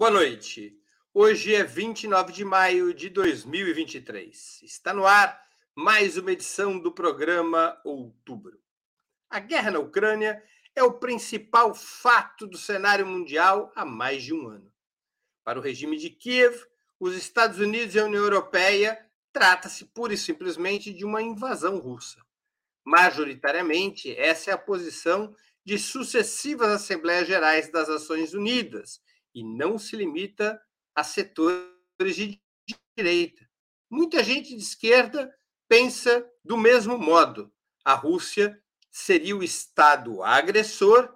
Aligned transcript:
Boa 0.00 0.12
noite. 0.12 0.80
Hoje 1.12 1.54
é 1.54 1.62
29 1.62 2.32
de 2.32 2.42
maio 2.42 2.94
de 2.94 3.10
2023. 3.10 4.62
Está 4.62 4.94
no 4.94 5.06
ar 5.06 5.38
mais 5.74 6.16
uma 6.16 6.32
edição 6.32 6.78
do 6.78 6.90
programa 6.90 7.78
Outubro. 7.84 8.58
A 9.28 9.38
guerra 9.38 9.72
na 9.72 9.78
Ucrânia 9.78 10.42
é 10.74 10.82
o 10.82 10.94
principal 10.94 11.74
fato 11.74 12.46
do 12.46 12.56
cenário 12.56 13.06
mundial 13.06 13.70
há 13.76 13.84
mais 13.84 14.22
de 14.22 14.32
um 14.32 14.48
ano. 14.48 14.72
Para 15.44 15.58
o 15.58 15.62
regime 15.62 15.98
de 15.98 16.08
Kiev, 16.08 16.64
os 16.98 17.14
Estados 17.14 17.58
Unidos 17.58 17.94
e 17.94 18.00
a 18.00 18.06
União 18.06 18.24
Europeia 18.24 18.98
trata-se 19.30 19.84
pura 19.84 20.14
e 20.14 20.16
simplesmente 20.16 20.94
de 20.94 21.04
uma 21.04 21.20
invasão 21.20 21.76
russa. 21.76 22.24
Majoritariamente, 22.82 24.16
essa 24.16 24.50
é 24.50 24.54
a 24.54 24.58
posição 24.58 25.36
de 25.62 25.78
sucessivas 25.78 26.70
Assembleias 26.70 27.28
Gerais 27.28 27.70
das 27.70 27.86
Nações 27.86 28.32
Unidas 28.32 28.98
e 29.34 29.42
não 29.42 29.78
se 29.78 29.96
limita 29.96 30.60
a 30.94 31.04
setores 31.04 32.16
de 32.16 32.40
direita. 32.96 33.48
Muita 33.88 34.22
gente 34.22 34.54
de 34.54 34.62
esquerda 34.62 35.32
pensa 35.68 36.28
do 36.44 36.56
mesmo 36.56 36.98
modo. 36.98 37.52
A 37.84 37.94
Rússia 37.94 38.60
seria 38.90 39.36
o 39.36 39.42
Estado 39.42 40.22
agressor 40.22 41.14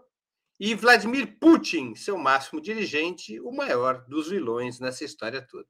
e 0.58 0.74
Vladimir 0.74 1.38
Putin, 1.38 1.94
seu 1.94 2.16
máximo 2.16 2.60
dirigente, 2.60 3.40
o 3.40 3.50
maior 3.50 4.04
dos 4.06 4.28
vilões 4.28 4.78
nessa 4.78 5.04
história 5.04 5.42
toda. 5.42 5.66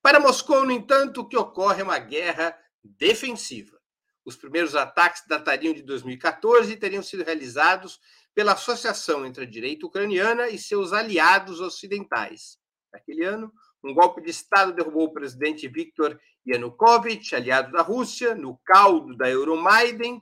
Para 0.00 0.20
Moscou, 0.20 0.64
no 0.64 0.72
entanto, 0.72 1.20
o 1.20 1.28
que 1.28 1.36
ocorre 1.36 1.80
é 1.80 1.84
uma 1.84 1.98
guerra 1.98 2.56
defensiva. 2.82 3.80
Os 4.24 4.36
primeiros 4.36 4.74
ataques 4.76 5.24
datariam 5.26 5.74
de 5.74 5.82
2014 5.82 6.72
e 6.72 6.76
teriam 6.76 7.02
sido 7.02 7.24
realizados 7.24 8.00
pela 8.34 8.52
associação 8.52 9.26
entre 9.26 9.44
a 9.44 9.48
direita 9.48 9.86
ucraniana 9.86 10.48
e 10.48 10.58
seus 10.58 10.92
aliados 10.92 11.60
ocidentais. 11.60 12.58
Naquele 12.92 13.24
ano, 13.24 13.52
um 13.84 13.92
golpe 13.92 14.22
de 14.22 14.30
Estado 14.30 14.72
derrubou 14.72 15.04
o 15.04 15.12
presidente 15.12 15.66
Viktor 15.68 16.18
Yanukovych, 16.46 17.34
aliado 17.34 17.72
da 17.72 17.82
Rússia, 17.82 18.34
no 18.34 18.58
caldo 18.64 19.16
da 19.16 19.28
Euromaidan, 19.28 20.20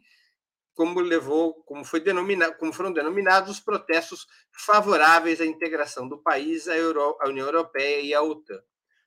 como 0.75 1.01
levou, 1.01 1.63
como 1.65 1.85
foi 1.85 2.01
denominado, 2.01 2.57
como 2.57 2.73
foram 2.73 2.93
denominados 2.93 3.51
os 3.51 3.61
protestos 3.61 4.27
favoráveis 4.51 5.41
à 5.41 5.45
integração 5.45 6.09
do 6.09 6.23
país 6.23 6.69
à, 6.69 6.77
Euro, 6.77 7.19
à 7.21 7.29
União 7.29 7.47
Europeia 7.47 8.01
e 8.01 8.15
à 8.15 8.23
OTAN. 8.23 8.61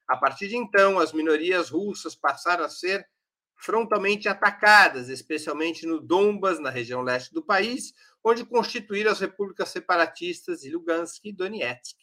A 0.08 0.18
partir 0.18 0.50
de 0.50 0.58
então, 0.58 1.00
as 1.00 1.14
minorias 1.14 1.70
russas 1.70 2.14
passaram 2.14 2.66
a 2.66 2.70
ser 2.70 3.08
frontalmente 3.64 4.28
atacadas, 4.28 5.08
especialmente 5.08 5.86
no 5.86 6.02
Donbas, 6.02 6.60
na 6.60 6.70
região 6.70 7.02
leste 7.02 7.34
do 7.34 7.42
país, 7.42 7.94
onde 8.22 8.46
constituíram 8.46 9.10
as 9.10 9.22
repúblicas 9.22 9.70
separatistas 9.70 10.62
de 10.62 10.70
Lugansk 10.70 11.24
e 11.24 11.32
Donetsk. 11.32 11.98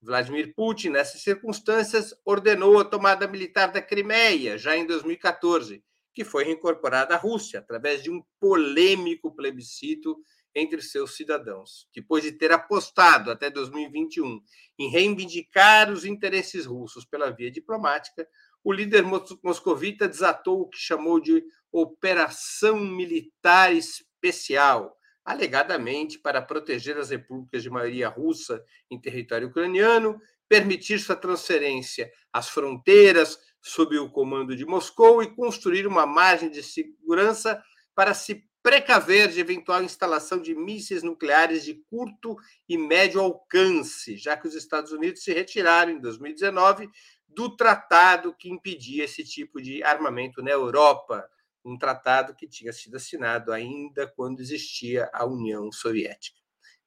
Vladimir 0.00 0.54
Putin, 0.54 0.90
nessas 0.90 1.22
circunstâncias, 1.22 2.14
ordenou 2.24 2.80
a 2.80 2.84
tomada 2.84 3.28
militar 3.28 3.70
da 3.70 3.82
Crimeia, 3.82 4.56
já 4.56 4.74
em 4.74 4.86
2014, 4.86 5.84
que 6.14 6.24
foi 6.24 6.44
reincorporada 6.44 7.14
à 7.14 7.18
Rússia, 7.18 7.58
através 7.58 8.02
de 8.02 8.10
um 8.10 8.22
polêmico 8.40 9.34
plebiscito 9.34 10.16
entre 10.54 10.80
seus 10.80 11.14
cidadãos. 11.14 11.86
Depois 11.94 12.22
de 12.22 12.32
ter 12.32 12.50
apostado 12.50 13.30
até 13.30 13.50
2021 13.50 14.40
em 14.78 14.88
reivindicar 14.88 15.92
os 15.92 16.06
interesses 16.06 16.64
russos 16.64 17.04
pela 17.04 17.30
via 17.30 17.50
diplomática, 17.50 18.26
o 18.66 18.72
líder 18.72 19.04
moscovita 19.44 20.08
desatou 20.08 20.62
o 20.62 20.68
que 20.68 20.76
chamou 20.76 21.20
de 21.20 21.40
Operação 21.70 22.80
Militar 22.80 23.72
Especial, 23.72 24.98
alegadamente 25.24 26.18
para 26.18 26.42
proteger 26.42 26.98
as 26.98 27.10
repúblicas 27.10 27.62
de 27.62 27.70
maioria 27.70 28.08
russa 28.08 28.60
em 28.90 29.00
território 29.00 29.46
ucraniano, 29.46 30.20
permitir 30.48 30.98
sua 30.98 31.14
transferência 31.14 32.10
às 32.32 32.48
fronteiras 32.48 33.38
sob 33.62 33.96
o 33.98 34.10
comando 34.10 34.56
de 34.56 34.66
Moscou 34.66 35.22
e 35.22 35.32
construir 35.32 35.86
uma 35.86 36.04
margem 36.04 36.50
de 36.50 36.60
segurança 36.60 37.62
para 37.94 38.14
se 38.14 38.44
precaver 38.66 39.28
de 39.28 39.38
eventual 39.38 39.80
instalação 39.84 40.42
de 40.42 40.52
mísseis 40.52 41.04
nucleares 41.04 41.64
de 41.64 41.74
curto 41.88 42.36
e 42.68 42.76
médio 42.76 43.20
alcance, 43.20 44.16
já 44.16 44.36
que 44.36 44.48
os 44.48 44.56
Estados 44.56 44.90
Unidos 44.90 45.22
se 45.22 45.32
retiraram 45.32 45.92
em 45.92 46.00
2019 46.00 46.90
do 47.28 47.54
tratado 47.54 48.34
que 48.34 48.48
impedia 48.48 49.04
esse 49.04 49.22
tipo 49.24 49.60
de 49.60 49.82
armamento 49.82 50.42
na 50.42 50.50
Europa, 50.50 51.28
um 51.64 51.76
tratado 51.76 52.34
que 52.34 52.48
tinha 52.48 52.72
sido 52.72 52.96
assinado 52.96 53.52
ainda 53.52 54.06
quando 54.06 54.40
existia 54.40 55.10
a 55.12 55.26
União 55.26 55.70
Soviética. 55.72 56.38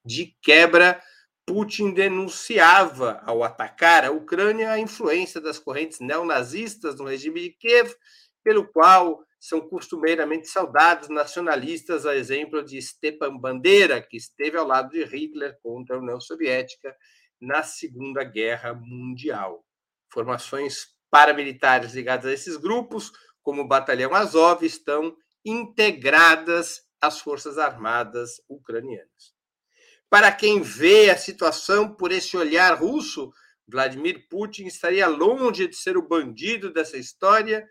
De 0.03 0.37
quebra, 0.41 1.01
Putin 1.45 1.93
denunciava, 1.93 3.21
ao 3.25 3.43
atacar 3.43 4.05
a 4.05 4.11
Ucrânia, 4.11 4.71
a 4.71 4.79
influência 4.79 5.41
das 5.41 5.59
correntes 5.59 5.99
neonazistas 5.99 6.97
no 6.97 7.05
regime 7.05 7.41
de 7.41 7.49
Kiev, 7.51 7.93
pelo 8.43 8.67
qual 8.71 9.23
são 9.39 9.61
costumeiramente 9.61 10.47
saudados 10.47 11.09
nacionalistas, 11.09 12.05
a 12.05 12.15
exemplo 12.15 12.63
de 12.63 12.81
Stepan 12.81 13.37
Bandera, 13.37 14.01
que 14.01 14.17
esteve 14.17 14.57
ao 14.57 14.65
lado 14.65 14.91
de 14.91 15.03
Hitler 15.03 15.57
contra 15.61 15.95
a 15.95 15.99
União 15.99 16.19
Soviética 16.19 16.95
na 17.39 17.63
Segunda 17.63 18.23
Guerra 18.23 18.73
Mundial 18.73 19.63
formações 20.11 20.87
paramilitares 21.09 21.93
ligadas 21.93 22.25
a 22.25 22.33
esses 22.33 22.57
grupos, 22.57 23.11
como 23.41 23.61
o 23.61 23.67
Batalhão 23.67 24.13
Azov, 24.13 24.63
estão 24.63 25.15
integradas 25.45 26.81
às 27.01 27.19
Forças 27.19 27.57
Armadas 27.57 28.41
ucranianas. 28.47 29.33
Para 30.09 30.31
quem 30.31 30.61
vê 30.61 31.09
a 31.09 31.17
situação 31.17 31.95
por 31.95 32.11
esse 32.11 32.35
olhar 32.35 32.73
russo, 32.73 33.31
Vladimir 33.67 34.27
Putin 34.27 34.65
estaria 34.65 35.07
longe 35.07 35.67
de 35.67 35.75
ser 35.75 35.97
o 35.97 36.07
bandido 36.07 36.73
dessa 36.73 36.97
história 36.97 37.67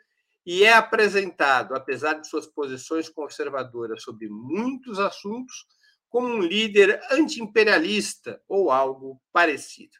e 0.46 0.64
é 0.64 0.72
apresentado, 0.72 1.74
apesar 1.74 2.14
de 2.14 2.28
suas 2.28 2.46
posições 2.46 3.08
conservadoras 3.08 4.02
sobre 4.02 4.28
muitos 4.28 4.98
assuntos, 4.98 5.66
como 6.08 6.28
um 6.28 6.40
líder 6.40 7.00
anti-imperialista 7.10 8.40
ou 8.48 8.70
algo 8.70 9.20
parecido. 9.32 9.98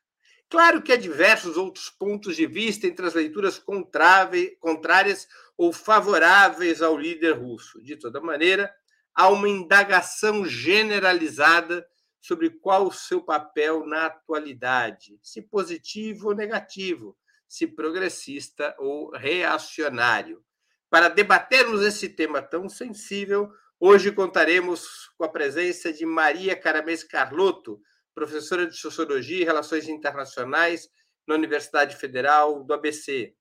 Claro 0.51 0.81
que 0.81 0.93
há 0.93 0.97
diversos 0.97 1.59
outros 1.59 1.91
pontos 1.91 2.35
de 2.35 2.47
vista 2.47 2.87
entre 2.87 3.07
as 3.07 3.13
leituras 3.13 3.59
contrárias 3.59 5.29
ou 5.59 5.73
favoráveis 5.73 6.81
ao 6.81 6.97
líder 6.97 7.33
russo. 7.33 7.83
De 7.83 7.97
toda 7.97 8.21
maneira, 8.21 8.75
há 9.15 9.29
uma 9.29 9.49
indagação 9.49 10.47
generalizada 10.47 11.87
sobre 12.21 12.51
qual 12.51 12.87
o 12.87 12.93
seu 12.93 13.21
papel 13.21 13.87
na 13.87 14.07
atualidade, 14.07 15.19
se 15.23 15.43
positivo 15.43 16.29
ou 16.29 16.35
negativo, 16.35 17.17
se 17.47 17.67
progressista 17.67 18.75
ou 18.79 19.11
reacionário. 19.11 20.43
Para 20.91 21.09
debatermos 21.09 21.83
esse 21.83 22.09
tema 22.09 22.41
tão 22.41 22.69
sensível, 22.69 23.51
hoje 23.79 24.11
contaremos 24.11 25.11
com 25.19 25.25
a 25.25 25.29
presença 25.29 25.93
de 25.93 26.07
Maria 26.07 26.57
Caramês 26.57 27.05
Carlotto, 27.05 27.81
professora 28.19 28.67
de 28.67 28.77
Sociologia 28.77 29.41
e 29.41 29.45
Relações 29.45 29.89
Internacionais 29.89 30.91
na 31.25 31.37
Universidade 31.37 31.95
Federal 31.95 32.65
do 32.65 32.75
ABC. 32.75 33.33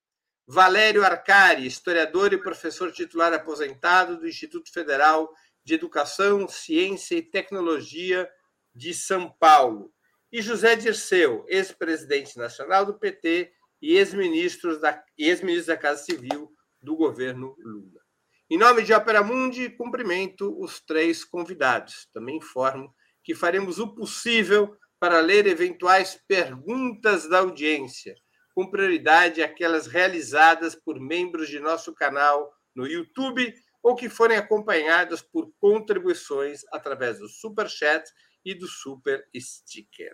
Valério 0.48 1.04
Arcari, 1.04 1.66
historiador 1.66 2.32
e 2.32 2.38
professor 2.38 2.92
titular 2.92 3.34
aposentado 3.34 4.20
do 4.20 4.28
Instituto 4.28 4.72
Federal 4.72 5.34
de 5.64 5.74
Educação, 5.74 6.48
Ciência 6.48 7.16
e 7.16 7.24
Tecnologia 7.24 8.30
de 8.74 8.94
São 8.94 9.32
Paulo. 9.40 9.92
E 10.32 10.44
José 10.44 10.76
Dirceu, 10.76 11.44
ex-presidente 11.48 12.38
nacional 12.38 12.86
do 12.86 13.00
PT 13.00 13.52
e 13.82 13.98
ex-ministro 13.98 14.80
da, 14.80 15.04
ex 15.18 15.66
da 15.66 15.76
Casa 15.76 16.04
Civil 16.04 16.54
do 16.80 16.96
governo 16.96 17.56
Lula. 17.58 18.02
Em 18.48 18.60
nome 18.60 18.84
de 18.84 18.94
Opera 18.94 19.24
Mundi, 19.24 19.72
cumprimento 19.72 20.56
os 20.62 20.80
três 20.80 21.26
convidados. 21.26 22.08
Também 22.14 22.38
informo 22.38 22.94
que 23.28 23.36
faremos 23.36 23.78
o 23.78 23.94
possível 23.94 24.74
para 24.98 25.20
ler 25.20 25.48
eventuais 25.48 26.18
perguntas 26.30 27.28
da 27.28 27.40
audiência, 27.40 28.16
com 28.56 28.72
prioridade 28.72 29.44
aquelas 29.44 29.86
realizadas 29.86 30.76
por 30.76 30.98
membros 30.98 31.50
de 31.50 31.60
nosso 31.60 31.94
canal 31.94 32.50
no 32.74 32.88
YouTube 32.88 33.54
ou 33.84 33.98
que 33.98 34.08
forem 34.08 34.38
acompanhadas 34.38 35.22
por 35.22 35.52
contribuições 35.60 36.62
através 36.72 37.20
do 37.20 37.28
Super 37.28 37.70
Chat 37.70 38.10
e 38.46 38.56
do 38.56 38.66
Super 38.66 39.28
Sticker. 39.36 40.14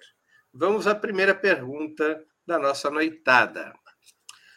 Vamos 0.51 0.87
à 0.87 0.95
primeira 0.95 1.35
pergunta 1.35 2.19
da 2.47 2.57
nossa 2.57 2.89
noitada. 2.89 3.75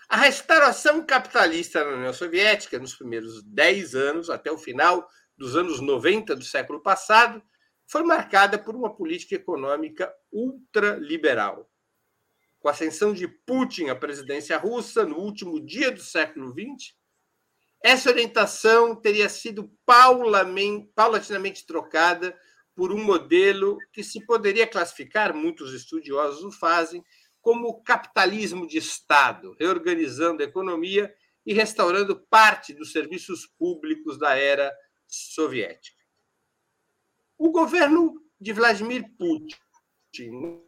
A 0.09 0.17
restauração 0.17 1.05
capitalista 1.05 1.85
na 1.85 1.95
União 1.95 2.13
Soviética, 2.15 2.79
nos 2.79 2.95
primeiros 2.95 3.43
10 3.43 3.95
anos, 3.95 4.31
até 4.31 4.51
o 4.51 4.57
final 4.57 5.07
dos 5.37 5.55
anos 5.57 5.79
90 5.79 6.35
do 6.35 6.45
século 6.45 6.83
passado, 6.83 7.43
foi 7.87 8.03
marcada 8.03 8.59
por 8.59 8.75
uma 8.75 8.95
política 8.95 9.37
econômica 9.37 10.13
ultraliberal. 10.33 11.71
Com 12.59 12.69
a 12.69 12.73
ascensão 12.73 13.13
de 13.13 13.29
Putin 13.29 13.89
à 13.89 13.95
presidência 13.95 14.59
russa 14.59 15.05
no 15.05 15.19
último 15.19 15.65
dia 15.65 15.91
do 15.91 16.03
século 16.03 16.53
XX, 16.53 16.95
essa 17.83 18.11
orientação 18.11 18.97
teria 18.97 19.29
sido 19.29 19.71
paulatinamente 19.85 21.65
trocada 21.67 22.37
por 22.75 22.93
um 22.93 23.03
modelo 23.03 23.79
que 23.93 24.03
se 24.03 24.25
poderia 24.27 24.67
classificar, 24.67 25.35
muitos 25.35 25.73
estudiosos 25.73 26.43
o 26.43 26.51
fazem, 26.51 27.05
como 27.41 27.83
capitalismo 27.83 28.67
de 28.67 28.79
Estado, 28.79 29.55
reorganizando 29.59 30.43
a 30.43 30.47
economia 30.47 31.15
e 31.47 31.55
restaurando 31.55 32.17
parte 32.29 32.75
dos 32.75 32.91
serviços 32.91 33.47
públicos 33.47 34.19
da 34.19 34.35
era 34.35 34.75
soviética. 35.07 35.96
O 37.39 37.51
governo 37.51 38.23
de 38.41 38.53
Vladimir 38.53 39.05
Putin, 39.19 40.63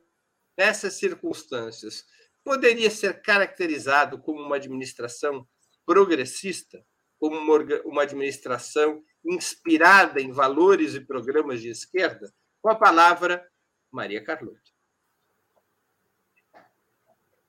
nessas 0.56 0.94
circunstâncias, 0.94 2.05
poderia 2.44 2.91
ser 2.91 3.23
caracterizado 3.23 4.19
como 4.20 4.41
uma 4.41 4.56
administração 4.56 5.47
progressista, 5.87 6.85
como 7.19 7.37
uma, 7.85 8.03
administração 8.03 9.03
inspirada 9.25 10.20
em 10.20 10.31
valores 10.31 10.94
e 10.94 11.00
programas 11.00 11.61
de 11.62 11.70
esquerda? 11.70 12.32
Com 12.61 12.70
a 12.70 12.75
palavra, 12.75 13.47
Maria 13.91 14.23
Carlota. 14.23 14.61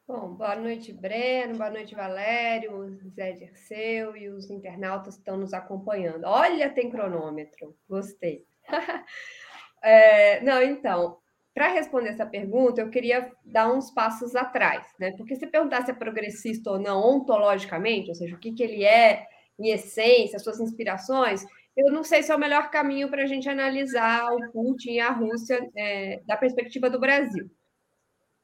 Bom, 0.07 0.33
boa 0.33 0.55
noite, 0.55 0.91
Breno, 0.91 1.55
boa 1.55 1.69
noite, 1.69 1.93
Valério, 1.93 2.99
Zé 3.09 3.33
Dirceu 3.33 4.17
e 4.17 4.27
os 4.29 4.49
internautas 4.49 5.15
que 5.15 5.21
estão 5.21 5.37
nos 5.37 5.53
acompanhando. 5.53 6.23
Olha, 6.23 6.73
tem 6.73 6.89
cronômetro, 6.89 7.77
gostei. 7.87 8.48
é, 9.83 10.41
não, 10.41 10.61
então, 10.61 11.17
para 11.53 11.73
responder 11.73 12.09
essa 12.09 12.25
pergunta, 12.25 12.81
eu 12.81 12.89
queria 12.89 13.31
dar 13.43 13.71
uns 13.71 13.91
passos 13.91 14.35
atrás, 14.35 14.85
né? 14.99 15.11
Porque 15.17 15.35
se 15.35 15.47
perguntar 15.47 15.83
se 15.83 15.91
é 15.91 15.93
progressista 15.93 16.71
ou 16.71 16.79
não 16.79 17.01
ontologicamente, 17.01 18.09
ou 18.09 18.15
seja, 18.15 18.35
o 18.35 18.39
que, 18.39 18.53
que 18.53 18.63
ele 18.63 18.83
é 18.83 19.25
em 19.59 19.71
essência, 19.71 20.39
suas 20.39 20.59
inspirações, 20.59 21.43
eu 21.75 21.91
não 21.91 22.03
sei 22.03 22.23
se 22.23 22.31
é 22.31 22.35
o 22.35 22.39
melhor 22.39 22.69
caminho 22.69 23.09
para 23.09 23.23
a 23.23 23.25
gente 23.25 23.49
analisar 23.49 24.25
o 24.33 24.51
Putin 24.51 24.91
e 24.93 24.99
a 24.99 25.11
Rússia 25.11 25.59
é, 25.75 26.21
da 26.25 26.37
perspectiva 26.37 26.89
do 26.89 26.99
Brasil. 26.99 27.49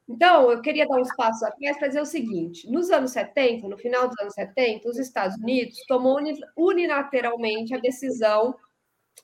Então, 0.08 0.52
eu 0.52 0.62
queria 0.62 0.88
dar 0.88 1.00
uns 1.00 1.14
passos 1.16 1.42
atrás 1.42 1.78
para 1.78 1.88
dizer 1.88 2.02
o 2.02 2.06
seguinte: 2.06 2.70
nos 2.70 2.92
anos 2.92 3.12
70, 3.12 3.68
no 3.68 3.78
final 3.78 4.08
dos 4.08 4.20
anos 4.20 4.34
70, 4.36 4.88
os 4.88 5.00
Estados 5.00 5.36
Unidos 5.38 5.78
tomou 5.88 6.20
unilateralmente 6.56 7.74
a 7.74 7.80
decisão 7.80 8.56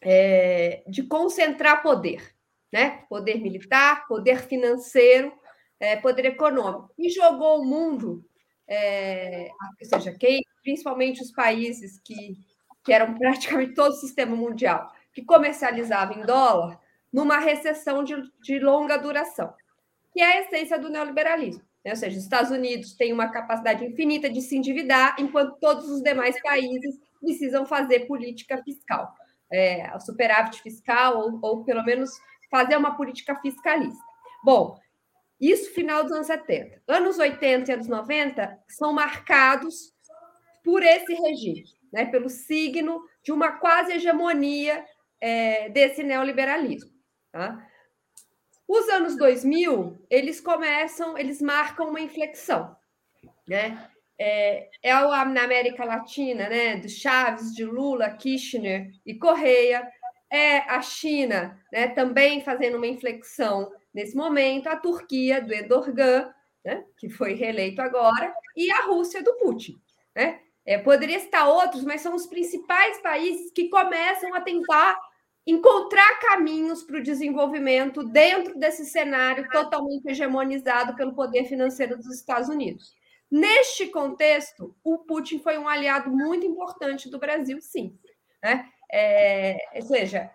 é, 0.02 0.84
de 0.88 1.04
concentrar 1.04 1.82
poder, 1.82 2.36
né? 2.72 3.04
Poder 3.10 3.40
militar, 3.40 4.08
poder 4.08 4.42
financeiro, 4.44 5.34
é, 5.80 5.96
poder 5.98 6.26
econômico, 6.26 6.94
e 6.98 7.10
jogou 7.10 7.62
o 7.62 7.66
mundo, 7.66 8.24
é, 8.68 9.50
ou 9.82 9.88
seja, 9.88 10.16
quem, 10.18 10.42
principalmente 10.64 11.22
os 11.22 11.32
países 11.32 12.00
que, 12.00 12.38
que 12.84 12.94
eram 12.94 13.14
praticamente 13.18 13.74
todo 13.74 13.92
o 13.92 14.00
sistema 14.00 14.36
mundial, 14.36 14.92
que 15.14 15.24
comercializava 15.26 16.14
em 16.14 16.26
dólar, 16.26 16.80
numa 17.12 17.40
recessão 17.40 18.04
de, 18.04 18.16
de 18.42 18.60
longa 18.60 18.98
duração 18.98 19.54
que 20.12 20.22
é 20.22 20.26
a 20.26 20.42
essência 20.42 20.78
do 20.78 20.90
neoliberalismo. 20.90 21.64
Né? 21.84 21.92
Ou 21.92 21.98
seja, 21.98 22.18
os 22.18 22.24
Estados 22.24 22.52
Unidos 22.52 22.94
têm 22.94 23.14
uma 23.14 23.30
capacidade 23.30 23.86
infinita 23.86 24.30
de 24.30 24.42
se 24.42 24.56
endividar, 24.56 25.16
enquanto 25.18 25.58
todos 25.60 25.90
os 25.90 26.02
demais 26.02 26.40
países 26.42 27.00
precisam 27.20 27.66
fazer 27.66 28.02
política 28.02 28.62
fiscal, 28.64 29.14
é, 29.52 29.98
superávit 30.00 30.62
fiscal, 30.62 31.18
ou, 31.18 31.40
ou 31.42 31.64
pelo 31.64 31.84
menos 31.84 32.12
fazer 32.50 32.76
uma 32.76 32.96
política 32.96 33.36
fiscalista. 33.36 34.04
Bom, 34.44 34.80
isso 35.40 35.74
final 35.74 36.04
dos 36.04 36.12
anos 36.12 36.28
70. 36.28 36.82
Anos 36.88 37.18
80 37.18 37.72
e 37.72 37.74
anos 37.74 37.88
90 37.88 38.60
são 38.68 38.94
marcados 38.94 39.94
por 40.64 40.84
esse 40.84 41.14
regime, 41.14 41.66
né, 41.92 42.06
pelo 42.06 42.30
signo 42.30 43.02
de 43.24 43.32
uma 43.32 43.54
quase 43.54 43.94
hegemonia 43.94 44.86
é, 45.20 45.70
desse 45.70 46.04
neoliberalismo. 46.04 46.92
Tá? 47.32 47.68
Os 48.68 48.88
anos 48.90 49.18
2000, 49.18 50.06
eles 50.10 50.40
começam, 50.40 51.18
eles 51.18 51.42
marcam 51.42 51.90
uma 51.90 52.00
inflexão, 52.00 52.76
né? 53.48 53.91
É, 54.24 54.70
é 54.84 54.94
na 54.94 55.44
América 55.44 55.84
Latina, 55.84 56.48
né? 56.48 56.76
De 56.76 56.88
Chaves, 56.88 57.56
de 57.56 57.66
Lula, 57.66 58.08
Kirchner 58.12 58.92
e 59.04 59.16
Correia. 59.16 59.92
É 60.32 60.60
a 60.60 60.80
China, 60.80 61.60
né? 61.74 61.88
Também 61.88 62.44
fazendo 62.44 62.78
uma 62.78 62.86
inflexão 62.86 63.72
nesse 63.92 64.16
momento. 64.16 64.68
A 64.68 64.76
Turquia, 64.76 65.42
do 65.42 65.52
Erdogan, 65.52 66.32
né? 66.64 66.86
Que 67.00 67.10
foi 67.10 67.34
reeleito 67.34 67.82
agora. 67.82 68.32
E 68.56 68.72
a 68.72 68.84
Rússia, 68.84 69.24
do 69.24 69.34
Putin, 69.40 69.82
né? 70.16 70.40
É, 70.64 70.78
poderia 70.78 71.20
citar 71.20 71.50
outros, 71.50 71.84
mas 71.84 72.02
são 72.02 72.14
os 72.14 72.28
principais 72.28 73.02
países 73.02 73.52
que 73.52 73.70
começam 73.70 74.36
a 74.36 74.42
tentar 74.42 75.00
encontrar 75.48 76.20
caminhos 76.20 76.84
para 76.84 77.00
o 77.00 77.04
desenvolvimento 77.04 78.04
dentro 78.04 78.56
desse 78.60 78.86
cenário 78.86 79.50
totalmente 79.50 80.08
hegemonizado 80.08 80.96
pelo 80.96 81.16
poder 81.16 81.46
financeiro 81.46 81.98
dos 81.98 82.14
Estados 82.14 82.48
Unidos. 82.48 82.94
Neste 83.32 83.88
contexto, 83.88 84.76
o 84.84 84.98
Putin 85.00 85.40
foi 85.40 85.58
um 85.58 85.68
aliado 85.68 86.10
muito 86.10 86.46
importante 86.46 87.10
do 87.10 87.18
Brasil, 87.18 87.60
sim. 87.62 87.98
Né? 88.44 88.68
É, 88.92 89.58
ou 89.76 89.82
seja, 89.84 90.30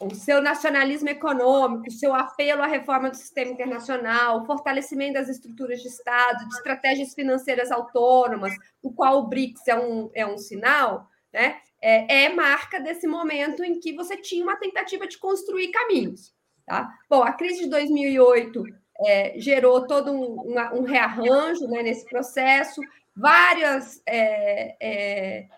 o 0.00 0.12
seu 0.14 0.42
nacionalismo 0.42 1.08
econômico, 1.08 1.88
o 1.88 1.92
seu 1.92 2.14
apelo 2.14 2.62
à 2.62 2.66
reforma 2.66 3.10
do 3.10 3.16
sistema 3.16 3.52
internacional, 3.52 4.40
o 4.40 4.46
fortalecimento 4.46 5.14
das 5.14 5.28
estruturas 5.28 5.80
de 5.80 5.88
Estado, 5.88 6.48
de 6.48 6.54
estratégias 6.56 7.14
financeiras 7.14 7.70
autônomas, 7.70 8.52
o 8.82 8.92
qual 8.92 9.18
o 9.18 9.28
BRICS 9.28 9.68
é 9.68 9.78
um, 9.78 10.10
é 10.12 10.26
um 10.26 10.36
sinal, 10.36 11.08
né? 11.32 11.60
é, 11.82 12.24
é 12.24 12.28
marca 12.28 12.80
desse 12.80 13.08
momento 13.08 13.64
em 13.64 13.80
que 13.80 13.92
você 13.92 14.16
tinha 14.16 14.44
uma 14.44 14.56
tentativa 14.56 15.06
de 15.06 15.18
construir 15.18 15.72
caminhos. 15.72 16.32
Tá? 16.64 16.88
Bom, 17.10 17.24
a 17.24 17.32
crise 17.32 17.64
de 17.64 17.70
2008 17.70 18.62
é, 19.00 19.34
gerou 19.38 19.86
todo 19.86 20.12
um, 20.12 20.54
um, 20.74 20.82
rearranjo 20.82 21.66
né, 21.68 21.82
nesse 21.82 22.04
processo, 22.08 22.80
várias. 23.16 24.02
É, 24.06 24.76
é, 24.80 25.48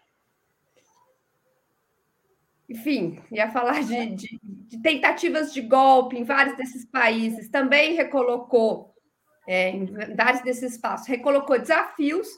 enfim, 2.68 3.22
ia 3.30 3.50
falar 3.50 3.82
de, 3.82 4.06
de, 4.06 4.40
de, 4.42 4.82
tentativas 4.82 5.52
de 5.52 5.60
golpe 5.60 6.16
em 6.16 6.24
vários 6.24 6.56
desses 6.56 6.84
países, 6.84 7.50
também 7.50 7.94
recolocou, 7.94 8.94
é, 9.46 9.70
em 9.70 9.86
vários 10.16 10.42
desses 10.42 10.72
espaços, 10.72 11.06
recolocou 11.06 11.58
desafios, 11.58 12.28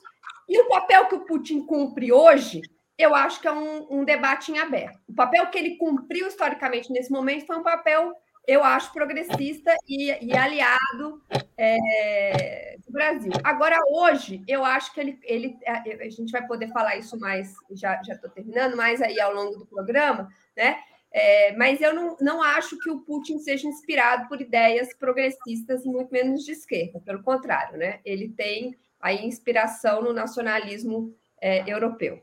e 0.49 0.61
o 0.61 0.69
papel 0.69 1.07
que 1.07 1.15
o 1.15 1.25
Putin 1.25 1.65
cumpre 1.65 2.13
hoje 2.13 2.61
eu 2.99 3.15
acho 3.15 3.41
que 3.41 3.49
é 3.49 3.53
um, 3.53 4.01
um, 4.01 4.05
debate 4.05 4.51
em 4.51 4.59
aberto. 4.59 4.99
O 5.07 5.15
papel 5.15 5.47
que 5.49 5.59
ele 5.59 5.77
cumpriu 5.77 6.27
historicamente 6.27 6.91
nesse 6.91 7.11
momento 7.11 7.47
foi 7.47 7.57
um 7.57 7.63
papel, 7.63 8.13
eu 8.47 8.63
acho, 8.63 8.93
progressista 8.93 9.75
e, 9.89 10.27
e 10.27 10.37
aliado 10.37 11.23
é, 11.57 12.77
do 12.87 12.93
Brasil. 12.93 13.33
Agora, 13.43 13.79
hoje, 13.91 14.43
eu 14.47 14.65
acho 14.65 14.93
que 14.95 15.01
ele, 15.01 15.19
ele. 15.25 15.59
A 15.67 16.09
gente 16.09 16.31
vai 16.31 16.47
poder 16.47 16.69
falar 16.69 16.97
isso 16.97 17.19
mais, 17.19 17.55
já 17.73 18.01
estou 18.09 18.31
terminando, 18.31 18.77
mais 18.77 19.03
aí 19.03 19.21
ao 19.21 19.35
longo 19.35 19.59
do 19.59 19.67
programa, 19.67 20.29
né? 20.57 20.79
É, 21.13 21.57
mas 21.57 21.81
eu 21.81 21.95
não, 21.95 22.17
não 22.21 22.43
acho 22.43 22.79
que 22.79 22.91
o 22.91 23.01
Putin 23.01 23.39
seja 23.39 23.67
inspirado 23.67 24.29
por 24.29 24.41
ideias 24.41 24.93
progressistas, 24.95 25.85
muito 25.85 26.13
menos 26.13 26.45
de 26.45 26.53
esquerda, 26.53 27.01
pelo 27.01 27.23
contrário, 27.23 27.79
né? 27.79 28.01
Ele 28.05 28.29
tem 28.29 28.77
aí 29.01 29.25
inspiração 29.25 30.03
no 30.03 30.13
nacionalismo 30.13 31.17
é, 31.41 31.65
europeu. 31.71 32.23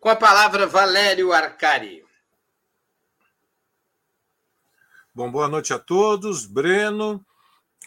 Com 0.00 0.08
a 0.08 0.16
palavra, 0.16 0.66
Valério 0.66 1.32
Arcari. 1.32 2.07
Bom, 5.18 5.32
boa 5.32 5.48
noite 5.48 5.74
a 5.74 5.80
todos. 5.80 6.46
Breno, 6.46 7.26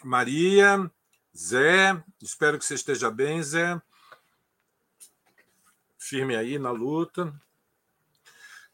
Maria, 0.04 0.90
Zé. 1.34 1.98
Espero 2.20 2.58
que 2.58 2.64
você 2.66 2.74
esteja 2.74 3.10
bem, 3.10 3.42
Zé. 3.42 3.80
Firme 5.98 6.36
aí 6.36 6.58
na 6.58 6.70
luta. 6.70 7.32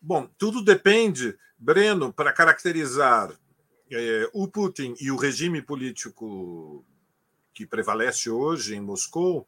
Bom, 0.03 0.29
tudo 0.37 0.61
depende, 0.61 1.39
Breno, 1.57 2.13
para 2.13 2.33
caracterizar 2.33 3.33
é, 3.93 4.29
o 4.33 4.49
Putin 4.49 4.97
e 5.01 5.13
o 5.13 5.17
regime 5.17 5.63
político 5.63 6.85
que 7.55 7.65
prevalece 7.65 8.29
hoje 8.29 8.75
em 8.75 8.81
Moscou, 8.81 9.47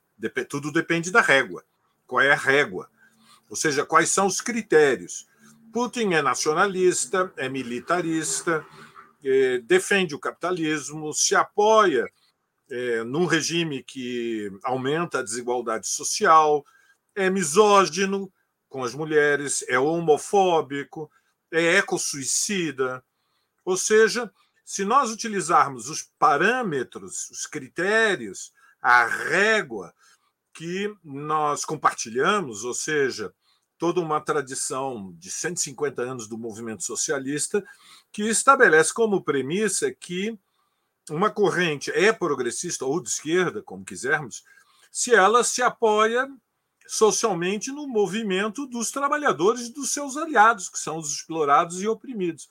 tudo 0.49 0.71
depende 0.71 1.11
da 1.11 1.21
régua. 1.21 1.65
Qual 2.07 2.21
é 2.21 2.31
a 2.31 2.37
régua? 2.37 2.89
Ou 3.49 3.57
seja, 3.57 3.85
quais 3.85 4.09
são 4.11 4.29
os 4.29 4.41
critérios? 4.41 5.27
Putin 5.73 6.13
é 6.13 6.23
nacionalista, 6.23 7.33
é 7.37 7.49
militarista, 7.49 8.65
defende 9.65 10.15
o 10.15 10.19
capitalismo, 10.19 11.13
se 11.13 11.35
apoia 11.35 12.07
é, 12.71 13.03
num 13.05 13.27
regime 13.27 13.83
que 13.83 14.51
aumenta 14.63 15.19
a 15.19 15.23
desigualdade 15.23 15.89
social, 15.89 16.65
é 17.15 17.29
misógino 17.29 18.33
com 18.69 18.85
as 18.85 18.95
mulheres, 18.95 19.65
é 19.69 19.79
homofóbico, 19.79 21.11
é 21.51 21.79
ecossuicida. 21.79 23.03
Ou 23.65 23.77
seja, 23.77 24.33
se 24.65 24.85
nós 24.85 25.11
utilizarmos 25.11 25.91
os 25.91 26.09
parâmetros, 26.19 27.29
os 27.31 27.47
critérios, 27.47 28.53
a 28.81 29.05
régua 29.05 29.93
que 30.55 30.95
nós 31.03 31.65
compartilhamos, 31.65 32.65
ou 32.65 32.73
seja, 32.73 33.35
toda 33.77 34.01
uma 34.01 34.21
tradição 34.21 35.13
de 35.19 35.31
150 35.31 36.03
anos 36.03 36.29
do 36.29 36.39
movimento 36.39 36.85
socialista 36.85 37.65
que 38.13 38.23
estabelece 38.23 38.93
como 38.93 39.23
premissa 39.23 39.93
que 39.93 40.39
uma 41.11 41.31
corrente 41.31 41.91
é 41.91 42.13
progressista 42.13 42.85
ou 42.85 43.01
de 43.01 43.09
esquerda, 43.09 43.63
como 43.63 43.85
quisermos, 43.85 44.45
se 44.91 45.15
ela 45.15 45.43
se 45.45 45.63
apoia 45.63 46.29
socialmente 46.87 47.71
no 47.71 47.87
movimento 47.87 48.67
dos 48.67 48.91
trabalhadores 48.91 49.69
e 49.69 49.73
dos 49.73 49.93
seus 49.93 50.17
aliados, 50.17 50.69
que 50.69 50.79
são 50.79 50.99
os 50.99 51.13
explorados 51.13 51.81
e 51.81 51.87
oprimidos. 51.87 52.49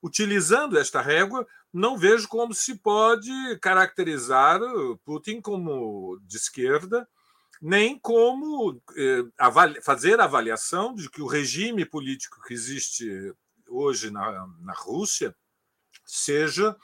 Utilizando 0.00 0.78
esta 0.78 1.00
régua, 1.00 1.46
não 1.72 1.98
vejo 1.98 2.28
como 2.28 2.54
se 2.54 2.76
pode 2.76 3.32
caracterizar 3.60 4.60
Putin 5.04 5.40
como 5.40 6.20
de 6.22 6.36
esquerda, 6.36 7.08
nem 7.60 7.98
como 7.98 8.80
eh, 8.96 9.24
fazer 9.82 10.20
a 10.20 10.24
avaliação 10.24 10.94
de 10.94 11.10
que 11.10 11.22
o 11.22 11.26
regime 11.26 11.84
político 11.84 12.40
que 12.46 12.54
existe 12.54 13.34
hoje 13.74 14.10
na, 14.10 14.46
na 14.60 14.72
Rússia 14.72 15.34
seja 16.04 16.76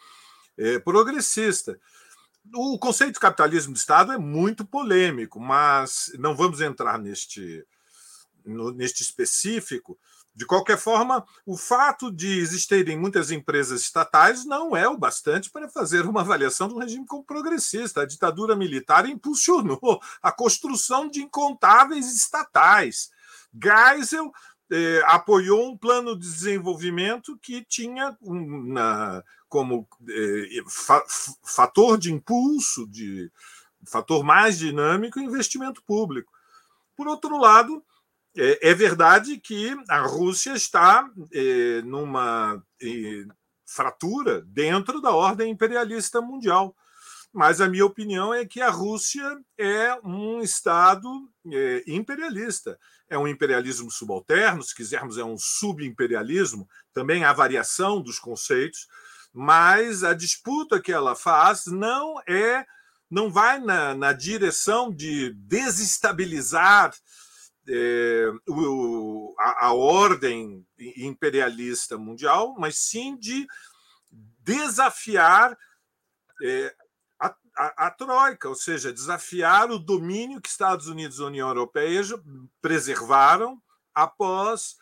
eh, 0.59 0.79
progressista. 0.79 1.79
O 2.55 2.79
conceito 2.79 3.15
de 3.15 3.21
capitalismo 3.21 3.73
de 3.73 3.79
Estado 3.79 4.13
é 4.13 4.19
muito 4.19 4.65
polêmico, 4.65 5.39
mas 5.39 6.11
não 6.19 6.35
vamos 6.35 6.61
entrar 6.61 6.99
neste, 6.99 7.65
no, 8.45 8.73
neste 8.73 9.03
específico. 9.03 9.99
De 10.35 10.47
qualquer 10.47 10.79
forma, 10.79 11.25
o 11.45 11.57
fato 11.57 12.11
de 12.11 12.39
existirem 12.39 12.99
muitas 12.99 13.31
empresas 13.31 13.83
estatais 13.83 14.45
não 14.45 14.77
é 14.77 14.89
o 14.89 14.97
bastante 14.97 15.51
para 15.51 15.69
fazer 15.69 16.07
uma 16.07 16.23
avaliação 16.23 16.69
do 16.69 16.79
regime 16.79 17.05
como 17.05 17.25
progressista. 17.25 18.03
A 18.03 18.07
ditadura 18.07 18.57
militar 18.57 19.09
impulsionou 19.09 20.01
a 20.23 20.33
construção 20.33 21.09
de 21.09 21.21
incontáveis 21.21 22.15
estatais. 22.15 23.11
Geisel 23.53 24.33
eh, 24.71 25.03
apoiou 25.07 25.69
um 25.71 25.77
plano 25.77 26.17
de 26.19 26.27
desenvolvimento 26.27 27.39
que 27.39 27.65
tinha 27.65 28.17
como 29.49 29.89
eh, 30.09 30.63
fa, 30.69 31.05
fator 31.43 31.99
de 31.99 32.13
impulso, 32.13 32.87
de 32.87 33.31
fator 33.85 34.23
mais 34.23 34.59
dinâmico, 34.59 35.19
investimento 35.21 35.83
público. 35.83 36.33
Por 36.97 37.09
outro 37.09 37.39
lado, 37.39 37.83
é, 38.37 38.71
é 38.71 38.75
verdade 38.75 39.39
que 39.39 39.77
a 39.89 40.01
Rússia 40.01 40.53
está 40.53 41.11
é, 41.33 41.83
numa 41.83 42.63
é, 42.81 43.25
fratura 43.67 44.43
dentro 44.43 45.01
da 45.01 45.11
ordem 45.11 45.51
imperialista 45.51 46.21
mundial. 46.21 46.77
Mas 47.33 47.61
a 47.61 47.69
minha 47.69 47.87
opinião 47.87 48.35
é 48.35 48.45
que 48.45 48.61
a 48.61 48.71
Rússia 48.71 49.39
é 49.57 49.95
um 50.05 50.41
Estado 50.41 51.09
é, 51.53 51.85
imperialista. 51.87 52.79
É 53.11 53.19
um 53.19 53.29
imperialismo 53.29 53.91
subalterno, 53.91 54.63
se 54.63 54.75
quisermos, 54.75 55.19
é 55.19 55.25
um 55.25 55.37
subimperialismo, 55.37 56.67
também 56.95 57.25
há 57.25 57.33
variação 57.33 58.01
dos 58.01 58.19
conceitos, 58.19 58.87
mas 59.33 60.03
a 60.03 60.15
disputa 60.15 60.81
que 60.81 60.93
ela 60.93 61.15
faz 61.15 61.67
não 61.67 62.21
é, 62.27 62.65
não 63.11 63.31
vai 63.31 63.59
na, 63.59 63.95
na 63.95 64.13
direção 64.13 64.95
de 64.95 65.35
desestabilizar 65.35 66.93
é, 67.69 68.33
o, 68.49 69.35
a, 69.39 69.67
a, 69.67 69.73
ordem 69.73 70.67
imperialista 70.97 71.99
mundial, 71.99 72.55
mas 72.59 72.79
sim 72.79 73.17
de 73.17 73.47
desafiar 74.39 75.57
é, 76.43 76.75
a, 77.61 77.89
a, 77.89 77.91
troika, 77.91 78.49
ou 78.49 78.55
seja, 78.55 78.91
desafiar 78.91 79.71
o 79.71 79.79
domínio 79.79 80.41
que 80.41 80.49
Estados 80.49 80.87
Unidos 80.87 81.19
e 81.19 81.23
União 81.23 81.47
Europeia 81.47 82.01
preservaram 82.63 83.61
após 83.95 84.79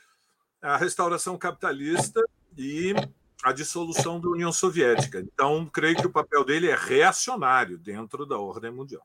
a 0.62 0.76
restauração 0.76 1.36
capitalista 1.36 2.22
e 2.56 2.94
a 3.42 3.50
dissolução 3.50 4.20
da 4.20 4.28
União 4.28 4.52
Soviética. 4.52 5.18
Então, 5.18 5.66
creio 5.66 5.96
que 5.96 6.06
o 6.06 6.12
papel 6.12 6.44
dele 6.44 6.70
é 6.70 6.76
reacionário 6.76 7.78
dentro 7.78 8.24
da 8.24 8.38
ordem 8.38 8.70
mundial. 8.70 9.04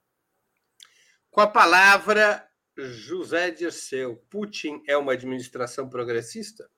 Com 1.32 1.42
a 1.42 1.48
palavra, 1.48 2.48
José 2.78 3.50
Dirceu, 3.50 4.18
Putin 4.30 4.84
é 4.88 4.96
uma 4.96 5.14
administração 5.14 5.90
progressista? 5.90 6.70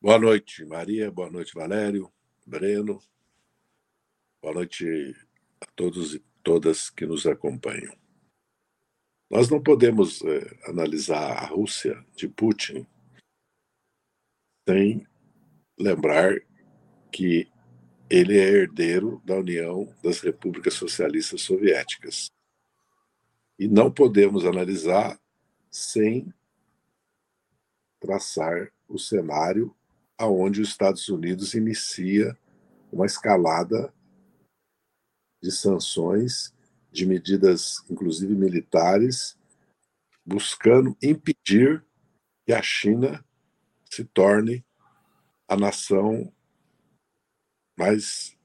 Boa 0.00 0.18
noite, 0.18 0.64
Maria. 0.64 1.12
Boa 1.12 1.30
noite, 1.30 1.54
Valério, 1.54 2.12
Breno. 2.44 3.00
Boa 4.40 4.54
noite 4.54 5.14
todos 5.78 6.16
e 6.16 6.18
todas 6.42 6.90
que 6.90 7.06
nos 7.06 7.24
acompanham. 7.24 7.96
Nós 9.30 9.48
não 9.48 9.62
podemos 9.62 10.20
é, 10.22 10.68
analisar 10.68 11.38
a 11.38 11.46
Rússia 11.46 12.04
de 12.16 12.26
Putin 12.28 12.84
sem 14.68 15.06
lembrar 15.78 16.34
que 17.12 17.48
ele 18.10 18.36
é 18.36 18.42
herdeiro 18.42 19.22
da 19.24 19.36
União 19.36 19.94
das 20.02 20.18
Repúblicas 20.18 20.74
Socialistas 20.74 21.42
Soviéticas. 21.42 22.32
E 23.56 23.68
não 23.68 23.90
podemos 23.90 24.44
analisar 24.44 25.20
sem 25.70 26.32
traçar 28.00 28.72
o 28.88 28.98
cenário 28.98 29.74
aonde 30.16 30.60
os 30.60 30.70
Estados 30.70 31.08
Unidos 31.08 31.54
inicia 31.54 32.36
uma 32.90 33.06
escalada 33.06 33.92
de 35.42 35.52
sanções, 35.52 36.54
de 36.90 37.06
medidas, 37.06 37.84
inclusive 37.88 38.34
militares, 38.34 39.38
buscando 40.24 40.96
impedir 41.02 41.84
que 42.46 42.52
a 42.52 42.62
China 42.62 43.24
se 43.90 44.04
torne 44.04 44.64
a 45.46 45.56
nação 45.56 46.32
mais 47.78 48.36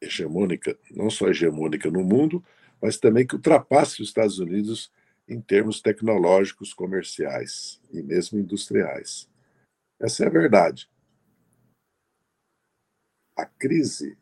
hegemônica, 0.00 0.78
não 0.90 1.10
só 1.10 1.28
hegemônica 1.28 1.90
no 1.90 2.02
mundo, 2.02 2.44
mas 2.80 2.98
também 2.98 3.26
que 3.26 3.34
ultrapasse 3.34 4.02
os 4.02 4.08
Estados 4.08 4.38
Unidos 4.38 4.92
em 5.28 5.40
termos 5.40 5.80
tecnológicos, 5.80 6.74
comerciais 6.74 7.80
e 7.90 8.02
mesmo 8.02 8.38
industriais. 8.38 9.28
Essa 9.98 10.24
é 10.24 10.26
a 10.26 10.30
verdade. 10.30 10.90
A 13.36 13.46
crise 13.46 14.18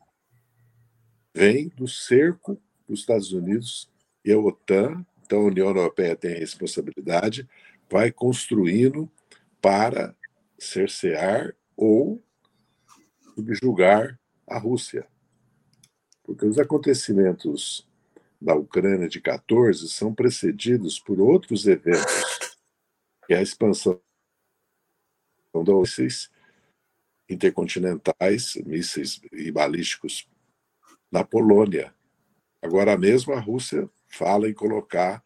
vem 1.35 1.69
do 1.69 1.89
cerco 1.89 2.61
dos 2.87 3.01
Estados 3.01 3.33
Unidos 3.33 3.91
e 4.25 4.33
a 4.33 4.39
OTAN, 4.39 5.05
então 5.25 5.41
a 5.41 5.45
União 5.45 5.69
Europeia 5.69 6.15
tem 6.15 6.35
a 6.35 6.39
responsabilidade, 6.39 7.49
vai 7.91 8.13
construindo 8.13 9.11
para 9.61 10.15
cercear 10.59 11.55
ou 11.77 12.23
subjugar 13.35 14.19
a 14.47 14.59
Rússia. 14.59 15.07
Porque 16.23 16.47
os 16.47 16.59
acontecimentos 16.59 17.89
da 18.41 18.55
Ucrânia 18.55 19.09
de 19.09 19.21
14 19.21 19.89
são 19.89 20.15
precedidos 20.15 20.99
por 20.99 21.21
outros 21.21 21.67
eventos, 21.67 22.57
que 23.27 23.35
é 23.35 23.39
a 23.39 23.43
expansão 23.43 24.01
dos 25.55 25.99
mísseis 25.99 26.31
intercontinentais, 27.29 28.57
mísseis 28.67 29.21
e 29.33 29.51
balísticos 29.51 30.29
na 31.13 31.23
Polônia. 31.23 31.95
Agora 32.63 32.97
mesmo 32.97 33.35
a 33.35 33.39
Rússia 33.39 33.89
fala 34.09 34.49
em 34.49 34.55
colocar 34.55 35.23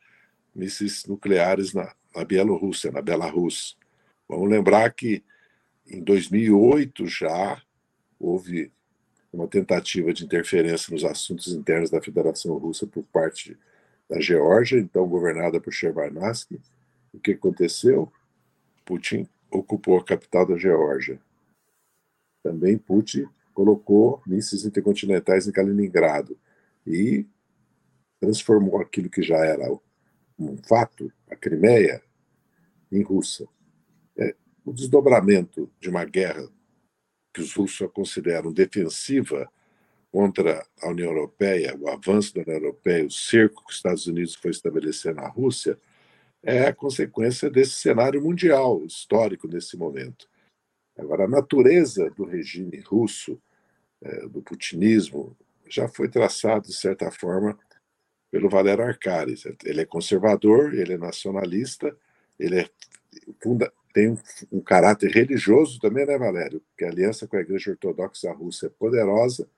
mísseis 0.52 1.04
nucleares 1.06 1.72
na, 1.72 1.94
na 2.14 2.24
Bielorrússia, 2.24 2.90
na 2.90 3.00
Belarus. 3.00 3.78
Vamos 4.28 4.50
lembrar 4.50 4.92
que 4.92 5.22
em 5.86 6.02
2008 6.02 7.06
já 7.06 7.62
houve 8.18 8.72
uma 9.32 9.46
tentativa 9.46 10.12
de 10.12 10.24
interferência 10.24 10.92
nos 10.92 11.04
assuntos 11.04 11.48
internos 11.48 11.90
da 11.90 12.02
Federação 12.02 12.56
Russa 12.56 12.86
por 12.86 13.04
parte 13.04 13.56
da 14.08 14.20
Geórgia, 14.20 14.78
então 14.78 15.06
governada 15.06 15.60
por 15.60 15.72
Shevardnadze. 15.72 16.60
O 17.12 17.20
que 17.20 17.32
aconteceu? 17.32 18.10
Putin 18.84 19.28
ocupou 19.50 19.98
a 19.98 20.04
capital 20.04 20.46
da 20.46 20.56
Geórgia. 20.56 21.20
Também 22.42 22.78
Putin 22.78 23.28
colocou 23.56 24.22
mísseis 24.26 24.66
intercontinentais 24.66 25.48
em 25.48 25.50
Kaliningrado 25.50 26.38
e 26.86 27.24
transformou 28.20 28.78
aquilo 28.78 29.08
que 29.08 29.22
já 29.22 29.38
era 29.38 29.66
um 30.38 30.58
fato, 30.58 31.10
a 31.30 31.34
Crimeia, 31.34 32.02
em 32.92 33.00
russa. 33.00 33.48
É, 34.14 34.36
o 34.62 34.74
desdobramento 34.74 35.72
de 35.80 35.88
uma 35.88 36.04
guerra 36.04 36.46
que 37.32 37.40
os 37.40 37.54
russos 37.54 37.90
consideram 37.94 38.52
defensiva 38.52 39.50
contra 40.12 40.66
a 40.82 40.90
União 40.90 41.08
Europeia, 41.08 41.74
o 41.80 41.88
avanço 41.88 42.34
da 42.34 42.42
União 42.42 42.56
Europeia, 42.56 43.06
o 43.06 43.10
cerco 43.10 43.64
que 43.64 43.70
os 43.70 43.76
Estados 43.76 44.06
Unidos 44.06 44.34
foi 44.34 44.50
estabelecer 44.50 45.14
na 45.14 45.28
Rússia, 45.28 45.78
é 46.42 46.66
a 46.66 46.74
consequência 46.74 47.48
desse 47.48 47.72
cenário 47.72 48.22
mundial 48.22 48.84
histórico 48.84 49.48
nesse 49.48 49.78
momento. 49.78 50.28
Agora, 50.98 51.24
a 51.24 51.28
natureza 51.28 52.10
do 52.10 52.24
regime 52.24 52.80
russo, 52.80 53.40
é, 54.02 54.28
do 54.28 54.42
putinismo, 54.42 55.36
já 55.68 55.88
foi 55.88 56.08
traçado, 56.08 56.68
de 56.68 56.74
certa 56.74 57.10
forma, 57.10 57.58
pelo 58.30 58.48
Valério 58.48 58.84
Arcares. 58.84 59.44
Ele 59.64 59.80
é 59.80 59.84
conservador, 59.84 60.74
ele 60.74 60.94
é 60.94 60.98
nacionalista, 60.98 61.96
ele 62.38 62.60
é 62.60 62.70
funda, 63.42 63.72
tem 63.92 64.16
um, 64.52 64.60
caráter 64.60 65.10
religioso 65.10 65.80
também, 65.80 66.04
né, 66.04 66.18
Valério? 66.18 66.60
Porque 66.68 66.84
a 66.84 66.88
aliança 66.88 67.26
com 67.26 67.36
a 67.36 67.40
Igreja 67.40 67.70
Ortodoxa 67.70 68.30
Russa 68.32 68.66
é 68.66 68.68
poderosa. 68.68 69.48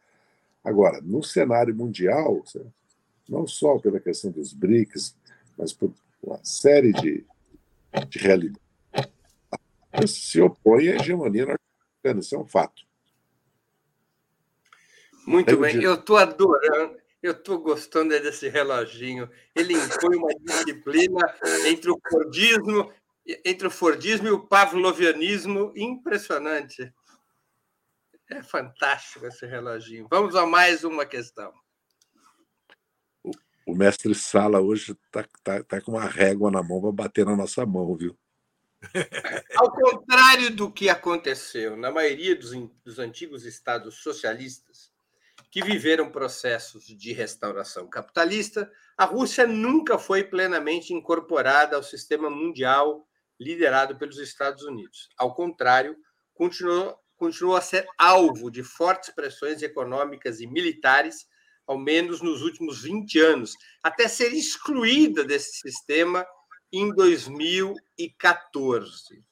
Agora, 0.62 1.00
no 1.00 1.25
cenário 1.25 1.75
mundial, 1.75 2.45
não 3.28 3.47
só 3.47 3.78
pela 3.78 3.99
questão 3.99 4.30
dos 4.30 4.52
BRICS, 4.52 5.16
mas 5.57 5.73
por 5.73 5.92
uma 6.23 6.38
série 6.45 6.92
de, 6.92 7.26
de 8.09 8.18
realidades, 8.18 8.61
se 10.07 10.40
opõe 10.40 10.88
à 10.88 10.97
hegemonia 10.97 11.47
norte-americana. 11.47 12.21
Isso 12.21 12.37
é 12.37 12.38
um 12.38 12.47
fato. 12.47 12.88
Muito 15.28 15.58
bem, 15.58 15.82
eu 15.82 15.92
estou 15.92 16.16
adorando, 16.16 16.97
eu 17.23 17.32
estou 17.32 17.58
gostando 17.58 18.08
desse 18.18 18.49
reloginho. 18.49 19.30
Ele 19.54 19.75
impõe 19.75 20.16
uma 20.16 20.35
disciplina 20.40 21.35
entre 21.66 21.90
o 21.90 22.00
Fordismo, 22.11 22.92
entre 23.44 23.66
o 23.66 23.70
Fordismo 23.70 24.26
e 24.26 24.30
o 24.30 24.40
Pavlovianismo 24.40 25.70
impressionante. 25.76 26.90
É 28.30 28.42
fantástico 28.42 29.26
esse 29.26 29.44
reloginho. 29.44 30.08
Vamos 30.11 30.35
a 30.35 30.47
mais 30.47 30.82
uma 30.82 31.04
questão. 31.04 31.52
O 33.66 33.75
mestre 33.75 34.14
Sala 34.14 34.62
hoje 34.62 34.92
está 34.92 35.26
tá, 35.44 35.62
tá 35.62 35.80
com 35.82 35.92
uma 35.92 36.06
régua 36.06 36.50
na 36.50 36.62
mão 36.62 36.80
para 36.80 36.92
bater 36.92 37.26
na 37.26 37.37
nossa 37.37 37.66
mão, 37.66 37.94
viu? 37.94 38.18
Ao 39.56 39.70
contrário 39.70 40.50
do 40.56 40.73
que 40.73 40.88
aconteceu 40.88 41.76
na 41.76 41.90
maioria 41.90 42.35
dos, 42.35 42.52
dos 42.82 42.99
antigos 42.99 43.44
estados 43.44 43.97
socialistas, 43.97 44.90
que 45.50 45.62
viveram 45.62 46.10
processos 46.10 46.84
de 46.84 47.12
restauração 47.12 47.88
capitalista, 47.88 48.70
a 48.96 49.04
Rússia 49.04 49.46
nunca 49.46 49.98
foi 49.98 50.24
plenamente 50.24 50.92
incorporada 50.92 51.76
ao 51.76 51.82
sistema 51.82 52.28
mundial 52.28 53.06
liderado 53.40 53.96
pelos 53.96 54.18
Estados 54.18 54.64
Unidos. 54.64 55.08
Ao 55.16 55.34
contrário, 55.34 55.96
continuou 56.34 56.98
continuou 57.18 57.56
a 57.56 57.60
ser 57.60 57.86
alvo 57.98 58.50
de 58.50 58.62
fortes 58.62 59.10
pressões 59.10 59.60
econômicas 59.60 60.40
e 60.40 60.46
militares, 60.46 61.26
ao 61.66 61.76
menos 61.76 62.22
nos 62.22 62.40
últimos 62.42 62.80
20 62.82 63.18
anos, 63.18 63.52
até 63.82 64.08
ser 64.08 64.32
excluída 64.32 65.22
desse 65.24 65.58
sistema 65.58 66.24
em 66.72 66.94
2014. 66.94 69.22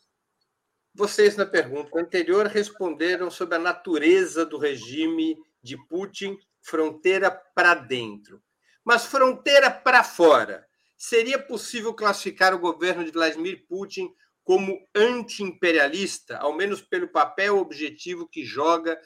Vocês, 0.92 1.37
na 1.37 1.46
pergunta 1.46 1.96
anterior, 1.99 2.46
responderam 2.46 3.30
sobre 3.30 3.54
a 3.54 3.61
natureza 3.61 4.44
do 4.44 4.58
regime 4.58 5.37
de 5.66 5.76
Putin, 5.88 6.38
fronteira 6.62 7.30
para 7.30 7.75
dentro. 7.75 8.42
Mas 8.85 9.04
fronteira 9.04 9.70
para 9.70 10.04
fora. 10.04 10.66
Seria 10.96 11.38
possível 11.38 11.92
classificar 11.92 12.54
o 12.54 12.58
governo 12.58 13.04
de 13.04 13.11
Vladimir 13.11 13.66
Putin 13.66 14.14
como 14.44 14.80
anti-imperialista, 14.94 16.38
ao 16.38 16.54
menos 16.54 16.80
pelo 16.80 17.08
papel 17.08 17.58
objetivo 17.58 18.28
que 18.28 18.44
joga 18.44 18.99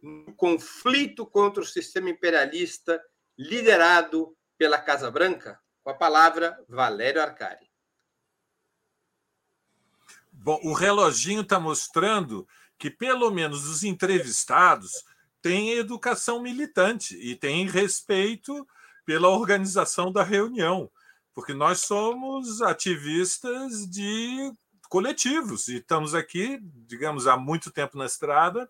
no 0.00 0.32
conflito 0.36 1.26
contra 1.26 1.62
o 1.62 1.66
sistema 1.66 2.08
imperialista 2.08 3.02
liderado 3.36 4.36
pela 4.56 4.80
Casa 4.80 5.10
Branca? 5.10 5.60
Com 5.82 5.90
a 5.90 5.94
palavra, 5.94 6.64
Valério 6.68 7.20
Arcari. 7.20 7.66
Bom, 10.30 10.60
o 10.62 10.72
reloginho 10.72 11.40
está 11.40 11.58
mostrando 11.58 12.46
que, 12.78 12.90
pelo 12.90 13.30
menos, 13.30 13.66
os 13.66 13.82
entrevistados 13.82 15.04
têm 15.40 15.72
educação 15.72 16.40
militante 16.40 17.16
e 17.16 17.34
têm 17.36 17.68
respeito 17.68 18.66
pela 19.04 19.28
organização 19.28 20.10
da 20.10 20.22
reunião 20.22 20.90
porque 21.36 21.52
nós 21.52 21.80
somos 21.80 22.62
ativistas 22.62 23.86
de 23.86 24.50
coletivos 24.88 25.68
e 25.68 25.76
estamos 25.76 26.14
aqui, 26.14 26.58
digamos, 26.62 27.26
há 27.26 27.36
muito 27.36 27.70
tempo 27.70 27.98
na 27.98 28.06
estrada, 28.06 28.66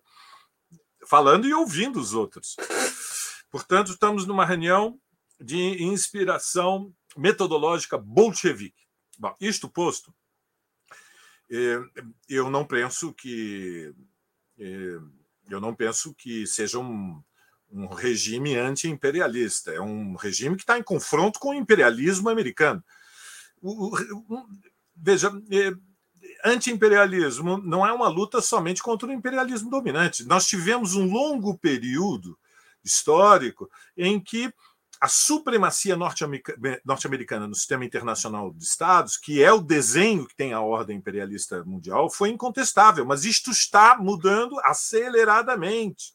falando 1.07 1.47
e 1.47 1.53
ouvindo 1.53 1.97
os 1.97 2.13
outros. 2.13 2.57
Portanto, 3.49 3.93
estamos 3.93 4.25
numa 4.25 4.45
reunião 4.45 4.99
de 5.39 5.81
inspiração 5.81 6.93
metodológica 7.15 7.97
bolchevique. 7.97 8.83
Bom, 9.17 9.33
isto 9.39 9.69
posto, 9.69 10.13
eu 11.49 12.49
não 12.49 12.65
penso 12.65 13.13
que 13.13 13.93
eh, 14.59 14.99
eu 15.49 15.61
não 15.61 15.73
penso 15.73 16.13
que 16.13 16.45
seja 16.45 16.79
um, 16.79 17.21
um 17.71 17.87
regime 17.87 18.55
anti-imperialista, 18.55 19.71
é 19.71 19.81
um 19.81 20.15
regime 20.15 20.55
que 20.55 20.63
está 20.63 20.77
em 20.77 20.83
confronto 20.83 21.39
com 21.39 21.49
o 21.49 21.53
imperialismo 21.53 22.29
americano. 22.29 22.83
O, 23.61 23.95
veja, 24.95 25.31
é, 25.51 25.73
anti-imperialismo 26.49 27.57
não 27.57 27.85
é 27.85 27.91
uma 27.91 28.07
luta 28.07 28.41
somente 28.41 28.81
contra 28.81 29.07
o 29.07 29.13
imperialismo 29.13 29.69
dominante. 29.69 30.25
Nós 30.25 30.45
tivemos 30.45 30.95
um 30.95 31.09
longo 31.09 31.57
período 31.57 32.37
histórico 32.83 33.69
em 33.95 34.19
que 34.19 34.53
a 34.99 35.07
supremacia 35.07 35.95
norte-americana 35.95 37.47
no 37.47 37.55
sistema 37.55 37.85
internacional 37.85 38.51
de 38.51 38.63
Estados, 38.63 39.17
que 39.17 39.43
é 39.43 39.51
o 39.51 39.61
desenho 39.61 40.25
que 40.25 40.35
tem 40.35 40.53
a 40.53 40.61
ordem 40.61 40.97
imperialista 40.97 41.63
mundial, 41.63 42.09
foi 42.09 42.29
incontestável, 42.29 43.05
mas 43.05 43.25
isto 43.25 43.51
está 43.51 43.97
mudando 43.97 44.59
aceleradamente. 44.61 46.13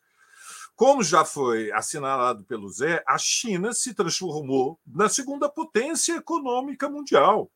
Como 0.74 1.02
já 1.02 1.24
foi 1.24 1.70
assinalado 1.70 2.44
pelo 2.44 2.68
Zé, 2.68 3.04
a 3.06 3.18
China 3.18 3.72
se 3.72 3.94
transformou 3.94 4.80
na 4.86 5.08
segunda 5.08 5.48
potência 5.48 6.16
econômica 6.16 6.88
mundial 6.88 7.50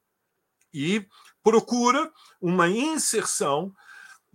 e 0.72 1.06
procura 1.42 2.12
uma 2.40 2.68
inserção 2.68 3.74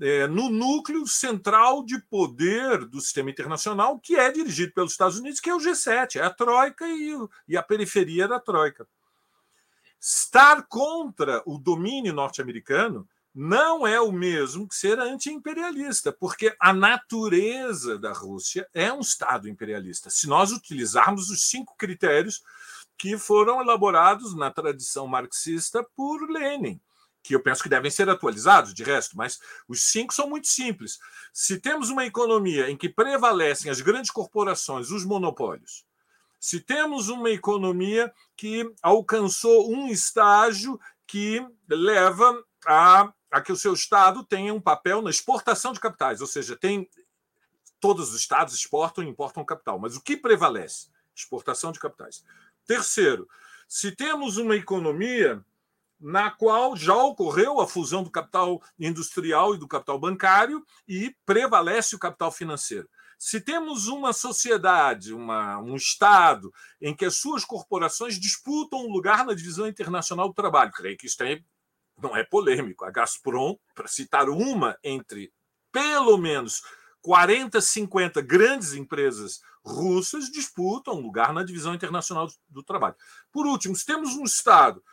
é, 0.01 0.25
no 0.25 0.49
núcleo 0.49 1.05
central 1.05 1.85
de 1.85 1.99
poder 1.99 2.85
do 2.85 2.99
sistema 2.99 3.29
internacional, 3.29 3.99
que 3.99 4.15
é 4.15 4.31
dirigido 4.31 4.73
pelos 4.73 4.93
Estados 4.93 5.19
Unidos, 5.19 5.39
que 5.39 5.49
é 5.49 5.55
o 5.55 5.59
G7, 5.59 6.15
é 6.15 6.23
a 6.23 6.29
Troika 6.31 6.87
e, 6.87 7.15
e 7.47 7.55
a 7.55 7.61
periferia 7.61 8.27
da 8.27 8.39
Troika. 8.39 8.87
Estar 9.99 10.63
contra 10.63 11.43
o 11.45 11.59
domínio 11.59 12.11
norte-americano 12.13 13.07
não 13.33 13.85
é 13.85 14.01
o 14.01 14.11
mesmo 14.11 14.67
que 14.67 14.75
ser 14.75 14.99
anti-imperialista, 14.99 16.11
porque 16.11 16.53
a 16.59 16.73
natureza 16.73 17.97
da 17.97 18.11
Rússia 18.11 18.67
é 18.73 18.91
um 18.91 18.99
Estado 18.99 19.47
imperialista. 19.47 20.09
Se 20.09 20.27
nós 20.27 20.51
utilizarmos 20.51 21.29
os 21.29 21.47
cinco 21.47 21.75
critérios 21.77 22.41
que 22.97 23.17
foram 23.19 23.61
elaborados 23.61 24.35
na 24.35 24.49
tradição 24.49 25.05
marxista 25.05 25.83
por 25.95 26.27
Lenin, 26.27 26.81
que 27.23 27.35
eu 27.35 27.41
penso 27.41 27.61
que 27.61 27.69
devem 27.69 27.91
ser 27.91 28.09
atualizados, 28.09 28.73
de 28.73 28.83
resto, 28.83 29.15
mas 29.15 29.39
os 29.67 29.83
cinco 29.83 30.13
são 30.13 30.29
muito 30.29 30.47
simples. 30.47 30.99
Se 31.31 31.59
temos 31.59 31.89
uma 31.89 32.05
economia 32.05 32.69
em 32.69 32.77
que 32.77 32.89
prevalecem 32.89 33.69
as 33.69 33.81
grandes 33.81 34.11
corporações, 34.11 34.89
os 34.89 35.05
monopólios, 35.05 35.85
se 36.39 36.59
temos 36.59 37.09
uma 37.09 37.29
economia 37.29 38.11
que 38.35 38.73
alcançou 38.81 39.71
um 39.71 39.87
estágio 39.87 40.79
que 41.05 41.45
leva 41.69 42.43
a 42.65 43.13
a 43.31 43.39
que 43.39 43.51
o 43.51 43.55
seu 43.55 43.73
Estado 43.73 44.25
tenha 44.25 44.53
um 44.53 44.59
papel 44.59 45.01
na 45.01 45.09
exportação 45.09 45.71
de 45.71 45.79
capitais, 45.79 46.19
ou 46.19 46.27
seja, 46.27 46.55
tem 46.55 46.89
todos 47.79 48.09
os 48.09 48.19
Estados 48.19 48.53
exportam 48.53 49.03
e 49.03 49.07
importam 49.07 49.45
capital, 49.45 49.79
mas 49.79 49.95
o 49.95 50.01
que 50.01 50.17
prevalece? 50.17 50.89
Exportação 51.15 51.71
de 51.71 51.79
capitais. 51.79 52.23
Terceiro, 52.67 53.27
se 53.67 53.91
temos 53.95 54.37
uma 54.37 54.55
economia 54.55 55.43
na 56.01 56.31
qual 56.31 56.75
já 56.75 56.95
ocorreu 56.95 57.61
a 57.61 57.67
fusão 57.67 58.03
do 58.03 58.09
capital 58.09 58.61
industrial 58.79 59.53
e 59.53 59.57
do 59.57 59.67
capital 59.67 59.99
bancário 59.99 60.63
e 60.87 61.15
prevalece 61.25 61.95
o 61.95 61.99
capital 61.99 62.31
financeiro. 62.31 62.89
Se 63.19 63.39
temos 63.39 63.87
uma 63.87 64.13
sociedade, 64.13 65.13
uma, 65.13 65.59
um 65.59 65.75
Estado, 65.75 66.51
em 66.81 66.95
que 66.95 67.05
as 67.05 67.17
suas 67.17 67.45
corporações 67.45 68.19
disputam 68.19 68.79
um 68.79 68.91
lugar 68.91 69.23
na 69.25 69.35
divisão 69.35 69.67
internacional 69.67 70.27
do 70.27 70.33
trabalho, 70.33 70.71
creio 70.71 70.97
que 70.97 71.05
isso 71.05 71.17
tem 71.17 71.45
não 72.01 72.15
é 72.15 72.23
polêmico. 72.23 72.83
A 72.83 72.91
Gazprom, 72.91 73.55
para 73.75 73.87
citar 73.87 74.27
uma 74.27 74.77
entre 74.83 75.31
pelo 75.71 76.17
menos 76.17 76.61
40, 77.01 77.61
50 77.61 78.21
grandes 78.21 78.73
empresas 78.73 79.39
russas, 79.63 80.29
disputam 80.29 80.95
um 80.95 81.01
lugar 81.01 81.33
na 81.33 81.43
divisão 81.43 81.73
internacional 81.73 82.27
do 82.49 82.63
trabalho. 82.63 82.95
Por 83.31 83.45
último, 83.45 83.75
temos 83.85 84.15
um 84.15 84.23
Estado 84.23 84.83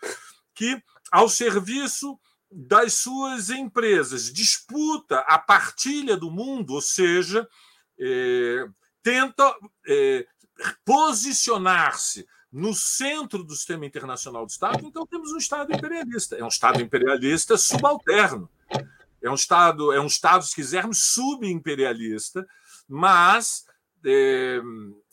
que, 0.54 0.82
ao 1.10 1.28
serviço 1.28 2.18
das 2.50 2.94
suas 2.94 3.50
empresas, 3.50 4.32
disputa 4.32 5.18
a 5.20 5.38
partilha 5.38 6.16
do 6.16 6.30
mundo, 6.30 6.74
ou 6.74 6.80
seja, 6.80 7.46
é, 7.98 8.66
tenta 9.02 9.54
é, 9.86 10.26
posicionar-se 10.84 12.26
no 12.50 12.74
centro 12.74 13.44
do 13.44 13.54
sistema 13.54 13.84
internacional 13.84 14.46
do 14.46 14.50
Estado, 14.50 14.86
então 14.86 15.06
temos 15.06 15.32
um 15.32 15.36
Estado 15.36 15.74
imperialista. 15.74 16.36
É 16.36 16.44
um 16.44 16.48
Estado 16.48 16.80
imperialista 16.80 17.58
subalterno. 17.58 18.48
É 19.20 19.30
um 19.30 19.34
Estado, 19.34 19.92
é 19.92 20.00
um 20.00 20.06
Estado, 20.06 20.44
se 20.44 20.54
quisermos, 20.54 21.02
subimperialista, 21.12 22.46
mas 22.88 23.66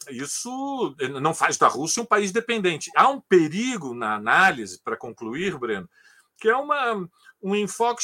isso 0.09 0.95
não 1.21 1.33
faz 1.33 1.57
da 1.57 1.67
Rússia 1.67 2.01
um 2.01 2.05
país 2.05 2.31
dependente. 2.31 2.91
Há 2.95 3.09
um 3.09 3.19
perigo 3.19 3.93
na 3.93 4.15
análise, 4.15 4.79
para 4.83 4.97
concluir, 4.97 5.57
Breno, 5.57 5.89
que 6.37 6.49
é 6.49 6.55
uma, 6.55 7.07
um 7.41 7.55
enfoque 7.55 8.03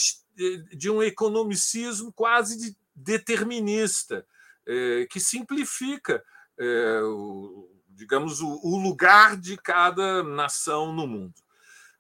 de 0.76 0.90
um 0.90 1.04
economicismo 1.04 2.12
quase 2.14 2.76
determinista 2.96 4.26
é, 4.66 5.08
que 5.10 5.20
simplifica, 5.20 6.24
é, 6.60 7.02
digamos, 7.90 8.42
o 8.42 8.78
lugar 8.78 9.38
de 9.38 9.58
cada 9.58 10.24
nação 10.24 10.94
no 10.94 11.06
mundo. 11.06 11.36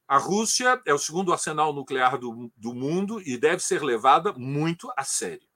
A 0.07 0.17
Rússia 0.17 0.81
é 0.85 0.93
o 0.93 0.99
segundo 0.99 1.31
arsenal 1.31 1.73
nuclear 1.73 2.17
do, 2.17 2.51
do 2.57 2.73
mundo 2.73 3.21
e 3.21 3.37
deve 3.37 3.61
ser 3.61 3.81
levada 3.81 4.33
muito 4.33 4.91
a 4.97 5.03
sério. 5.03 5.47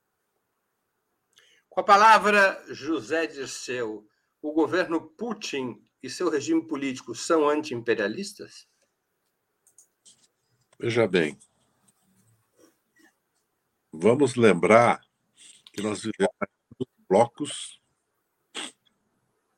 Com 1.75 1.81
a 1.81 1.83
palavra, 1.83 2.63
José 2.73 3.27
Dirceu, 3.27 4.07
o 4.41 4.53
governo 4.53 5.09
Putin 5.09 5.83
e 6.01 6.09
seu 6.09 6.29
regime 6.29 6.65
político 6.65 7.13
são 7.13 7.49
anti-imperialistas? 7.49 8.65
Veja 10.79 11.05
bem, 11.05 11.37
vamos 13.91 14.35
lembrar 14.35 15.01
que 15.73 15.81
nós 15.81 16.01
vivemos 16.01 16.31
blocos 17.09 17.81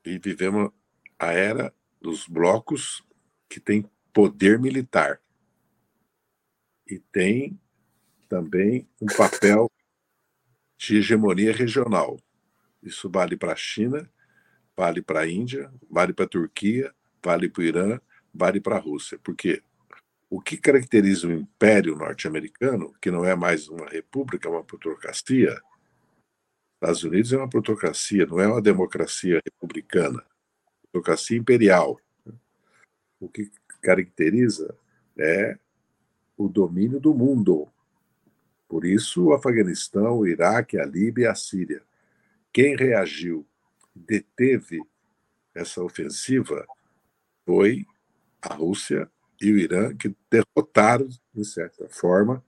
e 0.03 0.17
vivemos 0.17 0.71
a 1.19 1.33
era 1.33 1.71
dos 2.01 2.25
blocos 2.27 3.05
que 3.47 3.59
tem 3.59 3.87
poder 4.11 4.57
militar 4.57 5.21
e 6.87 6.97
tem 6.97 7.61
também 8.27 8.89
um 8.99 9.05
papel 9.05 9.71
de 10.77 10.97
hegemonia 10.97 11.51
regional. 11.51 12.17
Isso 12.81 13.09
vale 13.09 13.35
para 13.35 13.53
a 13.53 13.55
China, 13.55 14.09
vale 14.75 15.01
para 15.01 15.21
a 15.21 15.27
Índia, 15.27 15.71
vale 15.89 16.13
para 16.13 16.25
a 16.25 16.29
Turquia, 16.29 16.93
vale 17.23 17.49
para 17.49 17.61
o 17.61 17.65
Irã, 17.65 17.99
vale 18.33 18.61
para 18.61 18.75
a 18.75 18.79
Rússia. 18.79 19.19
Porque 19.23 19.61
o 20.29 20.39
que 20.39 20.57
caracteriza 20.57 21.27
o 21.27 21.31
Império 21.31 21.95
Norte-Americano, 21.95 22.93
que 23.01 23.09
não 23.09 23.25
é 23.25 23.35
mais 23.35 23.67
uma 23.67 23.87
república, 23.87 24.47
é 24.47 24.51
uma 24.51 24.63
plutocracia, 24.63 25.57
Estados 26.75 27.03
Unidos 27.03 27.33
é 27.33 27.37
uma 27.37 27.49
plutocracia, 27.49 28.25
não 28.27 28.39
é 28.39 28.47
uma 28.47 28.61
democracia 28.61 29.41
republicana, 29.43 30.23
plutocracia 30.83 31.35
imperial. 31.35 31.99
O 33.19 33.27
que 33.27 33.49
caracteriza 33.81 34.77
é 35.17 35.57
o 36.37 36.47
domínio 36.47 36.99
do 36.99 37.15
mundo. 37.15 37.67
Por 38.67 38.85
isso, 38.85 39.25
o 39.25 39.33
Afeganistão, 39.33 40.19
o 40.19 40.27
Iraque, 40.27 40.77
a 40.77 40.85
Líbia 40.85 41.25
e 41.25 41.27
a 41.27 41.35
Síria. 41.35 41.81
Quem 42.51 42.75
reagiu, 42.75 43.47
deteve 43.95 44.81
essa 45.55 45.81
ofensiva 45.81 46.65
foi 47.45 47.85
a 48.41 48.53
Rússia 48.53 49.09
e 49.41 49.51
o 49.51 49.57
Irã, 49.57 49.95
que 49.95 50.15
derrotaram, 50.29 51.07
de 51.33 51.45
certa 51.45 51.87
forma, 51.89 52.43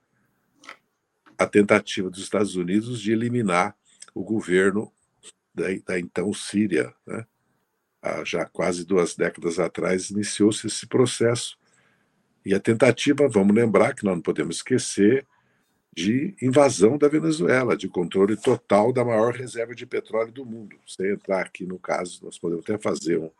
a 1.38 1.46
tentativa 1.46 2.10
dos 2.10 2.20
Estados 2.20 2.54
Unidos 2.54 3.00
de 3.00 3.12
eliminar 3.12 3.76
o 4.14 4.22
governo 4.22 4.92
da, 5.54 5.64
da 5.86 5.98
então 5.98 6.32
Síria. 6.34 6.92
Né? 7.06 7.26
Há 8.02 8.24
já 8.24 8.44
quase 8.44 8.84
duas 8.84 9.14
décadas 9.14 9.58
atrás 9.58 10.10
iniciou-se 10.10 10.66
esse 10.66 10.86
processo. 10.86 11.58
E 12.44 12.54
a 12.54 12.60
tentativa, 12.60 13.28
vamos 13.28 13.54
lembrar 13.54 13.94
que 13.94 14.04
nós 14.04 14.14
não 14.14 14.22
podemos 14.22 14.56
esquecer, 14.56 15.26
de 15.92 16.34
invasão 16.40 16.96
da 16.96 17.08
Venezuela, 17.08 17.76
de 17.76 17.88
controle 17.88 18.36
total 18.36 18.92
da 18.92 19.04
maior 19.04 19.34
reserva 19.34 19.74
de 19.74 19.84
petróleo 19.86 20.32
do 20.32 20.46
mundo. 20.46 20.76
Sem 20.86 21.10
entrar 21.10 21.42
aqui 21.42 21.66
no 21.66 21.78
caso, 21.78 22.24
nós 22.24 22.38
podemos 22.38 22.64
até 22.64 22.78
fazer 22.78 23.18
um, 23.18 23.30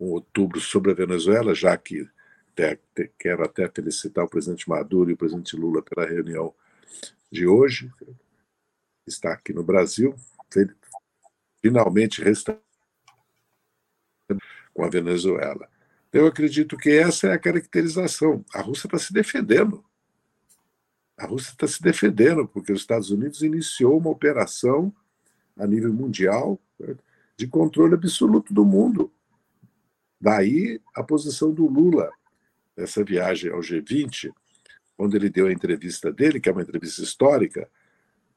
um 0.00 0.06
outubro 0.06 0.60
sobre 0.60 0.92
a 0.92 0.94
Venezuela, 0.94 1.54
já 1.54 1.76
que 1.76 2.08
até, 2.52 2.78
quero 3.18 3.44
até 3.44 3.68
felicitar 3.68 4.24
o 4.24 4.28
presidente 4.28 4.68
Maduro 4.68 5.10
e 5.10 5.12
o 5.12 5.16
presidente 5.16 5.54
Lula 5.54 5.82
pela 5.82 6.06
reunião 6.06 6.52
de 7.30 7.46
hoje, 7.46 7.92
está 9.06 9.32
aqui 9.32 9.52
no 9.52 9.62
Brasil, 9.62 10.14
finalmente 11.60 12.22
restaurando 12.22 12.62
com 14.74 14.84
a 14.84 14.88
Venezuela. 14.88 15.68
Eu 16.12 16.26
acredito 16.26 16.76
que 16.76 16.90
essa 16.90 17.28
é 17.28 17.32
a 17.32 17.38
caracterização. 17.38 18.44
A 18.54 18.60
Rússia 18.60 18.86
está 18.86 18.98
se 18.98 19.12
defendendo. 19.12 19.84
A 21.18 21.26
Rússia 21.26 21.50
está 21.50 21.66
se 21.66 21.82
defendendo, 21.82 22.46
porque 22.46 22.72
os 22.72 22.80
Estados 22.80 23.10
Unidos 23.10 23.42
iniciou 23.42 23.98
uma 23.98 24.10
operação 24.10 24.94
a 25.56 25.66
nível 25.66 25.92
mundial 25.92 26.60
de 27.36 27.48
controle 27.48 27.94
absoluto 27.94 28.54
do 28.54 28.64
mundo. 28.64 29.12
Daí 30.20 30.80
a 30.94 31.02
posição 31.02 31.52
do 31.52 31.66
Lula 31.66 32.08
nessa 32.76 33.02
viagem 33.02 33.50
ao 33.50 33.58
G20, 33.58 34.32
onde 34.96 35.16
ele 35.16 35.28
deu 35.28 35.48
a 35.48 35.52
entrevista 35.52 36.12
dele, 36.12 36.38
que 36.38 36.48
é 36.48 36.52
uma 36.52 36.62
entrevista 36.62 37.02
histórica, 37.02 37.68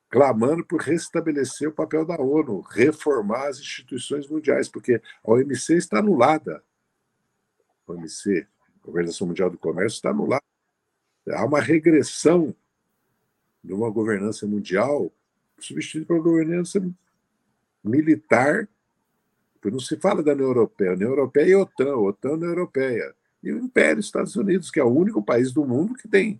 clamando 0.09 0.65
por 0.65 0.81
restabelecer 0.81 1.69
o 1.69 1.73
papel 1.73 2.03
da 2.03 2.19
ONU, 2.19 2.61
reformar 2.61 3.47
as 3.47 3.59
instituições 3.59 4.27
mundiais, 4.27 4.67
porque 4.67 4.99
a 5.23 5.31
OMC 5.31 5.75
está 5.75 5.99
anulada. 5.99 6.63
A 7.87 7.91
OMC, 7.91 8.47
a 8.83 8.87
Organização 8.87 9.27
Mundial 9.27 9.51
do 9.51 9.57
Comércio, 9.59 9.97
está 9.97 10.09
anulada. 10.09 10.43
Há 11.29 11.45
uma 11.45 11.61
regressão 11.61 12.55
de 13.63 13.73
uma 13.73 13.89
governança 13.89 14.47
mundial 14.47 15.11
substituída 15.59 16.07
por 16.07 16.17
uma 16.17 16.23
governança 16.23 16.81
militar. 17.83 18.67
Não 19.63 19.79
se 19.79 19.95
fala 19.97 20.23
da 20.23 20.33
União 20.33 20.47
Europeia. 20.47 20.91
A 20.91 20.95
União 20.95 21.09
Europeia 21.09 21.49
e 21.49 21.53
a 21.53 21.59
OTAN, 21.59 21.95
OTAN 21.95 22.29
é 22.29 22.33
União 22.33 22.49
Europeia 22.49 23.15
e 23.43 23.51
o 23.51 23.59
Império 23.59 23.99
Estados 23.99 24.35
Unidos, 24.35 24.69
que 24.69 24.79
é 24.79 24.83
o 24.83 24.89
único 24.89 25.21
país 25.23 25.51
do 25.51 25.65
mundo 25.65 25.93
que 25.95 26.07
tem 26.07 26.39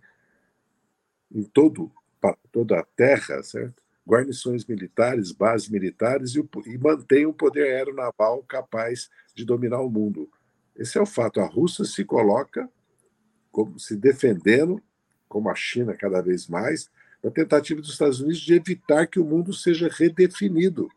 em 1.30 1.42
todo, 1.42 1.90
toda 2.50 2.80
a 2.80 2.84
terra, 2.96 3.42
certo? 3.42 3.82
guarnições 4.06 4.64
militares, 4.66 5.32
bases 5.32 5.68
militares 5.68 6.34
e, 6.34 6.48
e 6.66 6.78
mantém 6.78 7.26
um 7.26 7.32
poder 7.32 7.72
aeronaval 7.74 8.42
capaz 8.42 9.08
de 9.34 9.44
dominar 9.44 9.80
o 9.80 9.90
mundo. 9.90 10.28
Esse 10.76 10.98
é 10.98 11.00
o 11.00 11.06
fato. 11.06 11.40
A 11.40 11.46
Rússia 11.46 11.84
se 11.84 12.04
coloca 12.04 12.68
como 13.50 13.78
se 13.78 13.96
defendendo, 13.96 14.82
como 15.28 15.48
a 15.48 15.54
China 15.54 15.94
cada 15.94 16.20
vez 16.20 16.48
mais, 16.48 16.90
na 17.22 17.30
tentativa 17.30 17.80
dos 17.80 17.90
Estados 17.90 18.20
Unidos 18.20 18.40
de 18.40 18.54
evitar 18.54 19.06
que 19.06 19.20
o 19.20 19.24
mundo 19.24 19.52
seja 19.52 19.88
redefinido. 19.88 20.90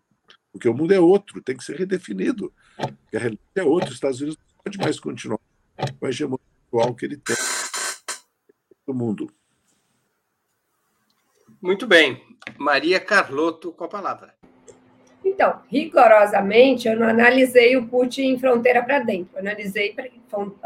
Porque 0.51 0.67
o 0.67 0.73
mundo 0.73 0.93
é 0.93 0.99
outro, 0.99 1.41
tem 1.41 1.55
que 1.55 1.63
ser 1.63 1.77
redefinido. 1.77 2.51
Porque 2.75 3.17
a 3.17 3.19
realidade 3.19 3.41
é 3.55 3.63
outra. 3.63 3.89
Os 3.89 3.95
Estados 3.95 4.21
Unidos 4.21 4.37
não 4.37 4.63
pode 4.63 4.77
mais 4.77 4.99
continuar 4.99 5.39
com 5.99 6.05
a 6.05 6.09
hegemonia 6.09 6.45
atual 6.67 6.95
que 6.95 7.05
ele 7.05 7.17
tem 7.17 7.35
no 8.87 8.93
mundo. 8.93 9.29
Muito 11.61 11.85
bem. 11.85 12.23
Maria 12.57 12.99
Carlotto 12.99 13.71
com 13.71 13.83
a 13.83 13.87
palavra. 13.87 14.33
Então, 15.23 15.61
rigorosamente, 15.67 16.87
eu 16.87 16.97
não 16.97 17.07
analisei 17.07 17.75
o 17.75 17.87
Putin 17.87 18.37
fronteira 18.37 18.83
para 18.83 18.99
dentro, 18.99 19.31
eu 19.33 19.39
analisei 19.39 19.95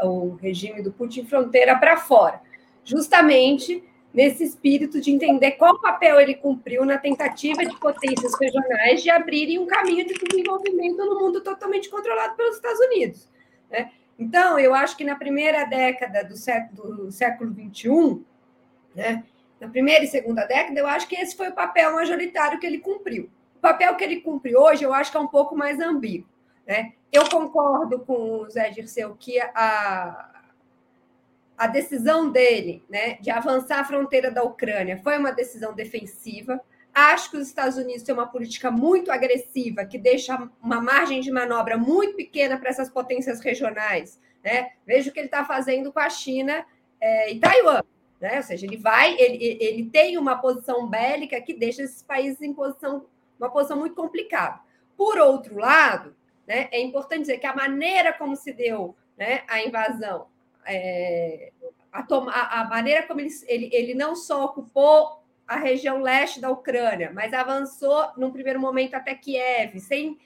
o 0.02 0.34
regime 0.34 0.82
do 0.82 0.92
Putin 0.92 1.24
fronteira 1.24 1.78
para 1.78 1.96
fora, 1.96 2.42
justamente 2.84 3.82
nesse 4.12 4.44
espírito 4.44 5.00
de 5.00 5.10
entender 5.10 5.52
qual 5.52 5.80
papel 5.80 6.20
ele 6.20 6.34
cumpriu 6.34 6.84
na 6.84 6.98
tentativa 6.98 7.64
de 7.64 7.78
potências 7.78 8.32
regionais 8.38 9.02
de 9.02 9.10
abrirem 9.10 9.58
um 9.58 9.66
caminho 9.66 10.06
de 10.06 10.14
desenvolvimento 10.14 10.98
no 10.98 11.18
mundo 11.18 11.40
totalmente 11.40 11.88
controlado 11.88 12.34
pelos 12.34 12.56
Estados 12.56 12.80
Unidos. 12.80 13.28
Né? 13.70 13.90
Então, 14.18 14.58
eu 14.58 14.74
acho 14.74 14.96
que 14.96 15.04
na 15.04 15.14
primeira 15.14 15.64
década 15.64 16.24
do 16.24 16.36
século, 16.36 16.96
do 16.96 17.12
século 17.12 17.54
XXI, 17.54 18.22
né, 18.94 19.24
na 19.60 19.68
primeira 19.68 20.04
e 20.04 20.08
segunda 20.08 20.44
década, 20.44 20.78
eu 20.78 20.86
acho 20.86 21.08
que 21.08 21.14
esse 21.14 21.36
foi 21.36 21.48
o 21.48 21.54
papel 21.54 21.94
majoritário 21.94 22.58
que 22.58 22.66
ele 22.66 22.78
cumpriu. 22.78 23.30
O 23.56 23.60
papel 23.60 23.94
que 23.94 24.02
ele 24.02 24.20
cumpre 24.20 24.56
hoje, 24.56 24.84
eu 24.84 24.92
acho 24.92 25.10
que 25.10 25.16
é 25.16 25.20
um 25.20 25.26
pouco 25.26 25.56
mais 25.56 25.78
ambíguo. 25.80 26.28
Né? 26.66 26.92
Eu 27.12 27.28
concordo 27.28 28.00
com 28.00 28.40
o 28.40 28.50
Zé 28.50 28.70
Dirceu 28.70 29.16
que 29.18 29.40
a, 29.40 30.39
a 31.60 31.66
decisão 31.66 32.30
dele 32.30 32.82
né, 32.88 33.18
de 33.20 33.30
avançar 33.30 33.80
a 33.80 33.84
fronteira 33.84 34.30
da 34.30 34.42
Ucrânia 34.42 34.98
foi 35.02 35.18
uma 35.18 35.30
decisão 35.30 35.74
defensiva, 35.74 36.60
Acho 36.92 37.30
que 37.30 37.36
os 37.36 37.46
Estados 37.46 37.76
Unidos 37.76 38.02
têm 38.02 38.12
uma 38.12 38.26
política 38.26 38.70
muito 38.70 39.12
agressiva, 39.12 39.84
que 39.84 39.96
deixa 39.96 40.50
uma 40.60 40.80
margem 40.80 41.20
de 41.20 41.30
manobra 41.30 41.78
muito 41.78 42.16
pequena 42.16 42.58
para 42.58 42.68
essas 42.68 42.90
potências 42.90 43.40
regionais. 43.40 44.20
Né? 44.42 44.72
Veja 44.84 45.08
o 45.08 45.12
que 45.12 45.20
ele 45.20 45.26
está 45.26 45.44
fazendo 45.44 45.92
com 45.92 46.00
a 46.00 46.10
China 46.10 46.66
é, 47.00 47.32
e 47.32 47.38
Taiwan. 47.38 47.82
Né? 48.20 48.38
Ou 48.38 48.42
seja, 48.42 48.66
ele 48.66 48.76
vai, 48.76 49.14
ele, 49.18 49.58
ele 49.60 49.88
tem 49.88 50.18
uma 50.18 50.40
posição 50.40 50.88
bélica 50.88 51.40
que 51.40 51.54
deixa 51.54 51.82
esses 51.82 52.02
países 52.02 52.42
em 52.42 52.52
posição, 52.52 53.06
uma 53.38 53.50
posição 53.50 53.78
muito 53.78 53.94
complicada. 53.94 54.60
Por 54.96 55.16
outro 55.18 55.58
lado, 55.58 56.16
né, 56.46 56.68
é 56.72 56.80
importante 56.80 57.20
dizer 57.20 57.38
que 57.38 57.46
a 57.46 57.54
maneira 57.54 58.12
como 58.12 58.34
se 58.34 58.52
deu 58.52 58.96
né, 59.16 59.44
a 59.46 59.62
invasão, 59.62 60.26
é, 60.66 61.52
a, 61.92 62.60
a, 62.60 62.64
maneira 62.64 63.06
como 63.06 63.20
ele, 63.20 63.30
ele, 63.46 63.70
ele 63.72 63.94
não 63.94 64.14
só 64.14 64.44
ocupou 64.44 65.22
a 65.46 65.56
região 65.56 66.00
leste 66.00 66.40
da 66.40 66.50
Ucrânia, 66.50 67.10
mas 67.12 67.32
avançou 67.32 68.12
num 68.16 68.30
primeiro 68.30 68.60
momento 68.60 68.94
até 68.94 69.14
Kiev, 69.14 69.80
sem 69.80 70.16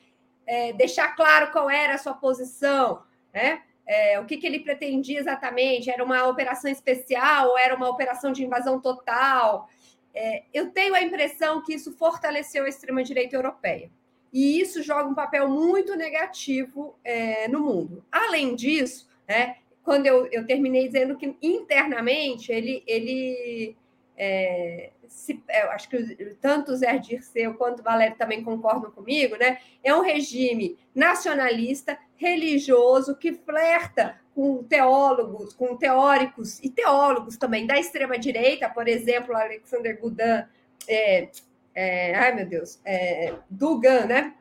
é, 0.46 0.72
deixar 0.74 1.16
claro 1.16 1.50
qual 1.50 1.70
era 1.70 1.94
a 1.94 1.98
sua 1.98 2.14
posição, 2.14 3.02
né? 3.32 3.62
É, 3.86 4.18
o 4.18 4.24
que, 4.24 4.38
que 4.38 4.46
ele 4.46 4.60
pretendia 4.60 5.18
exatamente? 5.18 5.90
Era 5.90 6.02
uma 6.02 6.26
operação 6.26 6.70
especial 6.70 7.48
ou 7.50 7.58
era 7.58 7.74
uma 7.74 7.88
operação 7.88 8.32
de 8.32 8.44
invasão 8.44 8.80
total? 8.80 9.68
É, 10.14 10.44
eu 10.54 10.70
tenho 10.70 10.94
a 10.94 11.02
impressão 11.02 11.62
que 11.62 11.74
isso 11.74 11.92
fortaleceu 11.92 12.64
a 12.64 12.68
extrema-direita 12.68 13.36
europeia. 13.36 13.90
e 14.32 14.60
isso 14.60 14.82
joga 14.82 15.08
um 15.08 15.14
papel 15.14 15.48
muito 15.48 15.94
negativo 15.96 16.98
é, 17.04 17.46
no 17.46 17.60
mundo. 17.60 18.04
Além 18.10 18.56
disso, 18.56 19.08
né, 19.28 19.56
quando 19.84 20.06
eu, 20.06 20.26
eu 20.32 20.46
terminei 20.46 20.86
dizendo 20.86 21.16
que 21.16 21.36
internamente 21.42 22.50
ele, 22.50 22.82
ele 22.86 23.76
é, 24.16 24.90
se, 25.06 25.42
é, 25.48 25.62
acho 25.68 25.88
que 25.88 25.98
tanto 26.40 26.72
o 26.72 26.76
Zé 26.76 26.98
Dirceu 26.98 27.54
quanto 27.54 27.80
o 27.80 27.82
Valério 27.82 28.16
também 28.16 28.42
concordam 28.42 28.90
comigo, 28.90 29.36
né? 29.36 29.58
É 29.82 29.94
um 29.94 30.00
regime 30.00 30.78
nacionalista, 30.94 31.98
religioso, 32.16 33.16
que 33.16 33.32
flerta 33.32 34.18
com 34.34 34.62
teólogos, 34.64 35.52
com 35.52 35.76
teóricos 35.76 36.58
e 36.60 36.70
teólogos 36.70 37.36
também 37.36 37.66
da 37.66 37.78
extrema-direita, 37.78 38.68
por 38.68 38.88
exemplo, 38.88 39.36
Alexander 39.36 39.98
Gudan, 40.00 40.46
é, 40.88 41.28
é, 41.74 42.14
ai 42.14 42.34
meu 42.34 42.46
Deus, 42.46 42.80
é, 42.84 43.34
Dugan, 43.50 44.06
né? 44.06 44.34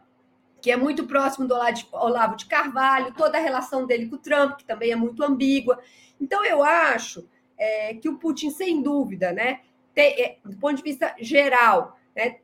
Que 0.63 0.71
é 0.71 0.78
muito 0.78 1.06
próximo 1.06 1.45
do 1.45 1.54
Olavo 1.91 2.38
de 2.38 2.45
Carvalho, 2.45 3.13
toda 3.13 3.38
a 3.38 3.41
relação 3.41 3.86
dele 3.86 4.08
com 4.08 4.15
o 4.15 4.19
Trump, 4.19 4.56
que 4.58 4.63
também 4.63 4.91
é 4.91 4.95
muito 4.95 5.21
ambígua. 5.21 5.78
Então, 6.21 6.43
eu 6.45 6.63
acho 6.63 7.28
é, 7.58 7.93
que 7.95 8.08
o 8.08 8.17
Putin, 8.17 8.49
sem 8.49 8.82
dúvida, 8.82 9.34
né, 9.34 9.60
tem, 9.93 10.21
é, 10.21 10.38
do 10.45 10.56
ponto 10.56 10.78
de 10.78 10.84
vista 10.84 11.13
geral, 11.19 11.99
né, 12.15 12.38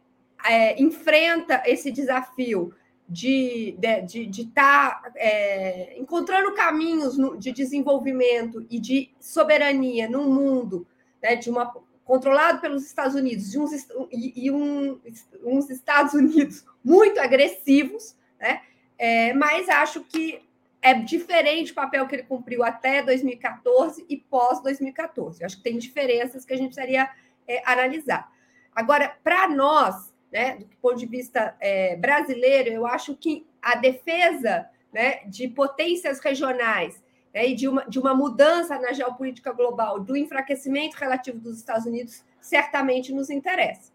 é, 0.46 0.82
enfrenta 0.82 1.64
esse 1.66 1.92
desafio 1.92 2.74
de 3.08 3.76
estar 3.78 4.02
de, 4.02 4.06
de, 4.06 4.26
de 4.26 4.46
tá, 4.48 5.02
é, 5.16 5.98
encontrando 5.98 6.54
caminhos 6.54 7.18
no, 7.18 7.38
de 7.38 7.54
desenvolvimento 7.54 8.68
e 8.70 8.80
de 8.80 9.10
soberania 9.18 10.10
num 10.10 10.30
mundo 10.30 10.86
né, 11.22 11.36
de 11.36 11.50
uma, 11.50 11.74
controlado 12.10 12.60
pelos 12.60 12.88
Estados 12.88 13.14
Unidos 13.14 13.54
uns, 13.56 13.72
e, 14.12 14.48
e 14.48 14.50
um, 14.50 15.00
uns 15.44 15.70
Estados 15.70 16.16
Unidos 16.16 16.66
muito 16.84 17.20
agressivos, 17.20 18.16
né? 18.40 18.64
É, 18.98 19.32
mas 19.34 19.70
acho 19.70 20.04
que 20.04 20.42
é 20.82 20.96
diferente 20.96 21.72
o 21.72 21.76
papel 21.76 22.08
que 22.08 22.16
ele 22.16 22.24
cumpriu 22.24 22.64
até 22.64 23.04
2014 23.04 24.08
e 24.10 24.18
pós 24.18 24.60
2014. 24.64 25.44
acho 25.44 25.58
que 25.58 25.64
tem 25.64 25.78
diferenças 25.78 26.44
que 26.44 26.52
a 26.52 26.58
gente 26.58 26.74
precisaria 26.74 27.08
é, 27.48 27.62
analisar. 27.64 28.32
Agora, 28.74 29.16
para 29.24 29.48
nós, 29.48 30.12
né, 30.32 30.58
do 30.58 30.78
ponto 30.82 30.98
de 30.98 31.06
vista 31.06 31.56
é, 31.60 31.96
brasileiro, 31.96 32.72
eu 32.72 32.88
acho 32.88 33.16
que 33.16 33.46
a 33.62 33.76
defesa 33.76 34.68
né, 34.92 35.20
de 35.28 35.48
potências 35.48 36.20
regionais 36.20 37.04
né, 37.34 37.50
e 37.50 37.56
de 37.56 37.68
uma, 37.68 37.86
de 37.86 38.00
uma 38.00 38.14
mudança 38.14 38.80
na 38.80 38.94
geopolítica 38.94 39.52
global, 39.52 40.00
do 40.00 40.16
enfraquecimento 40.16 40.98
relativo 40.98 41.40
dos 41.40 41.58
Estados 41.58 41.86
Unidos, 41.86 42.24
certamente 42.42 43.14
nos 43.14 43.30
interessa. 43.30 43.92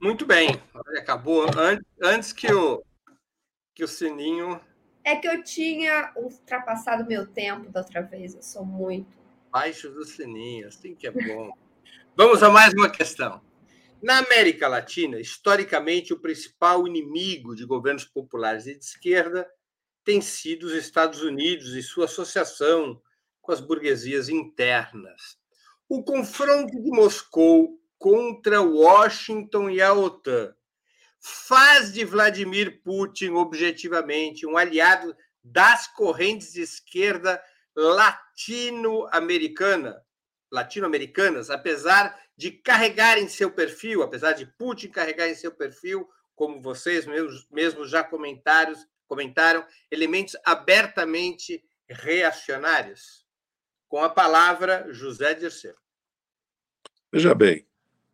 Muito 0.00 0.26
bem. 0.26 0.60
Acabou 0.98 1.46
antes, 2.02 2.32
que, 2.32 2.52
o, 2.52 2.84
que 3.74 3.84
o 3.84 3.88
sininho. 3.88 4.60
É 5.02 5.16
que 5.16 5.26
eu 5.26 5.42
tinha 5.42 6.12
ultrapassado 6.16 7.06
meu 7.06 7.26
tempo 7.26 7.70
da 7.70 7.80
outra 7.80 8.02
vez, 8.02 8.34
eu 8.34 8.42
sou 8.42 8.64
muito. 8.64 9.16
Baixo 9.50 9.90
do 9.90 10.04
sininho, 10.04 10.68
assim 10.68 10.94
que 10.94 11.06
é 11.06 11.10
bom. 11.10 11.50
Vamos 12.16 12.42
a 12.42 12.50
mais 12.50 12.72
uma 12.74 12.90
questão. 12.90 13.40
Na 14.02 14.18
América 14.18 14.68
Latina, 14.68 15.18
historicamente, 15.18 16.12
o 16.12 16.20
principal 16.20 16.86
inimigo 16.86 17.56
de 17.56 17.64
governos 17.64 18.04
populares 18.04 18.66
e 18.66 18.74
de 18.78 18.84
esquerda 18.84 19.48
tem 20.04 20.20
sido 20.20 20.66
os 20.66 20.72
Estados 20.72 21.22
Unidos 21.22 21.74
e 21.74 21.82
sua 21.82 22.04
associação 22.04 23.00
com 23.40 23.52
as 23.52 23.60
burguesias 23.60 24.28
internas. 24.28 25.38
O 25.88 26.02
confronto 26.02 26.82
de 26.82 26.90
Moscou 26.90 27.80
contra 27.98 28.60
Washington 28.60 29.70
e 29.70 29.80
a 29.80 29.92
OTAN 29.92 30.52
faz 31.20 31.92
de 31.92 32.04
Vladimir 32.04 32.82
Putin 32.82 33.30
objetivamente 33.30 34.44
um 34.46 34.58
aliado 34.58 35.16
das 35.42 35.88
correntes 35.88 36.52
de 36.52 36.60
esquerda 36.60 37.42
latino-americana, 37.74 40.00
latino-americanas, 40.50 41.48
apesar 41.50 42.18
de 42.36 42.50
carregar 42.50 43.16
em 43.18 43.28
seu 43.28 43.50
perfil, 43.50 44.02
apesar 44.02 44.32
de 44.32 44.46
Putin 44.46 44.88
carregar 44.88 45.28
em 45.28 45.34
seu 45.34 45.52
perfil, 45.52 46.08
como 46.34 46.60
vocês 46.60 47.06
mesmos, 47.06 47.46
mesmos 47.50 47.88
já 47.90 48.04
comentaram, 48.04 48.74
comentaram, 49.06 49.66
elementos 49.90 50.36
abertamente 50.44 51.64
reacionários? 51.88 53.26
Com 53.88 54.02
a 54.02 54.08
palavra, 54.08 54.92
José 54.92 55.34
Dirceu. 55.34 55.74
Veja 57.12 57.34
bem, 57.34 57.66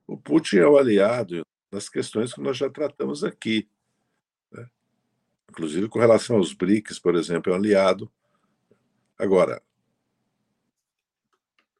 o 0.06 0.16
Putin 0.16 0.58
é 0.58 0.66
o 0.66 0.76
aliado 0.76 1.46
nas 1.70 1.88
questões 1.88 2.34
que 2.34 2.40
nós 2.40 2.56
já 2.56 2.68
tratamos 2.68 3.24
aqui. 3.24 3.68
Né? 4.50 4.68
Inclusive 5.48 5.88
com 5.88 5.98
relação 5.98 6.36
aos 6.36 6.52
BRICS, 6.52 6.98
por 6.98 7.14
exemplo, 7.14 7.52
é 7.52 7.54
um 7.54 7.58
aliado. 7.58 8.12
Agora, 9.16 9.62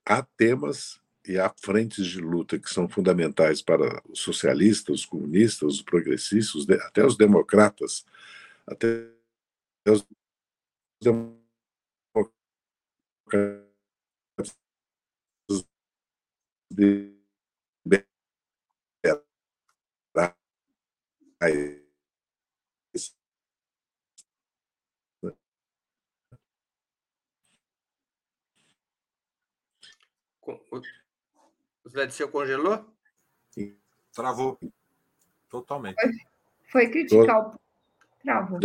há 0.05 0.23
temas 0.23 1.01
e 1.27 1.39
há 1.39 1.53
frentes 1.57 2.07
de 2.07 2.21
luta 2.21 2.59
que 2.59 2.71
são 2.71 2.89
fundamentais 2.89 3.61
para 3.63 4.03
os 4.09 4.21
socialistas, 4.21 5.01
os 5.01 5.07
comunistas, 5.07 5.75
os 5.75 5.83
progressistas, 5.83 6.69
até 6.87 7.05
os 7.05 7.17
democratas, 7.17 8.05
até 8.67 9.13
os 9.89 10.07
democratas 11.03 11.41
O 31.83 31.89
Zé 31.89 32.07
Disseu 32.07 32.31
congelou? 32.31 32.87
Travou. 34.13 34.59
Totalmente. 35.49 36.01
Foi, 36.01 36.13
foi 36.71 36.91
criticar 36.91 37.49
o 37.49 37.61
Travou. 38.23 38.61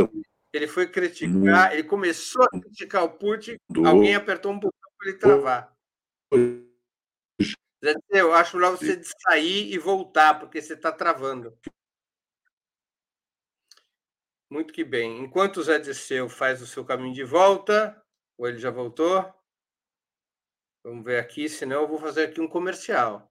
Ele 0.54 0.68
foi 0.68 0.88
criticar, 0.88 1.74
ele 1.74 1.84
começou 1.84 2.44
a 2.44 2.50
criticar 2.50 3.04
o 3.04 3.10
Putin, 3.10 3.58
alguém 3.86 4.16
apertou 4.16 4.54
um 4.54 4.60
botão 4.60 4.90
para 4.98 5.10
ele 5.10 5.18
travar. 5.18 5.76
Zé 7.84 7.94
eu 8.12 8.34
acho 8.34 8.56
melhor 8.56 8.72
você 8.72 9.02
sair 9.04 9.74
e 9.74 9.78
voltar, 9.78 10.40
porque 10.40 10.62
você 10.62 10.74
está 10.74 10.92
travando. 10.92 11.58
Muito 14.50 14.74
que 14.74 14.84
bem. 14.84 15.20
Enquanto 15.20 15.58
o 15.58 15.64
Zé 15.64 15.78
Disseu 15.78 16.30
faz 16.30 16.62
o 16.62 16.68
seu 16.68 16.86
caminho 16.86 17.14
de 17.14 17.24
volta, 17.24 18.02
ou 18.38 18.48
ele 18.48 18.58
já 18.58 18.72
voltou? 18.72 19.34
Vamos 20.84 21.04
ver 21.04 21.20
aqui, 21.20 21.50
senão 21.50 21.82
eu 21.82 21.88
vou 21.88 22.00
fazer 22.00 22.26
aqui 22.26 22.40
um 22.40 22.48
comercial. 22.48 23.30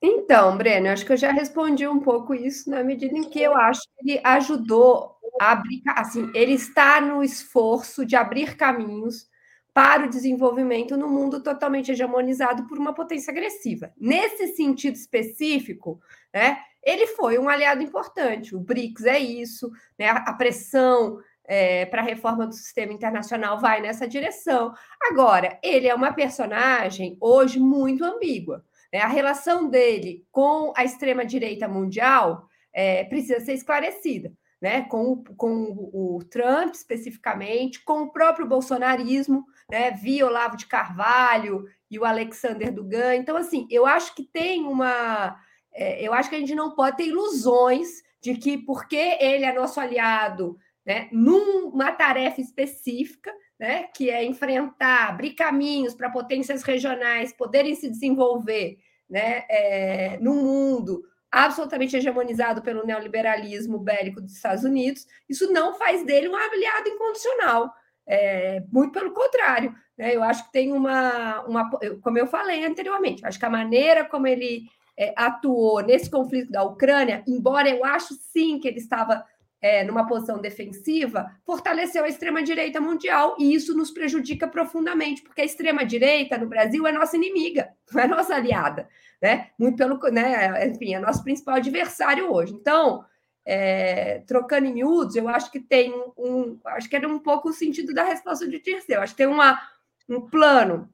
Então, 0.00 0.56
Breno, 0.56 0.88
acho 0.88 1.06
que 1.06 1.12
eu 1.12 1.16
já 1.16 1.30
respondi 1.30 1.86
um 1.86 2.00
pouco 2.00 2.34
isso 2.34 2.68
na 2.68 2.82
medida 2.82 3.16
em 3.16 3.28
que 3.28 3.40
eu 3.40 3.54
acho 3.54 3.82
que 3.82 4.10
ele 4.10 4.20
ajudou 4.24 5.16
a 5.40 5.52
abrir, 5.52 5.82
assim, 5.86 6.30
ele 6.34 6.52
está 6.52 7.00
no 7.00 7.22
esforço 7.22 8.04
de 8.04 8.16
abrir 8.16 8.56
caminhos 8.56 9.28
para 9.74 10.06
o 10.06 10.10
desenvolvimento 10.10 10.96
no 10.96 11.08
mundo 11.08 11.42
totalmente 11.42 11.92
hegemonizado 11.92 12.66
por 12.66 12.78
uma 12.78 12.94
potência 12.94 13.30
agressiva. 13.30 13.92
Nesse 13.98 14.48
sentido 14.48 14.94
específico, 14.94 16.00
né, 16.32 16.58
ele 16.82 17.06
foi 17.06 17.38
um 17.38 17.48
aliado 17.48 17.82
importante. 17.82 18.54
O 18.54 18.60
BRICS 18.60 19.04
é 19.06 19.18
isso, 19.18 19.70
né, 19.98 20.08
a 20.08 20.32
pressão 20.34 21.18
é, 21.44 21.86
para 21.86 22.02
a 22.02 22.04
reforma 22.04 22.46
do 22.46 22.54
sistema 22.54 22.92
internacional 22.92 23.58
vai 23.58 23.80
nessa 23.80 24.06
direção. 24.06 24.72
Agora, 25.02 25.58
ele 25.62 25.88
é 25.88 25.94
uma 25.94 26.12
personagem 26.12 27.16
hoje 27.20 27.58
muito 27.58 28.04
ambígua. 28.04 28.64
Né? 28.92 29.00
A 29.00 29.08
relação 29.08 29.68
dele 29.68 30.26
com 30.30 30.72
a 30.76 30.84
extrema-direita 30.84 31.66
mundial 31.68 32.46
é, 32.72 33.04
precisa 33.04 33.40
ser 33.40 33.54
esclarecida. 33.54 34.32
Né, 34.60 34.82
com, 34.82 35.24
com 35.36 35.90
o 35.92 36.20
Trump 36.30 36.72
especificamente, 36.72 37.82
com 37.82 38.02
o 38.02 38.12
próprio 38.12 38.46
bolsonarismo, 38.46 39.44
né, 39.72 39.90
via 39.90 40.26
Olavo 40.26 40.54
de 40.54 40.66
Carvalho 40.66 41.64
e 41.90 41.98
o 41.98 42.04
Alexander 42.04 42.70
Dugan. 42.70 43.14
Então, 43.14 43.38
assim, 43.38 43.66
eu 43.70 43.86
acho 43.86 44.14
que 44.14 44.22
tem 44.22 44.66
uma. 44.66 45.34
É, 45.72 46.06
eu 46.06 46.12
acho 46.12 46.28
que 46.28 46.36
a 46.36 46.38
gente 46.38 46.54
não 46.54 46.74
pode 46.74 46.98
ter 46.98 47.06
ilusões 47.06 47.88
de 48.20 48.34
que, 48.34 48.58
porque 48.58 49.16
ele 49.18 49.46
é 49.46 49.52
nosso 49.54 49.80
aliado 49.80 50.58
né, 50.84 51.08
numa 51.10 51.90
tarefa 51.90 52.42
específica, 52.42 53.32
né, 53.58 53.84
que 53.94 54.10
é 54.10 54.22
enfrentar, 54.22 55.08
abrir 55.08 55.32
caminhos 55.32 55.94
para 55.94 56.10
potências 56.10 56.62
regionais 56.62 57.32
poderem 57.32 57.74
se 57.74 57.88
desenvolver 57.88 58.76
né, 59.08 59.46
é, 59.48 60.18
no 60.20 60.34
mundo 60.34 61.02
absolutamente 61.30 61.96
hegemonizado 61.96 62.60
pelo 62.60 62.84
neoliberalismo 62.84 63.78
bélico 63.78 64.20
dos 64.20 64.34
Estados 64.34 64.64
Unidos, 64.64 65.06
isso 65.26 65.50
não 65.50 65.74
faz 65.78 66.04
dele 66.04 66.28
um 66.28 66.36
aliado 66.36 66.90
incondicional. 66.90 67.72
É, 68.06 68.62
muito 68.72 68.92
pelo 68.92 69.12
contrário, 69.12 69.74
né? 69.96 70.14
eu 70.14 70.22
acho 70.22 70.44
que 70.46 70.52
tem 70.52 70.72
uma, 70.72 71.40
uma, 71.42 71.70
como 72.02 72.18
eu 72.18 72.26
falei 72.26 72.64
anteriormente, 72.64 73.24
acho 73.24 73.38
que 73.38 73.46
a 73.46 73.50
maneira 73.50 74.04
como 74.04 74.26
ele 74.26 74.64
é, 74.98 75.14
atuou 75.16 75.80
nesse 75.82 76.10
conflito 76.10 76.50
da 76.50 76.64
Ucrânia, 76.64 77.22
embora 77.28 77.68
eu 77.68 77.84
acho 77.84 78.14
sim 78.14 78.58
que 78.58 78.66
ele 78.66 78.78
estava 78.78 79.24
é, 79.62 79.84
numa 79.84 80.06
posição 80.08 80.40
defensiva, 80.40 81.30
fortaleceu 81.46 82.04
a 82.04 82.08
extrema-direita 82.08 82.80
mundial, 82.80 83.36
e 83.38 83.54
isso 83.54 83.76
nos 83.76 83.92
prejudica 83.92 84.48
profundamente, 84.48 85.22
porque 85.22 85.40
a 85.40 85.44
extrema-direita 85.44 86.36
no 86.36 86.48
Brasil 86.48 86.84
é 86.84 86.90
nossa 86.90 87.16
inimiga, 87.16 87.70
não 87.92 88.02
é 88.02 88.06
nossa 88.08 88.34
aliada, 88.34 88.88
né? 89.22 89.50
Muito 89.56 89.76
pelo, 89.76 89.96
né? 90.10 90.66
Enfim, 90.66 90.94
é 90.94 90.98
nosso 90.98 91.22
principal 91.22 91.54
adversário 91.54 92.32
hoje. 92.32 92.52
Então, 92.52 93.04
é, 93.44 94.20
trocando 94.20 94.66
em 94.66 94.74
miúdos, 94.74 95.16
eu 95.16 95.28
acho 95.28 95.50
que 95.50 95.60
tem 95.60 95.92
um, 96.16 96.58
acho 96.66 96.88
que 96.88 96.96
era 96.96 97.08
um 97.08 97.18
pouco 97.18 97.48
o 97.48 97.52
sentido 97.52 97.92
da 97.92 98.04
resposta 98.04 98.46
de 98.46 98.60
Dirceu. 98.60 99.00
Acho 99.00 99.12
que 99.12 99.18
tem 99.18 99.26
uma, 99.26 99.60
um 100.08 100.20
plano 100.20 100.88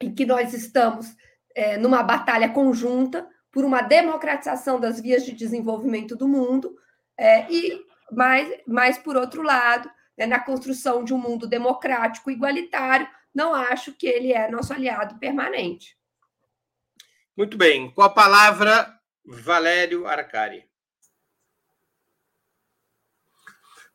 em 0.00 0.14
que 0.14 0.24
nós 0.24 0.54
estamos 0.54 1.16
é, 1.54 1.76
numa 1.76 2.02
batalha 2.02 2.48
conjunta 2.48 3.28
por 3.50 3.64
uma 3.64 3.82
democratização 3.82 4.78
das 4.78 5.00
vias 5.00 5.24
de 5.24 5.32
desenvolvimento 5.32 6.14
do 6.14 6.28
mundo, 6.28 6.76
é, 7.16 7.50
e 7.50 7.84
mas, 8.10 8.48
mas 8.66 8.98
por 8.98 9.16
outro 9.16 9.42
lado, 9.42 9.90
né, 10.16 10.26
na 10.26 10.38
construção 10.38 11.04
de 11.04 11.12
um 11.12 11.18
mundo 11.18 11.46
democrático 11.46 12.30
igualitário, 12.30 13.08
não 13.34 13.54
acho 13.54 13.92
que 13.92 14.06
ele 14.06 14.32
é 14.32 14.50
nosso 14.50 14.72
aliado 14.72 15.18
permanente. 15.18 15.96
Muito 17.36 17.56
bem. 17.56 17.90
Com 17.90 18.02
a 18.02 18.10
palavra, 18.10 18.98
Valério 19.24 20.06
Arcari. 20.06 20.67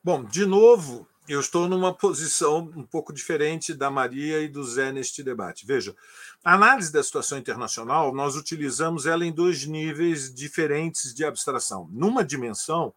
Bom, 0.04 0.22
de 0.22 0.44
novo, 0.44 1.08
eu 1.26 1.40
estou 1.40 1.66
numa 1.66 1.94
posição 1.94 2.70
um 2.76 2.82
pouco 2.82 3.10
diferente 3.10 3.72
da 3.72 3.90
Maria 3.90 4.42
e 4.42 4.48
do 4.48 4.62
Zé 4.62 4.92
neste 4.92 5.22
debate. 5.22 5.64
Veja, 5.64 5.96
a 6.44 6.52
análise 6.52 6.92
da 6.92 7.02
situação 7.02 7.38
internacional, 7.38 8.14
nós 8.14 8.36
utilizamos 8.36 9.06
ela 9.06 9.24
em 9.24 9.32
dois 9.32 9.64
níveis 9.64 10.30
diferentes 10.30 11.14
de 11.14 11.24
abstração. 11.24 11.88
Numa 11.90 12.22
dimensão, 12.22 12.92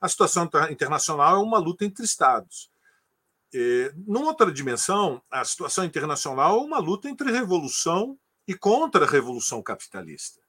a 0.00 0.08
situação 0.08 0.50
internacional 0.68 1.36
é 1.36 1.38
uma 1.44 1.58
luta 1.58 1.84
entre 1.84 2.04
Estados. 2.04 2.68
E, 3.54 3.92
numa 4.04 4.26
outra 4.26 4.50
dimensão, 4.50 5.22
a 5.30 5.44
situação 5.44 5.84
internacional 5.84 6.58
é 6.58 6.60
uma 6.60 6.80
luta 6.80 7.08
entre 7.08 7.30
revolução 7.30 8.18
e 8.48 8.54
contra 8.54 9.04
a 9.04 9.08
revolução 9.08 9.62
capitalista. 9.62 10.40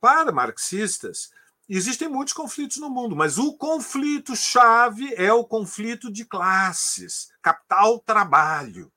Para 0.00 0.32
marxistas, 0.32 1.30
existem 1.76 2.08
muitos 2.08 2.34
conflitos 2.34 2.76
no 2.76 2.90
mundo, 2.90 3.16
mas 3.16 3.38
o 3.38 3.54
conflito-chave 3.54 5.14
é 5.14 5.32
o 5.32 5.44
conflito 5.44 6.12
de 6.12 6.24
classes, 6.24 7.32
capital-trabalho. 7.40 8.92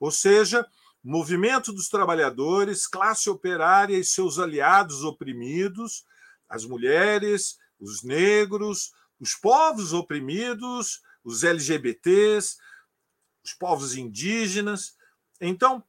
Ou 0.00 0.10
seja, 0.10 0.66
movimento 1.02 1.72
dos 1.72 1.88
trabalhadores, 1.88 2.86
classe 2.86 3.28
operária 3.28 3.98
e 3.98 4.04
seus 4.04 4.38
aliados 4.38 5.04
oprimidos, 5.04 6.04
as 6.48 6.64
mulheres, 6.64 7.58
os 7.78 8.02
negros, 8.02 8.92
os 9.20 9.34
povos 9.34 9.92
oprimidos, 9.92 11.02
os 11.22 11.44
LGBTs, 11.44 12.56
os 13.44 13.52
povos 13.52 13.96
indígenas. 13.96 14.96
Então, 15.40 15.84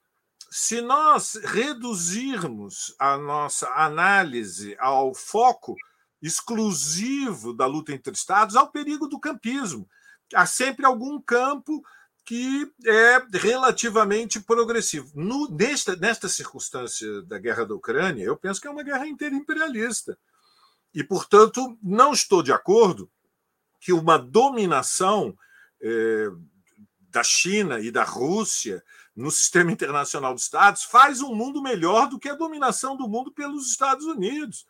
se 0.52 0.82
nós 0.82 1.36
reduzirmos 1.36 2.94
a 3.00 3.18
nossa 3.18 3.70
análise 3.70 4.76
ao 4.80 5.14
foco 5.14 5.76
exclusivo 6.22 7.54
da 7.54 7.66
luta 7.66 7.94
entre 7.94 8.14
Estados, 8.14 8.56
ao 8.56 8.72
perigo 8.72 9.08
do 9.08 9.20
campismo. 9.20 9.88
Há 10.34 10.46
sempre 10.46 10.86
algum 10.86 11.22
campo 11.22 11.84
que 12.26 12.72
é 12.84 13.38
relativamente 13.38 14.40
progressivo. 14.40 15.12
No, 15.14 15.48
nesta, 15.50 15.96
nesta 15.96 16.28
circunstância 16.28 17.22
da 17.22 17.38
guerra 17.38 17.66
da 17.66 17.76
Ucrânia, 17.76 18.24
eu 18.24 18.36
penso 18.36 18.60
que 18.60 18.68
é 18.68 18.72
uma 18.72 18.84
guerra 18.84 19.08
interimperialista. 19.08 20.18
E, 20.94 21.04
portanto, 21.04 21.78
não 21.84 22.14
estou 22.14 22.42
de 22.42 22.52
acordo 22.52 23.10
que 23.80 23.94
uma 23.94 24.18
dominação 24.18 25.38
eh, 25.80 26.32
da 27.10 27.24
China 27.24 27.80
e 27.80 27.92
da 27.92 28.04
Rússia 28.04 28.84
no 29.16 29.30
sistema 29.30 29.72
internacional 29.72 30.34
dos 30.34 30.44
Estados 30.44 30.84
faz 30.84 31.22
um 31.22 31.36
mundo 31.36 31.62
melhor 31.62 32.10
do 32.10 32.20
que 32.20 32.28
a 32.28 32.36
dominação 32.36 32.98
do 32.98 33.08
mundo 33.08 33.32
pelos 33.32 33.70
Estados 33.70 34.06
Unidos. 34.06 34.66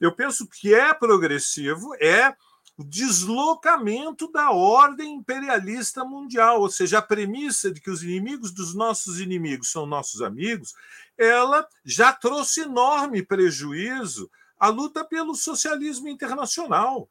Eu 0.00 0.12
penso 0.12 0.46
que 0.46 0.74
é 0.74 0.94
progressivo, 0.94 1.94
é 2.00 2.34
o 2.76 2.84
deslocamento 2.84 4.32
da 4.32 4.50
ordem 4.50 5.16
imperialista 5.16 6.02
mundial, 6.02 6.62
ou 6.62 6.70
seja, 6.70 6.98
a 6.98 7.02
premissa 7.02 7.70
de 7.70 7.78
que 7.78 7.90
os 7.90 8.02
inimigos 8.02 8.52
dos 8.52 8.74
nossos 8.74 9.20
inimigos 9.20 9.70
são 9.70 9.84
nossos 9.84 10.22
amigos, 10.22 10.74
ela 11.18 11.68
já 11.84 12.10
trouxe 12.10 12.62
enorme 12.62 13.22
prejuízo 13.22 14.30
a 14.58 14.68
luta 14.68 15.04
pelo 15.04 15.34
socialismo 15.34 16.08
internacional. 16.08 17.06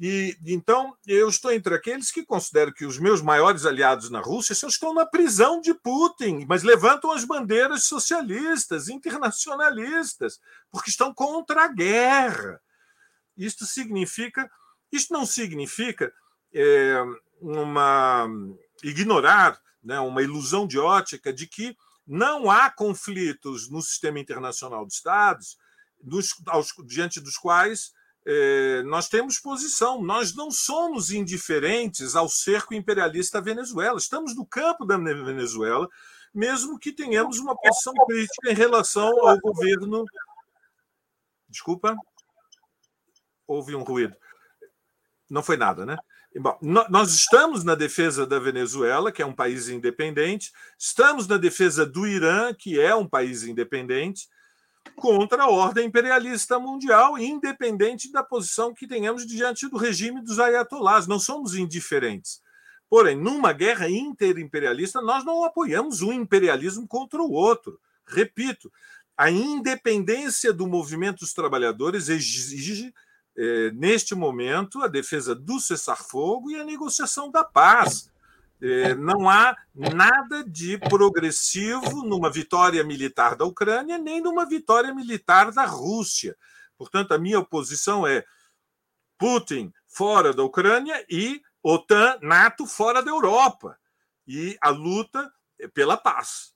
E 0.00 0.36
então 0.44 0.96
eu 1.06 1.28
estou 1.28 1.52
entre 1.52 1.74
aqueles 1.74 2.10
que 2.10 2.24
considero 2.24 2.72
que 2.72 2.84
os 2.84 2.98
meus 2.98 3.22
maiores 3.22 3.64
aliados 3.64 4.10
na 4.10 4.20
Rússia 4.20 4.52
estão 4.52 4.92
na 4.92 5.06
prisão 5.06 5.60
de 5.60 5.72
Putin, 5.72 6.44
mas 6.48 6.64
levantam 6.64 7.12
as 7.12 7.24
bandeiras 7.24 7.84
socialistas, 7.84 8.88
internacionalistas, 8.88 10.40
porque 10.70 10.90
estão 10.90 11.14
contra 11.14 11.64
a 11.64 11.68
guerra. 11.68 12.60
Isto 13.36 13.64
significa, 13.64 14.50
isto 14.90 15.12
não 15.12 15.24
significa 15.24 16.12
é, 16.52 16.96
uma 17.40 18.26
ignorar, 18.82 19.60
né, 19.82 20.00
uma 20.00 20.22
ilusão 20.22 20.66
de 20.66 20.78
ótica 20.78 21.32
de 21.32 21.46
que 21.46 21.76
não 22.06 22.50
há 22.50 22.68
conflitos 22.68 23.70
no 23.70 23.80
sistema 23.80 24.18
internacional 24.18 24.86
de 24.86 24.94
Estados 24.94 25.56
dos, 26.02 26.34
aos, 26.46 26.74
diante 26.84 27.20
dos 27.20 27.36
quais 27.36 27.92
eh, 28.26 28.82
nós 28.84 29.08
temos 29.08 29.38
posição. 29.38 30.02
Nós 30.02 30.34
não 30.34 30.50
somos 30.50 31.10
indiferentes 31.10 32.16
ao 32.16 32.28
cerco 32.28 32.74
imperialista 32.74 33.38
da 33.38 33.44
Venezuela. 33.44 33.98
Estamos 33.98 34.34
no 34.34 34.46
campo 34.46 34.84
da 34.84 34.96
Venezuela, 34.96 35.88
mesmo 36.32 36.78
que 36.78 36.92
tenhamos 36.92 37.38
uma 37.38 37.56
posição 37.56 37.92
crítica 38.06 38.50
em 38.50 38.54
relação 38.54 39.10
ao 39.26 39.38
governo. 39.38 40.04
Desculpa, 41.48 41.96
houve 43.46 43.74
um 43.76 43.82
ruído. 43.82 44.16
Não 45.30 45.42
foi 45.42 45.56
nada, 45.56 45.84
né? 45.84 45.96
Bom, 46.36 46.58
nós 46.60 47.12
estamos 47.12 47.62
na 47.62 47.76
defesa 47.76 48.26
da 48.26 48.40
Venezuela, 48.40 49.12
que 49.12 49.22
é 49.22 49.26
um 49.26 49.32
país 49.32 49.68
independente, 49.68 50.52
estamos 50.76 51.28
na 51.28 51.36
defesa 51.36 51.86
do 51.86 52.08
Irã, 52.08 52.52
que 52.52 52.80
é 52.80 52.92
um 52.92 53.06
país 53.08 53.44
independente, 53.44 54.26
contra 54.96 55.44
a 55.44 55.50
ordem 55.50 55.86
imperialista 55.86 56.58
mundial, 56.58 57.18
independente 57.18 58.10
da 58.10 58.22
posição 58.22 58.74
que 58.74 58.86
tenhamos 58.86 59.26
diante 59.26 59.68
do 59.68 59.76
regime 59.76 60.20
dos 60.22 60.38
ayatolás. 60.38 61.06
Não 61.06 61.18
somos 61.18 61.54
indiferentes. 61.54 62.42
Porém, 62.88 63.16
numa 63.16 63.52
guerra 63.52 63.88
interimperialista, 63.88 65.00
nós 65.00 65.24
não 65.24 65.44
apoiamos 65.44 66.02
um 66.02 66.12
imperialismo 66.12 66.86
contra 66.86 67.20
o 67.20 67.32
outro. 67.32 67.80
Repito, 68.06 68.70
a 69.16 69.30
independência 69.30 70.52
do 70.52 70.66
movimento 70.66 71.20
dos 71.20 71.32
trabalhadores 71.32 72.08
exige, 72.08 72.92
eh, 73.36 73.70
neste 73.74 74.14
momento, 74.14 74.82
a 74.82 74.86
defesa 74.86 75.34
do 75.34 75.58
cessar-fogo 75.58 76.50
e 76.50 76.56
a 76.56 76.64
negociação 76.64 77.30
da 77.30 77.42
paz. 77.42 78.10
Eh, 78.60 78.94
não 78.94 79.28
há 79.28 79.56
nada 79.74 80.44
de 80.44 80.78
progressivo 80.78 82.02
numa 82.04 82.30
vitória 82.30 82.82
militar 82.84 83.36
da 83.36 83.44
Ucrânia, 83.44 83.98
nem 83.98 84.20
numa 84.20 84.46
vitória 84.46 84.94
militar 84.94 85.52
da 85.52 85.64
Rússia. 85.64 86.36
Portanto, 86.76 87.12
a 87.12 87.18
minha 87.18 87.38
oposição 87.38 88.06
é 88.06 88.24
Putin 89.18 89.72
fora 89.86 90.32
da 90.32 90.42
Ucrânia 90.42 91.04
e 91.08 91.42
OTAN, 91.62 92.18
NATO 92.22 92.66
fora 92.66 93.02
da 93.02 93.10
Europa. 93.10 93.78
E 94.26 94.56
a 94.60 94.70
luta 94.70 95.32
é 95.60 95.68
pela 95.68 95.96
paz. 95.96 96.54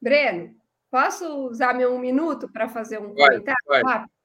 Breno, 0.00 0.54
posso 0.90 1.26
usar 1.46 1.74
meu 1.74 1.94
um 1.94 1.98
minuto 1.98 2.48
para 2.48 2.68
fazer 2.68 2.98
um 2.98 3.14
pode, 3.14 3.42
comentário? 3.42 3.82
Pode. 3.82 4.15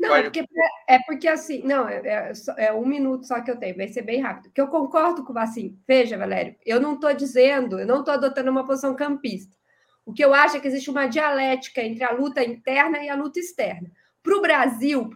Não, 0.00 0.14
é 0.14 0.22
porque, 0.22 0.44
é 0.88 0.98
porque 1.00 1.28
assim, 1.28 1.62
não, 1.64 1.88
é, 1.88 2.00
é, 2.04 2.32
é, 2.56 2.72
um 2.72 2.86
minuto 2.86 3.26
só 3.26 3.40
que 3.40 3.50
eu 3.50 3.56
tenho, 3.56 3.76
vai 3.76 3.88
ser 3.88 4.02
bem 4.02 4.20
rápido. 4.20 4.52
Que 4.52 4.60
eu 4.60 4.68
concordo 4.68 5.24
com 5.24 5.32
o 5.32 5.38
assim, 5.38 5.78
veja, 5.86 6.16
Valério, 6.16 6.54
eu 6.64 6.80
não 6.80 6.94
estou 6.94 7.12
dizendo, 7.14 7.78
eu 7.78 7.86
não 7.86 8.00
estou 8.00 8.14
adotando 8.14 8.50
uma 8.50 8.66
posição 8.66 8.94
campista. 8.94 9.56
O 10.04 10.12
que 10.12 10.24
eu 10.24 10.32
acho 10.32 10.56
é 10.56 10.60
que 10.60 10.68
existe 10.68 10.90
uma 10.90 11.06
dialética 11.06 11.82
entre 11.82 12.04
a 12.04 12.12
luta 12.12 12.42
interna 12.42 12.98
e 13.02 13.08
a 13.08 13.14
luta 13.14 13.38
externa. 13.38 13.90
Para 14.22 14.36
o 14.36 14.40
Brasil, 14.40 15.10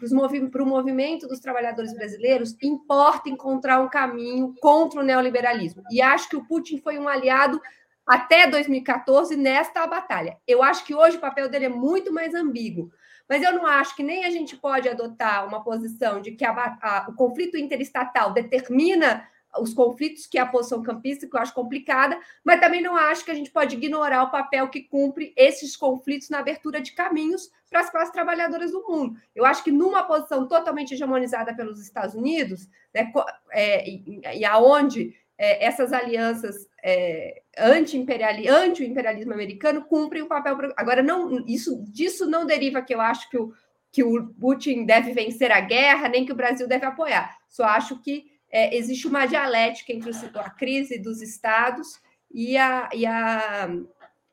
para 0.50 0.62
o 0.62 0.66
movimento 0.66 1.26
dos 1.26 1.40
trabalhadores 1.40 1.94
brasileiros, 1.94 2.56
importa 2.62 3.28
encontrar 3.28 3.80
um 3.80 3.88
caminho 3.88 4.54
contra 4.60 5.00
o 5.00 5.02
neoliberalismo. 5.02 5.82
E 5.90 6.00
acho 6.00 6.28
que 6.28 6.36
o 6.36 6.44
Putin 6.46 6.78
foi 6.78 6.98
um 6.98 7.08
aliado 7.08 7.60
até 8.06 8.46
2014 8.46 9.36
nesta 9.36 9.86
batalha. 9.86 10.36
Eu 10.46 10.62
acho 10.62 10.84
que 10.84 10.94
hoje 10.94 11.16
o 11.16 11.20
papel 11.20 11.48
dele 11.48 11.66
é 11.66 11.68
muito 11.68 12.12
mais 12.12 12.34
ambíguo. 12.34 12.90
Mas 13.32 13.42
eu 13.42 13.54
não 13.54 13.66
acho 13.66 13.96
que 13.96 14.02
nem 14.02 14.26
a 14.26 14.30
gente 14.30 14.58
pode 14.58 14.86
adotar 14.90 15.48
uma 15.48 15.64
posição 15.64 16.20
de 16.20 16.32
que 16.32 16.44
a, 16.44 16.52
a, 16.52 17.06
o 17.08 17.14
conflito 17.14 17.56
interestatal 17.56 18.30
determina 18.30 19.26
os 19.58 19.72
conflitos 19.72 20.26
que 20.26 20.36
é 20.36 20.42
a 20.42 20.46
posição 20.46 20.82
campista, 20.82 21.26
que 21.26 21.34
eu 21.34 21.40
acho 21.40 21.54
complicada, 21.54 22.20
mas 22.44 22.60
também 22.60 22.82
não 22.82 22.94
acho 22.94 23.24
que 23.24 23.30
a 23.30 23.34
gente 23.34 23.50
pode 23.50 23.74
ignorar 23.74 24.24
o 24.24 24.30
papel 24.30 24.68
que 24.68 24.82
cumpre 24.82 25.32
esses 25.34 25.74
conflitos 25.74 26.28
na 26.28 26.40
abertura 26.40 26.78
de 26.78 26.92
caminhos 26.92 27.50
para 27.70 27.80
as 27.80 27.88
classes 27.88 28.12
trabalhadoras 28.12 28.70
do 28.70 28.86
mundo. 28.86 29.18
Eu 29.34 29.46
acho 29.46 29.64
que 29.64 29.72
numa 29.72 30.02
posição 30.02 30.46
totalmente 30.46 30.92
hegemonizada 30.92 31.54
pelos 31.54 31.80
Estados 31.80 32.14
Unidos, 32.14 32.68
né, 32.94 33.10
é, 33.50 33.88
e, 33.88 34.20
e 34.34 34.44
aonde 34.44 35.16
é, 35.38 35.64
essas 35.64 35.92
alianças 35.92 36.68
é, 36.82 37.42
anti-imperialismo 37.58 38.56
anti 38.56 38.84
-imperialismo 38.84 39.32
americano 39.32 39.84
cumprem 39.84 40.22
o 40.22 40.28
papel. 40.28 40.56
Agora, 40.76 41.02
não, 41.02 41.44
isso, 41.46 41.82
disso 41.88 42.26
não 42.26 42.46
deriva 42.46 42.82
que 42.82 42.94
eu 42.94 43.00
acho 43.00 43.28
que 43.30 43.36
o, 43.38 43.52
que 43.90 44.02
o 44.02 44.26
Putin 44.40 44.84
deve 44.84 45.12
vencer 45.12 45.50
a 45.50 45.60
guerra, 45.60 46.08
nem 46.08 46.24
que 46.24 46.32
o 46.32 46.36
Brasil 46.36 46.66
deve 46.66 46.86
apoiar. 46.86 47.36
Só 47.48 47.64
acho 47.64 48.00
que 48.00 48.30
é, 48.50 48.76
existe 48.76 49.06
uma 49.06 49.26
dialética 49.26 49.92
entre 49.92 50.10
a 50.34 50.50
crise 50.50 50.98
dos 50.98 51.22
estados 51.22 52.00
e 52.30 52.56
a, 52.56 52.88
e 52.92 53.06
a 53.06 53.68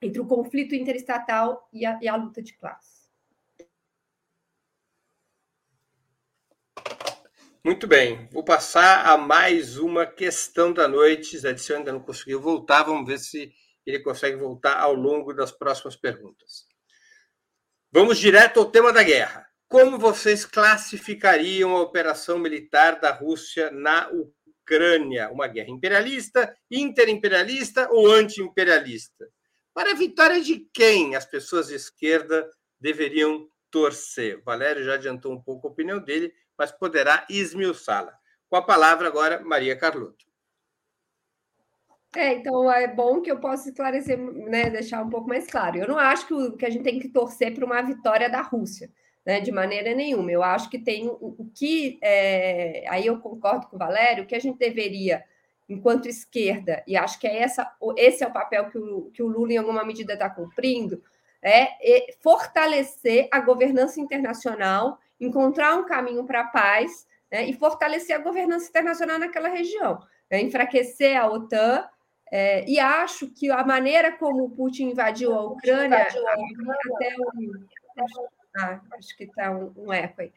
entre 0.01 0.21
o 0.21 0.25
conflito 0.25 0.73
interestatal 0.73 1.67
e 1.73 1.85
a, 1.85 1.99
e 2.01 2.07
a 2.07 2.15
luta 2.15 2.41
de 2.41 2.53
classe. 2.53 2.88
Muito 7.61 7.87
bem, 7.87 8.25
vou 8.31 8.41
passar 8.41 9.05
a 9.05 9.17
mais 9.17 9.77
uma 9.77 10.05
questão 10.05 10.71
da 10.71 10.87
noite. 10.87 11.37
Zé 11.37 11.53
ainda 11.75 11.91
não 11.91 11.99
conseguiu 11.99 12.39
voltar, 12.39 12.83
vamos 12.83 13.05
ver 13.05 13.19
se 13.19 13.51
ele 13.85 13.99
consegue 13.99 14.37
voltar 14.37 14.79
ao 14.79 14.93
longo 14.93 15.33
das 15.33 15.51
próximas 15.51 15.97
perguntas. 15.97 16.65
Vamos 17.91 18.17
direto 18.17 18.61
ao 18.61 18.71
tema 18.71 18.93
da 18.93 19.03
guerra. 19.03 19.45
Como 19.67 19.99
vocês 19.99 20.45
classificariam 20.45 21.75
a 21.75 21.81
operação 21.81 22.39
militar 22.39 22.97
da 22.97 23.11
Rússia 23.11 23.69
na 23.71 24.09
Ucrânia? 24.09 25.29
Uma 25.29 25.47
guerra 25.47 25.69
imperialista, 25.69 26.55
interimperialista 26.71 27.89
ou 27.91 28.09
anti-imperialista? 28.09 29.27
Para 29.73 29.91
a 29.91 29.95
vitória 29.95 30.41
de 30.41 30.65
quem 30.73 31.13
as 31.13 31.25
pessoas 31.25 31.67
de 31.67 31.75
esquerda 31.75 32.49
deveriam 32.79 33.49
torcer? 33.69 34.41
Valério 34.45 34.85
já 34.85 34.93
adiantou 34.93 35.33
um 35.33 35.41
pouco 35.41 35.67
a 35.67 35.71
opinião 35.71 35.99
dele, 35.99 36.33
mas 36.59 36.73
poderá 36.73 37.25
esmiuçá-la. 37.29 38.13
Com 38.49 38.57
a 38.57 38.61
palavra 38.61 39.07
agora, 39.07 39.39
Maria 39.39 39.77
Carlotto. 39.77 40.27
É, 42.15 42.33
então 42.33 42.69
é 42.69 42.87
bom 42.87 43.21
que 43.21 43.31
eu 43.31 43.39
possa 43.39 43.69
esclarecer, 43.69 44.17
né, 44.17 44.69
deixar 44.69 45.03
um 45.03 45.09
pouco 45.09 45.29
mais 45.29 45.47
claro. 45.47 45.77
Eu 45.77 45.87
não 45.87 45.97
acho 45.97 46.27
que, 46.27 46.33
o, 46.33 46.57
que 46.57 46.65
a 46.65 46.69
gente 46.69 46.83
tem 46.83 46.99
que 46.99 47.07
torcer 47.07 47.53
para 47.53 47.65
uma 47.65 47.81
vitória 47.81 48.29
da 48.29 48.41
Rússia, 48.41 48.91
né, 49.25 49.39
de 49.39 49.51
maneira 49.51 49.93
nenhuma. 49.93 50.31
Eu 50.31 50.43
acho 50.43 50.69
que 50.69 50.79
tem 50.79 51.07
o, 51.07 51.35
o 51.37 51.49
que, 51.53 51.97
é, 52.01 52.83
aí 52.89 53.05
eu 53.05 53.19
concordo 53.19 53.67
com 53.67 53.75
o 53.75 53.79
Valério, 53.79 54.25
que 54.25 54.35
a 54.35 54.39
gente 54.39 54.57
deveria, 54.57 55.23
enquanto 55.69 56.07
esquerda, 56.09 56.83
e 56.87 56.97
acho 56.97 57.19
que 57.19 57.27
é 57.27 57.43
essa, 57.43 57.71
esse 57.95 58.23
é 58.23 58.27
o 58.27 58.33
papel 58.33 58.71
que 58.71 58.77
o, 58.79 59.11
que 59.11 59.23
o 59.23 59.27
Lula, 59.27 59.53
em 59.53 59.57
alguma 59.57 59.85
medida, 59.85 60.13
está 60.13 60.29
cumprindo, 60.29 61.01
é, 61.41 61.67
é 61.79 62.13
fortalecer 62.19 63.29
a 63.31 63.39
governança 63.39 64.01
internacional 64.01 64.99
encontrar 65.19 65.75
um 65.75 65.85
caminho 65.85 66.23
para 66.25 66.41
a 66.41 66.47
paz 66.47 67.07
né, 67.31 67.45
e 67.45 67.53
fortalecer 67.53 68.15
a 68.15 68.19
governança 68.19 68.69
internacional 68.69 69.19
naquela 69.19 69.49
região, 69.49 69.99
né, 70.29 70.41
enfraquecer 70.41 71.19
a 71.19 71.27
OTAN. 71.27 71.87
É, 72.31 72.63
e 72.69 72.79
acho 72.79 73.27
que 73.27 73.49
a 73.49 73.63
maneira 73.63 74.11
como 74.11 74.43
o 74.43 74.49
Putin 74.51 74.89
invadiu 74.89 75.33
a 75.33 75.43
Ucrânia, 75.45 76.01
invadiu 76.01 76.27
a 76.27 76.33
Ucrânia 76.33 76.75
até 76.93 77.15
um, 77.17 77.67
ah, 78.55 78.81
acho 78.97 79.17
que 79.17 79.23
está 79.23 79.51
um, 79.51 79.73
um, 79.75 79.91
eco 79.93 80.21
aí. 80.21 80.31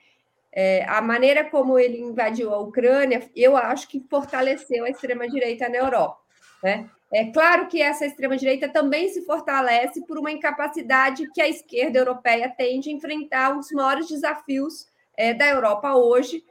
É, 0.55 0.85
a 0.85 1.01
maneira 1.01 1.45
como 1.45 1.78
ele 1.78 1.99
invadiu 1.99 2.53
a 2.53 2.59
Ucrânia, 2.59 3.30
eu 3.35 3.57
acho 3.57 3.89
que 3.89 4.05
fortaleceu 4.09 4.85
a 4.85 4.91
extrema-direita 4.91 5.68
na 5.68 5.78
Europa. 5.78 6.18
Né? 6.62 6.89
É 7.13 7.31
claro 7.31 7.69
que 7.69 7.83
essa 7.83 8.07
extrema-direita 8.07 8.71
também 8.71 9.09
se 9.11 9.23
fortalece 9.27 10.01
por 10.07 10.19
uma 10.19 10.33
incapacidade 10.33 11.31
que 11.33 11.43
a 11.43 11.49
esquerda 11.49 11.99
europeia 11.99 12.49
tem 12.49 12.81
de 12.81 12.91
enfrentar 12.91 13.53
um 13.53 13.59
dos 13.59 13.71
maiores 13.71 14.09
desafios 14.09 14.87
é, 15.15 15.35
da 15.35 15.47
Europa 15.47 15.95
hoje, 15.95 16.43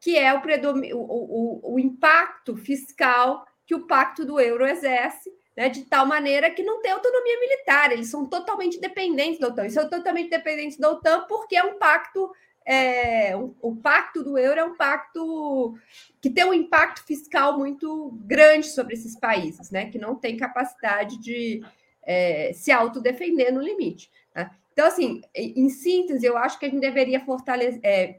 que 0.00 0.18
é 0.18 0.34
o, 0.34 0.40
o, 0.40 0.96
o, 0.96 1.74
o, 1.74 1.78
impacto 1.78 2.56
fiscal 2.56 3.46
que 3.64 3.76
o 3.76 3.86
pacto 3.86 4.24
do 4.24 4.40
euro 4.40 4.66
exerce, 4.66 5.32
né, 5.56 5.68
de 5.68 5.84
tal 5.84 6.04
maneira 6.04 6.50
que 6.50 6.64
não 6.64 6.82
tem 6.82 6.90
autonomia 6.90 7.38
militar, 7.38 7.92
eles 7.92 8.10
são 8.10 8.26
totalmente 8.26 8.80
dependentes 8.80 9.38
da 9.38 9.48
OTAN. 9.48 9.62
Eles 9.62 9.74
são 9.74 9.88
totalmente 9.88 10.30
dependentes 10.30 10.78
da 10.78 10.90
OTAN 10.90 11.26
porque 11.28 11.54
é 11.54 11.62
um 11.62 11.78
pacto 11.78 12.28
é, 12.64 13.36
o, 13.36 13.54
o, 13.60 13.76
pacto 13.76 14.22
do 14.22 14.38
euro 14.38 14.60
é 14.60 14.64
um 14.64 14.76
pacto 14.76 15.74
que 16.20 16.30
tem 16.30 16.44
um 16.44 16.54
impacto 16.54 17.04
fiscal 17.04 17.58
muito 17.58 18.12
grande 18.24 18.66
sobre 18.66 18.94
esses 18.94 19.18
países, 19.18 19.70
né? 19.70 19.90
Que 19.90 19.98
não 19.98 20.14
tem 20.14 20.36
capacidade 20.36 21.18
de 21.18 21.62
é, 22.02 22.52
se 22.52 22.70
autodefender 22.70 23.52
no 23.52 23.60
limite. 23.60 24.10
Né? 24.34 24.50
Então, 24.72 24.86
assim, 24.86 25.20
em 25.34 25.68
síntese, 25.68 26.24
eu 26.24 26.36
acho 26.36 26.58
que 26.58 26.66
a 26.66 26.68
gente 26.68 26.80
deveria 26.80 27.20
fortalecer, 27.20 27.80
é, 27.82 28.18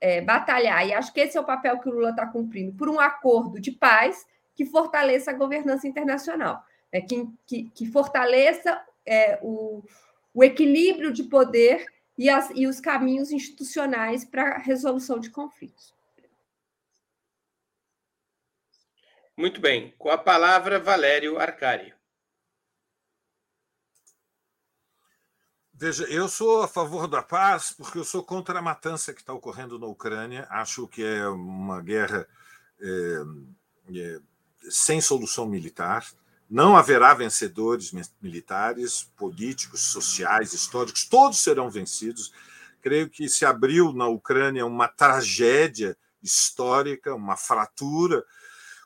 é, 0.00 0.20
batalhar, 0.20 0.86
e 0.86 0.92
acho 0.92 1.12
que 1.12 1.20
esse 1.20 1.36
é 1.36 1.40
o 1.40 1.46
papel 1.46 1.78
que 1.78 1.88
o 1.88 1.92
Lula 1.92 2.10
está 2.10 2.26
cumprindo, 2.26 2.72
por 2.72 2.88
um 2.88 2.98
acordo 2.98 3.60
de 3.60 3.70
paz 3.70 4.26
que 4.54 4.66
fortaleça 4.66 5.30
a 5.30 5.34
governança 5.34 5.86
internacional, 5.86 6.62
né? 6.92 7.00
que, 7.00 7.28
que, 7.46 7.70
que 7.70 7.86
fortaleça 7.86 8.82
é, 9.06 9.38
o, 9.42 9.82
o 10.34 10.42
equilíbrio 10.42 11.12
de 11.12 11.22
poder 11.24 11.86
e, 12.22 12.30
as, 12.30 12.50
e 12.54 12.68
os 12.68 12.78
caminhos 12.78 13.32
institucionais 13.32 14.24
para 14.24 14.54
a 14.54 14.58
resolução 14.58 15.18
de 15.18 15.28
conflitos. 15.28 15.92
Muito 19.36 19.60
bem. 19.60 19.92
Com 19.98 20.08
a 20.08 20.16
palavra, 20.16 20.78
Valério 20.78 21.36
Arcari. 21.36 21.92
Veja, 25.72 26.04
eu 26.04 26.28
sou 26.28 26.62
a 26.62 26.68
favor 26.68 27.08
da 27.08 27.24
paz 27.24 27.72
porque 27.72 27.98
eu 27.98 28.04
sou 28.04 28.22
contra 28.22 28.56
a 28.56 28.62
matança 28.62 29.12
que 29.12 29.20
está 29.20 29.32
ocorrendo 29.32 29.76
na 29.76 29.88
Ucrânia. 29.88 30.46
Acho 30.48 30.86
que 30.86 31.02
é 31.02 31.26
uma 31.26 31.82
guerra 31.82 32.28
é, 32.80 33.22
é, 33.96 34.20
sem 34.70 35.00
solução 35.00 35.44
militar. 35.44 36.06
Não 36.52 36.76
haverá 36.76 37.14
vencedores 37.14 37.94
militares, 38.20 39.10
políticos, 39.16 39.80
sociais, 39.80 40.52
históricos, 40.52 41.06
todos 41.06 41.38
serão 41.38 41.70
vencidos. 41.70 42.30
Creio 42.82 43.08
que 43.08 43.26
se 43.26 43.46
abriu 43.46 43.90
na 43.94 44.06
Ucrânia 44.06 44.66
uma 44.66 44.86
tragédia 44.86 45.96
histórica, 46.22 47.14
uma 47.14 47.38
fratura, 47.38 48.22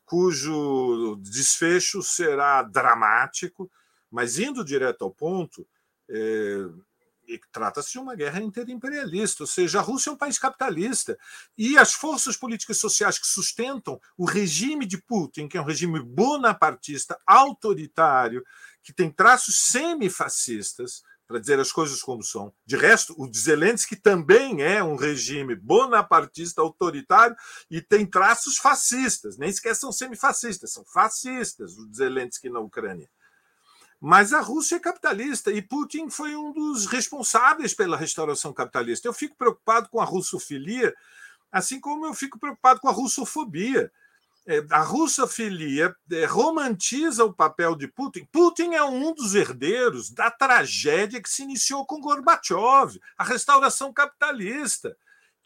cujo 0.05 1.17
desfecho 1.17 2.05
será 2.05 2.63
dramático, 2.63 3.69
mas 4.13 4.39
indo 4.39 4.65
direto 4.65 5.03
ao 5.03 5.11
ponto, 5.11 5.67
é, 6.09 6.69
trata-se 7.53 7.93
de 7.93 7.99
uma 7.99 8.15
guerra 8.15 8.41
interimperialista, 8.41 9.43
ou 9.43 9.47
seja, 9.47 9.79
a 9.79 9.83
Rússia 9.83 10.11
é 10.11 10.13
um 10.13 10.17
país 10.17 10.39
capitalista 10.39 11.19
e 11.57 11.77
as 11.77 11.93
forças 11.93 12.37
políticas 12.37 12.79
e 12.79 12.81
sociais 12.81 13.19
que 13.19 13.27
sustentam 13.27 14.01
o 14.17 14.25
regime 14.25 14.87
de 14.87 14.99
Putin, 14.99 15.49
que 15.49 15.59
é 15.59 15.61
um 15.61 15.65
regime 15.65 16.01
bonapartista, 16.01 17.19
autoritário, 17.27 18.45
que 18.83 18.93
tem 18.93 19.11
traços 19.11 19.59
semifascistas, 19.59 21.03
para 21.27 21.41
dizer 21.41 21.59
as 21.59 21.73
coisas 21.73 22.01
como 22.03 22.23
são. 22.23 22.53
De 22.65 22.77
resto, 22.77 23.15
o 23.19 23.33
Zelensky 23.33 23.97
também 23.97 24.63
é 24.63 24.83
um 24.83 24.97
regime 24.97 25.57
bonapartista 25.57 26.63
autoritário 26.63 27.37
e 27.71 27.83
tem 27.83 28.07
traços 28.07 28.59
fascistas, 28.59 29.37
nem 29.37 29.53
são 29.75 29.91
semifascistas, 29.91 30.73
são 30.73 30.85
fascistas 30.85 31.77
o 31.77 31.93
Zelensky 31.93 32.49
na 32.49 32.61
Ucrânia. 32.61 33.11
Mas 34.01 34.33
a 34.33 34.41
Rússia 34.41 34.77
é 34.77 34.81
capitalista 34.81 35.51
e 35.51 35.63
Putin 35.63 36.11
foi 36.11 36.37
um 36.37 36.53
dos 36.53 36.87
responsáveis 36.87 37.73
pela 37.73 37.97
restauração 37.97 38.53
capitalista. 38.53 39.09
Eu 39.09 39.13
fico 39.15 39.37
preocupado 39.37 39.89
com 39.89 40.01
a 40.01 40.05
russofilia, 40.05 40.95
assim 41.51 41.81
como 41.81 42.07
eu 42.07 42.15
fico 42.15 42.39
preocupado 42.39 42.81
com 42.81 42.89
a 42.89 42.93
russofobia. 42.93 43.91
É, 44.49 44.65
a 44.71 44.83
russofilia 44.83 45.95
é, 46.13 46.25
romantiza 46.25 47.25
o 47.25 47.33
papel 47.33 47.75
de 47.75 47.89
Putin. 47.89 48.29
Putin 48.31 48.75
é 48.75 48.85
um 48.85 49.13
dos 49.13 49.35
herdeiros 49.35 50.11
da 50.11 50.31
tragédia 50.31 51.21
que 51.21 51.29
se 51.29 51.43
iniciou 51.43 51.85
com 51.85 52.01
Gorbachev, 52.01 53.01
a 53.19 53.25
restauração 53.25 53.93
capitalista, 53.93 54.97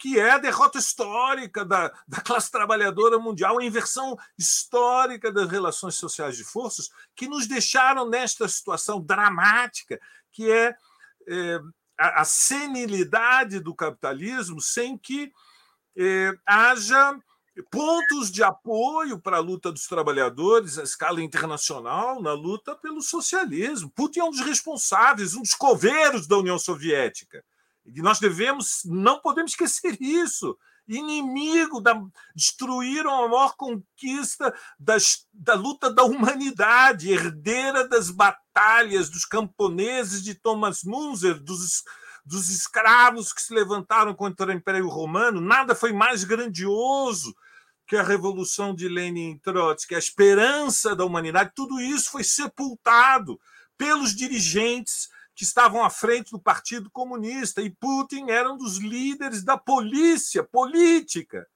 que 0.00 0.18
é 0.18 0.30
a 0.30 0.38
derrota 0.38 0.78
histórica 0.78 1.62
da, 1.62 1.92
da 2.08 2.22
classe 2.22 2.50
trabalhadora 2.50 3.18
mundial, 3.18 3.58
a 3.58 3.64
inversão 3.64 4.18
histórica 4.38 5.30
das 5.30 5.48
relações 5.50 5.96
sociais 5.96 6.38
de 6.38 6.42
forças, 6.42 6.88
que 7.14 7.28
nos 7.28 7.46
deixaram 7.46 8.08
nesta 8.08 8.48
situação 8.48 8.98
dramática, 8.98 10.00
que 10.32 10.50
é, 10.50 10.74
é 11.28 11.60
a, 11.98 12.22
a, 12.22 12.24
senilidade 12.24 13.60
do 13.60 13.74
capitalismo 13.74 14.58
sem 14.58 14.96
que 14.96 15.30
é, 15.94 16.32
haja 16.46 17.20
pontos 17.70 18.30
de 18.30 18.42
apoio 18.42 19.20
para 19.20 19.36
a 19.36 19.40
luta 19.40 19.70
dos 19.70 19.86
trabalhadores 19.86 20.78
à 20.78 20.82
escala 20.82 21.20
internacional 21.20 22.22
na 22.22 22.32
luta 22.32 22.74
pelo 22.74 23.02
socialismo. 23.02 23.90
Putin 23.90 24.20
é 24.20 24.24
um 24.24 24.30
dos 24.30 24.40
responsáveis, 24.40 25.34
um 25.34 25.42
dos 25.42 25.54
coveiros 25.54 26.26
da 26.26 26.38
União 26.38 26.58
Soviética. 26.58 27.44
E 27.94 28.02
nós 28.02 28.18
devemos, 28.18 28.82
não 28.84 29.20
podemos 29.20 29.52
esquecer 29.52 29.96
isso. 30.00 30.56
Inimigo 30.88 31.80
da. 31.80 32.00
destruíram 32.34 33.24
a 33.24 33.28
maior 33.28 33.54
conquista 33.56 34.52
das, 34.78 35.26
da 35.32 35.54
luta 35.54 35.92
da 35.92 36.02
humanidade, 36.02 37.12
herdeira 37.12 37.86
das 37.86 38.10
batalhas 38.10 39.08
dos 39.08 39.24
camponeses 39.24 40.22
de 40.22 40.34
Thomas 40.34 40.82
Munzer, 40.82 41.38
dos, 41.40 41.84
dos 42.24 42.48
escravos 42.50 43.32
que 43.32 43.42
se 43.42 43.54
levantaram 43.54 44.14
contra 44.14 44.46
o 44.46 44.52
Império 44.52 44.88
Romano. 44.88 45.40
Nada 45.40 45.74
foi 45.74 45.92
mais 45.92 46.24
grandioso 46.24 47.34
que 47.86 47.96
a 47.96 48.02
revolução 48.02 48.74
de 48.74 48.88
Lenin 48.88 49.32
e 49.32 49.38
Trotsky, 49.40 49.96
a 49.96 49.98
esperança 49.98 50.94
da 50.94 51.04
humanidade, 51.04 51.52
tudo 51.56 51.80
isso 51.80 52.10
foi 52.10 52.22
sepultado 52.22 53.40
pelos 53.76 54.14
dirigentes 54.14 55.08
que 55.40 55.44
estavam 55.44 55.82
à 55.82 55.88
frente 55.88 56.32
do 56.32 56.38
Partido 56.38 56.90
Comunista. 56.90 57.62
E 57.62 57.70
Putin 57.70 58.28
era 58.28 58.52
um 58.52 58.58
dos 58.58 58.76
líderes 58.76 59.42
da 59.42 59.56
polícia 59.56 60.44
política, 60.44 61.48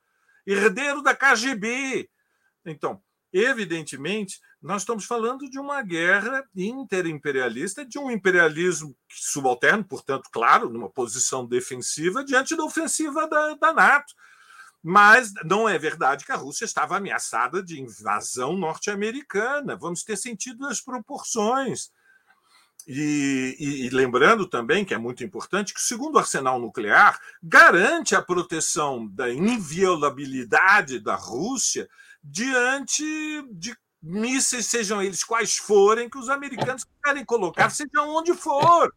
herdeiro 0.47 1.03
da 1.03 1.15
KGB. 1.15 2.09
Então, 2.65 3.03
evidentemente, 3.31 4.41
nós 4.63 4.81
estamos 4.81 5.05
falando 5.05 5.51
de 5.51 5.59
uma 5.59 5.83
guerra 5.83 6.43
interimperialista, 6.57 7.85
de 7.85 7.99
um 7.99 8.11
imperialismo 8.11 8.97
subalterno, 9.07 9.85
portanto, 9.85 10.31
claro, 10.33 10.71
numa 10.71 10.89
posição 10.89 11.45
defensiva 11.45 12.25
diante 12.25 12.57
da 12.57 12.65
ofensiva 12.65 13.29
da, 13.29 13.53
da 13.53 13.75
NATO. 13.75 14.15
Mas 14.83 15.31
não 15.45 15.69
é 15.69 15.77
verdade 15.77 16.25
que 16.25 16.33
a 16.33 16.37
Rússia 16.37 16.65
estava 16.65 16.97
ameaçada 16.97 17.63
de 17.63 17.79
invasão 17.83 18.57
norte-americana. 18.57 19.77
Vamos 19.77 20.03
ter 20.03 20.17
sentido 20.17 20.65
as 20.65 20.81
proporções. 20.81 21.91
E, 22.87 23.57
e, 23.59 23.87
e, 23.87 23.91
lembrando 23.91 24.47
também 24.47 24.85
que 24.85 24.93
é 24.93 24.99
muito 24.99 25.25
importante 25.25 25.73
que 25.73 25.81
o 25.81 25.83
segundo 25.83 26.19
arsenal 26.19 26.61
nuclear 26.61 27.19
garante 27.43 28.15
a 28.15 28.21
proteção 28.21 29.07
da 29.07 29.33
inviolabilidade 29.33 31.01
da 31.01 31.15
Rússia 31.15 31.89
diante 32.23 33.05
de 33.53 33.75
mísseis, 34.03 34.67
sejam 34.67 35.03
eles 35.03 35.25
quais 35.25 35.57
forem, 35.57 36.11
que 36.11 36.19
os 36.19 36.29
americanos 36.29 36.87
querem 37.03 37.25
colocar, 37.25 37.71
seja 37.71 38.03
onde 38.03 38.35
for. 38.35 38.95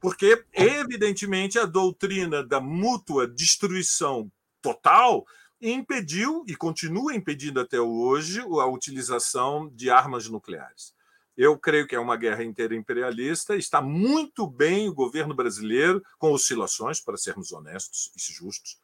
Porque, 0.00 0.44
evidentemente, 0.52 1.60
a 1.60 1.64
doutrina 1.64 2.42
da 2.42 2.60
mútua 2.60 3.28
destruição 3.28 4.30
total 4.60 5.24
impediu 5.60 6.44
e 6.48 6.56
continua 6.56 7.14
impedindo 7.14 7.60
até 7.60 7.80
hoje 7.80 8.40
a 8.40 8.66
utilização 8.66 9.70
de 9.72 9.88
armas 9.88 10.28
nucleares. 10.28 10.92
Eu 11.36 11.58
creio 11.58 11.86
que 11.86 11.94
é 11.94 12.00
uma 12.00 12.16
guerra 12.16 12.44
inteira 12.44 12.74
imperialista. 12.74 13.56
Está 13.56 13.80
muito 13.80 14.46
bem 14.46 14.88
o 14.88 14.94
governo 14.94 15.34
brasileiro, 15.34 16.02
com 16.18 16.32
oscilações, 16.32 17.00
para 17.00 17.16
sermos 17.16 17.52
honestos 17.52 18.12
e 18.16 18.32
justos, 18.32 18.78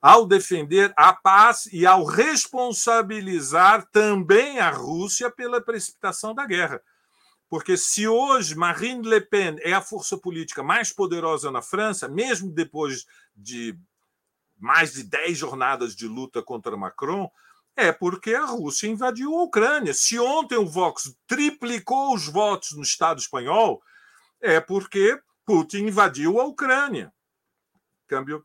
ao 0.00 0.26
defender 0.26 0.92
a 0.96 1.12
paz 1.12 1.66
e 1.72 1.86
ao 1.86 2.04
responsabilizar 2.04 3.88
também 3.90 4.58
a 4.58 4.70
Rússia 4.70 5.30
pela 5.30 5.60
precipitação 5.60 6.34
da 6.34 6.46
guerra. 6.46 6.82
Porque 7.48 7.76
se 7.76 8.06
hoje 8.06 8.56
Marine 8.56 9.08
Le 9.08 9.20
Pen 9.20 9.56
é 9.60 9.72
a 9.72 9.80
força 9.80 10.18
política 10.18 10.62
mais 10.62 10.92
poderosa 10.92 11.50
na 11.50 11.62
França, 11.62 12.08
mesmo 12.08 12.50
depois 12.50 13.06
de 13.34 13.78
mais 14.58 14.92
de 14.92 15.04
10 15.04 15.38
jornadas 15.38 15.94
de 15.94 16.08
luta 16.08 16.42
contra 16.42 16.76
Macron, 16.76 17.30
é 17.76 17.92
porque 17.92 18.34
a 18.34 18.44
Rússia 18.44 18.88
invadiu 18.88 19.34
a 19.36 19.42
Ucrânia. 19.42 19.92
Se 19.92 20.18
ontem 20.18 20.56
o 20.56 20.66
Vox 20.66 21.14
triplicou 21.26 22.14
os 22.14 22.26
votos 22.26 22.72
no 22.72 22.82
Estado 22.82 23.20
espanhol, 23.20 23.82
é 24.40 24.60
porque 24.60 25.20
Putin 25.44 25.86
invadiu 25.86 26.40
a 26.40 26.44
Ucrânia. 26.44 27.12
Câmbio. 28.08 28.44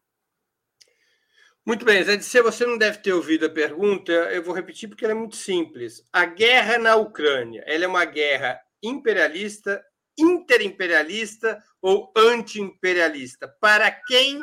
Muito 1.65 1.86
bem, 1.86 2.03
Zé 2.03 2.17
Disseu, 2.17 2.43
você 2.43 2.65
não 2.65 2.77
deve 2.77 2.97
ter 2.97 3.13
ouvido 3.13 3.45
a 3.45 3.49
pergunta, 3.49 4.11
eu 4.11 4.43
vou 4.43 4.53
repetir 4.53 4.89
porque 4.89 5.05
ela 5.05 5.13
é 5.13 5.17
muito 5.17 5.36
simples. 5.36 6.03
A 6.11 6.25
guerra 6.25 6.79
na 6.79 6.95
Ucrânia, 6.95 7.63
ela 7.67 7.86
é 7.86 7.88
uma 7.88 8.03
guerra 8.03 8.59
imperialista, 8.82 9.82
interimperialista 10.17 11.63
ou 11.79 12.11
anti-imperialista? 12.17 13.47
Para 13.59 13.91
quem 13.91 14.41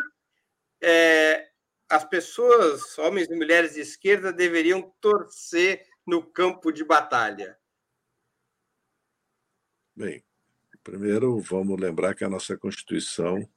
é, 0.80 1.45
as 1.89 2.05
pessoas, 2.05 2.99
homens 2.99 3.28
e 3.28 3.34
mulheres 3.34 3.74
de 3.74 3.80
esquerda, 3.80 4.32
deveriam 4.32 4.93
torcer 5.01 5.86
no 6.07 6.22
campo 6.22 6.70
de 6.70 6.84
batalha? 6.84 7.59
Bem, 9.97 10.22
primeiro 10.84 11.41
vamos 11.41 11.80
lembrar 11.80 12.14
que 12.14 12.24
a 12.24 12.28
nossa 12.28 12.57
Constituição 12.57 13.49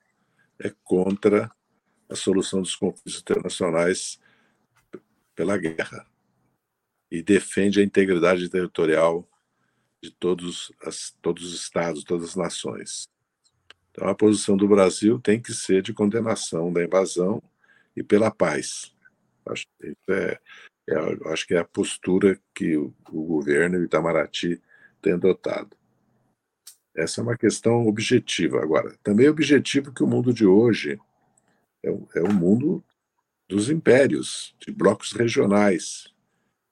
é 0.57 0.73
contra 0.84 1.51
a 2.09 2.15
solução 2.15 2.61
dos 2.61 2.75
conflitos 2.75 3.19
internacionais 3.19 4.19
pela 5.36 5.57
guerra 5.57 6.05
e 7.09 7.21
defende 7.21 7.79
a 7.79 7.84
integridade 7.84 8.49
territorial 8.49 9.27
de 10.01 10.11
todos, 10.11 10.71
as, 10.82 11.15
todos 11.21 11.45
os 11.45 11.53
estados, 11.53 12.03
todas 12.03 12.29
as 12.29 12.36
nações. 12.36 13.09
Então, 13.91 14.07
a 14.07 14.15
posição 14.15 14.55
do 14.55 14.67
Brasil 14.67 15.19
tem 15.19 15.41
que 15.41 15.53
ser 15.53 15.82
de 15.82 15.93
condenação 15.93 16.71
da 16.71 16.84
invasão 16.84 17.43
e 17.95 18.03
pela 18.03 18.31
paz. 18.31 18.93
Acho, 19.45 19.65
é, 20.09 20.39
é, 20.89 21.31
acho 21.31 21.47
que 21.47 21.53
é 21.53 21.59
a 21.59 21.65
postura 21.65 22.39
que 22.53 22.77
o, 22.77 22.93
o 23.09 23.23
governo 23.23 23.77
e 23.77 23.79
o 23.79 23.83
Itamaraty 23.85 24.61
têm 25.01 25.13
adotado. 25.13 25.75
Essa 26.95 27.21
é 27.21 27.23
uma 27.23 27.37
questão 27.37 27.87
objetiva. 27.87 28.61
Agora, 28.61 28.95
também 29.01 29.25
é 29.25 29.29
objetivo 29.29 29.93
que 29.93 30.03
o 30.03 30.07
mundo 30.07 30.33
de 30.33 30.45
hoje 30.45 30.99
é, 31.83 31.89
é 31.89 32.21
o 32.21 32.33
mundo 32.33 32.83
dos 33.47 33.69
impérios, 33.69 34.55
de 34.59 34.71
blocos 34.71 35.11
regionais, 35.11 36.13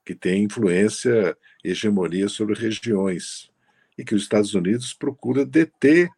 que 0.06 0.16
tem 0.16 0.44
influência 0.44 1.38
hegemonia 1.64 2.30
sobre 2.30 2.56
regiões, 2.56 3.52
e 3.98 4.04
que 4.04 4.16
os 4.16 4.24
Estados 4.24 4.54
Unidos 4.54 4.94
procura 4.94 5.46
deter 5.46 6.10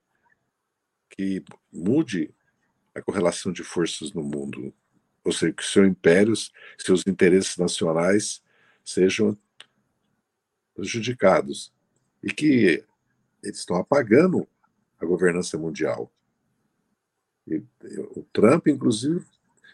que 1.09 1.43
mude 1.71 2.33
a 2.93 3.01
correlação 3.01 3.51
de 3.51 3.63
forças 3.63 4.13
no 4.13 4.23
mundo 4.23 4.73
ou 5.23 5.31
seja, 5.31 5.53
que 5.53 5.63
seus 5.63 5.87
impérios, 5.87 6.51
seus 6.77 7.05
interesses 7.05 7.57
nacionais 7.57 8.41
sejam 8.83 9.37
prejudicados 10.73 11.71
e 12.23 12.31
que 12.31 12.83
eles 13.43 13.59
estão 13.59 13.77
apagando 13.77 14.47
a 14.99 15.05
governança 15.05 15.57
mundial. 15.57 16.11
E, 17.47 17.63
o 18.15 18.23
Trump, 18.31 18.67
inclusive, 18.67 19.25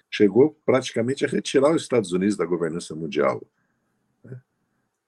chegou 0.10 0.58
praticamente 0.66 1.26
a 1.26 1.28
retirar 1.28 1.76
os 1.76 1.82
Estados 1.82 2.12
Unidos 2.12 2.38
da 2.38 2.46
governança 2.46 2.96
mundial. 2.96 3.42
Né? 4.24 4.42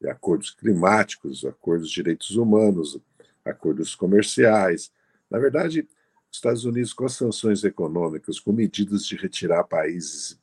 acordos 0.10 0.52
climáticos, 0.52 1.46
acordos 1.46 1.90
de 1.90 1.96
direitos 1.96 2.36
humanos, 2.36 3.00
acordos 3.44 3.96
comerciais. 3.96 4.92
Na 5.30 5.40
verdade, 5.40 5.88
Estados 6.32 6.64
Unidos, 6.64 6.94
com 6.94 7.06
as 7.06 7.14
sanções 7.14 7.64
econômicas, 7.64 8.40
com 8.40 8.52
medidas 8.52 9.06
de 9.06 9.16
retirar 9.16 9.64
países, 9.64 10.40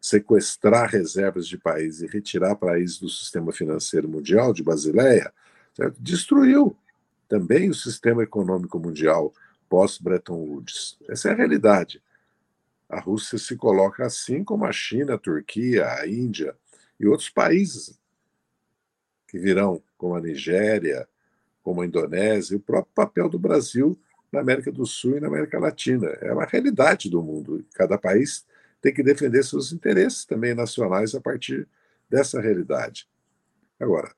sequestrar 0.00 0.90
reservas 0.90 1.48
de 1.48 1.56
países 1.56 2.02
e 2.02 2.06
retirar 2.06 2.56
países 2.56 2.98
do 2.98 3.08
sistema 3.08 3.52
financeiro 3.52 4.08
mundial, 4.08 4.52
de 4.52 4.62
Basileia, 4.62 5.32
certo? 5.74 5.96
destruiu 6.00 6.76
também 7.28 7.70
o 7.70 7.74
sistema 7.74 8.22
econômico 8.22 8.78
mundial 8.78 9.32
pós-Bretton 9.68 10.36
Woods. 10.36 10.96
Essa 11.08 11.30
é 11.30 11.32
a 11.32 11.36
realidade. 11.36 12.02
A 12.88 13.00
Rússia 13.00 13.38
se 13.38 13.54
coloca 13.56 14.06
assim 14.06 14.42
como 14.42 14.64
a 14.64 14.72
China, 14.72 15.14
a 15.14 15.18
Turquia, 15.18 15.86
a 15.86 16.06
Índia 16.06 16.56
e 16.98 17.06
outros 17.06 17.28
países 17.28 17.98
que 19.26 19.38
virão, 19.38 19.82
como 19.98 20.14
a 20.14 20.20
Nigéria, 20.20 21.06
como 21.62 21.82
a 21.82 21.86
Indonésia, 21.86 22.54
e 22.54 22.56
o 22.56 22.60
próprio 22.60 22.94
papel 22.94 23.28
do 23.28 23.38
Brasil 23.38 23.98
na 24.32 24.40
América 24.40 24.70
do 24.70 24.84
Sul 24.84 25.16
e 25.16 25.20
na 25.20 25.28
América 25.28 25.58
Latina. 25.58 26.06
É 26.20 26.32
uma 26.32 26.44
realidade 26.44 27.10
do 27.10 27.22
mundo. 27.22 27.64
Cada 27.74 27.96
país 27.98 28.46
tem 28.80 28.92
que 28.92 29.02
defender 29.02 29.42
seus 29.42 29.72
interesses 29.72 30.24
também 30.24 30.54
nacionais 30.54 31.14
a 31.14 31.20
partir 31.20 31.66
dessa 32.08 32.40
realidade. 32.40 33.08
Agora, 33.78 34.12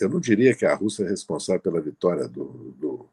eu 0.00 0.08
não 0.08 0.20
diria 0.20 0.54
que 0.54 0.66
a 0.66 0.74
Rússia 0.74 1.04
é 1.04 1.08
responsável 1.08 1.60
pela 1.60 1.80
vitória 1.80 2.28
do, 2.28 2.74
do, 2.78 3.08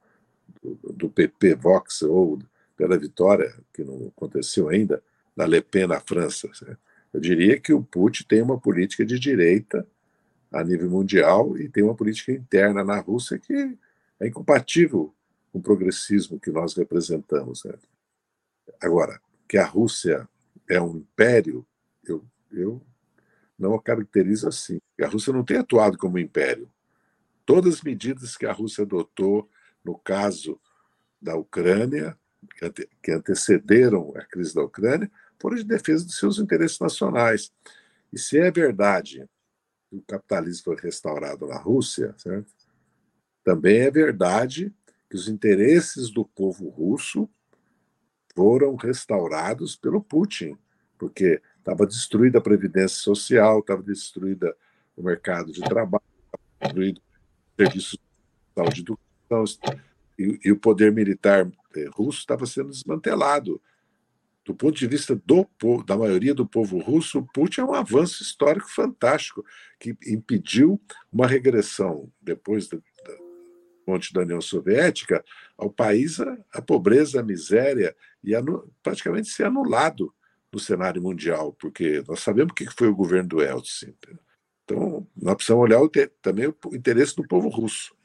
do, 0.62 0.94
do 0.94 1.10
PP 1.10 1.56
Vox 1.56 2.02
ou 2.02 2.40
pela 2.76 2.98
vitória, 2.98 3.54
que 3.74 3.84
não 3.84 4.12
aconteceu 4.16 4.70
ainda, 4.70 5.02
da 5.36 5.46
Le 5.46 5.62
Pen 5.62 5.88
na 5.88 6.00
França. 6.00 6.50
Eu 7.14 7.20
diria 7.20 7.60
que 7.60 7.74
o 7.74 7.84
Putin 7.84 8.26
tem 8.28 8.42
uma 8.42 8.60
política 8.60 9.06
de 9.06 9.20
direita 9.20 9.88
a 10.52 10.64
nível 10.64 10.90
mundial 10.90 11.58
e 11.58 11.70
tem 11.70 11.84
uma 11.84 11.96
política 11.96 12.32
interna 12.32 12.84
na 12.84 13.00
Rússia 13.00 13.40
que 13.40 13.78
é 14.20 14.28
incompatível 14.28 15.14
com 15.54 15.60
o 15.60 15.62
progressismo 15.62 16.40
que 16.40 16.50
nós 16.50 16.74
representamos. 16.74 17.64
Né? 17.64 17.76
Agora, 18.82 19.22
que 19.48 19.58
a 19.58 19.66
Rússia 19.66 20.28
é 20.68 20.82
um 20.82 20.98
império, 20.98 21.64
eu, 22.04 22.26
eu 22.52 22.82
não 23.58 23.76
a 23.76 23.82
caracterizo 23.82 24.48
assim. 24.48 24.80
A 25.00 25.08
Rússia 25.08 25.32
não 25.32 25.46
tem 25.46 25.58
atuado 25.58 25.96
como 25.96 26.18
império. 26.18 26.68
Todas 27.46 27.76
as 27.76 27.82
medidas 27.82 28.36
que 28.36 28.48
a 28.48 28.52
Rússia 28.52 28.84
adotou 28.84 29.48
no 29.86 29.96
caso 29.96 30.60
da 31.22 31.36
Ucrânia, 31.36 32.18
que, 32.58 32.66
ante, 32.66 32.90
que 33.02 33.12
antecederam 33.12 34.12
a 34.16 34.26
crise 34.26 34.56
da 34.56 34.64
Ucrânia, 34.64 35.12
foram 35.40 35.56
de 35.56 35.64
defesa 35.64 36.04
dos 36.04 36.18
seus 36.18 36.40
interesses 36.40 36.80
nacionais. 36.80 37.52
E 38.12 38.18
se 38.18 38.40
é 38.40 38.50
verdade 38.50 39.30
que 39.88 39.98
o 39.98 40.02
capitalismo 40.02 40.64
foi 40.64 40.78
restaurado 40.78 41.46
na 41.46 41.60
Rússia, 41.60 42.16
certo? 42.18 42.52
também 43.44 43.82
é 43.82 43.92
verdade 43.92 44.74
que 45.14 45.18
os 45.18 45.28
interesses 45.28 46.10
do 46.10 46.26
povo 46.26 46.70
russo 46.70 47.30
foram 48.36 48.76
restaurados 48.76 49.76
pelo 49.76 50.02
Putin, 50.02 50.58
porque 50.98 51.40
estava 51.60 51.86
destruída 51.86 52.40
a 52.40 52.42
previdência 52.42 52.98
social, 52.98 53.60
estava 53.60 53.84
destruída 53.84 54.58
o 54.98 55.04
mercado 55.04 55.52
de 55.52 55.62
trabalho, 55.62 56.04
destruído 56.60 56.98
o 56.98 57.62
serviço 57.62 57.96
de 57.96 58.86
saúde 59.30 59.60
e 60.18 60.40
e, 60.46 60.52
o 60.52 60.58
poder 60.58 60.92
militar 60.92 61.48
eh, 61.76 61.90
russo 61.94 62.18
estava 62.18 62.48
sendo 62.48 62.72
desmantelado. 62.72 63.62
Do 64.44 64.56
ponto 64.56 64.76
de 64.80 64.88
vista 64.88 65.16
do, 65.24 65.48
da 65.86 65.96
maioria 65.96 66.34
do 66.34 66.46
povo 66.46 66.80
russo, 66.80 67.24
Putin 67.36 67.62
é 67.62 67.66
um 67.66 67.74
avanço 67.76 68.24
histórico 68.24 68.68
fantástico, 68.68 69.46
que 69.80 69.96
impediu 70.08 70.82
uma 71.12 71.28
regressão, 71.28 72.12
depois 72.20 72.68
da, 72.68 72.80
da 73.84 73.94
ponte 73.94 74.14
da 74.14 74.22
União 74.22 74.42
Soviética, 74.42 75.24
ao 75.58 75.70
país 75.70 76.20
a, 76.20 76.38
a 76.54 76.62
pobreza, 76.62 77.20
a 77.20 77.24
miséria, 77.24 77.96
e 78.24 78.34
anu, 78.34 78.72
praticamente 78.82 79.28
ser 79.28 79.46
anulado 79.46 80.14
no 80.52 80.60
cenário 80.60 81.02
mundial, 81.02 81.54
porque 81.54 82.04
nós 82.08 82.22
sabemos 82.22 82.52
o 82.52 82.56
que 82.56 82.66
foi 82.66 82.88
o 82.88 82.96
governo 82.96 83.30
do 83.30 83.42
Eltsin. 83.42 83.96
Então, 84.64 85.06
nós 85.16 85.36
precisamos 85.36 85.64
olhar 85.64 85.82
o, 85.82 85.90
também 86.22 86.48
o 86.48 86.76
interesse 86.76 87.16
do 87.16 87.28
povo 87.28 87.50
russo. 87.50 87.96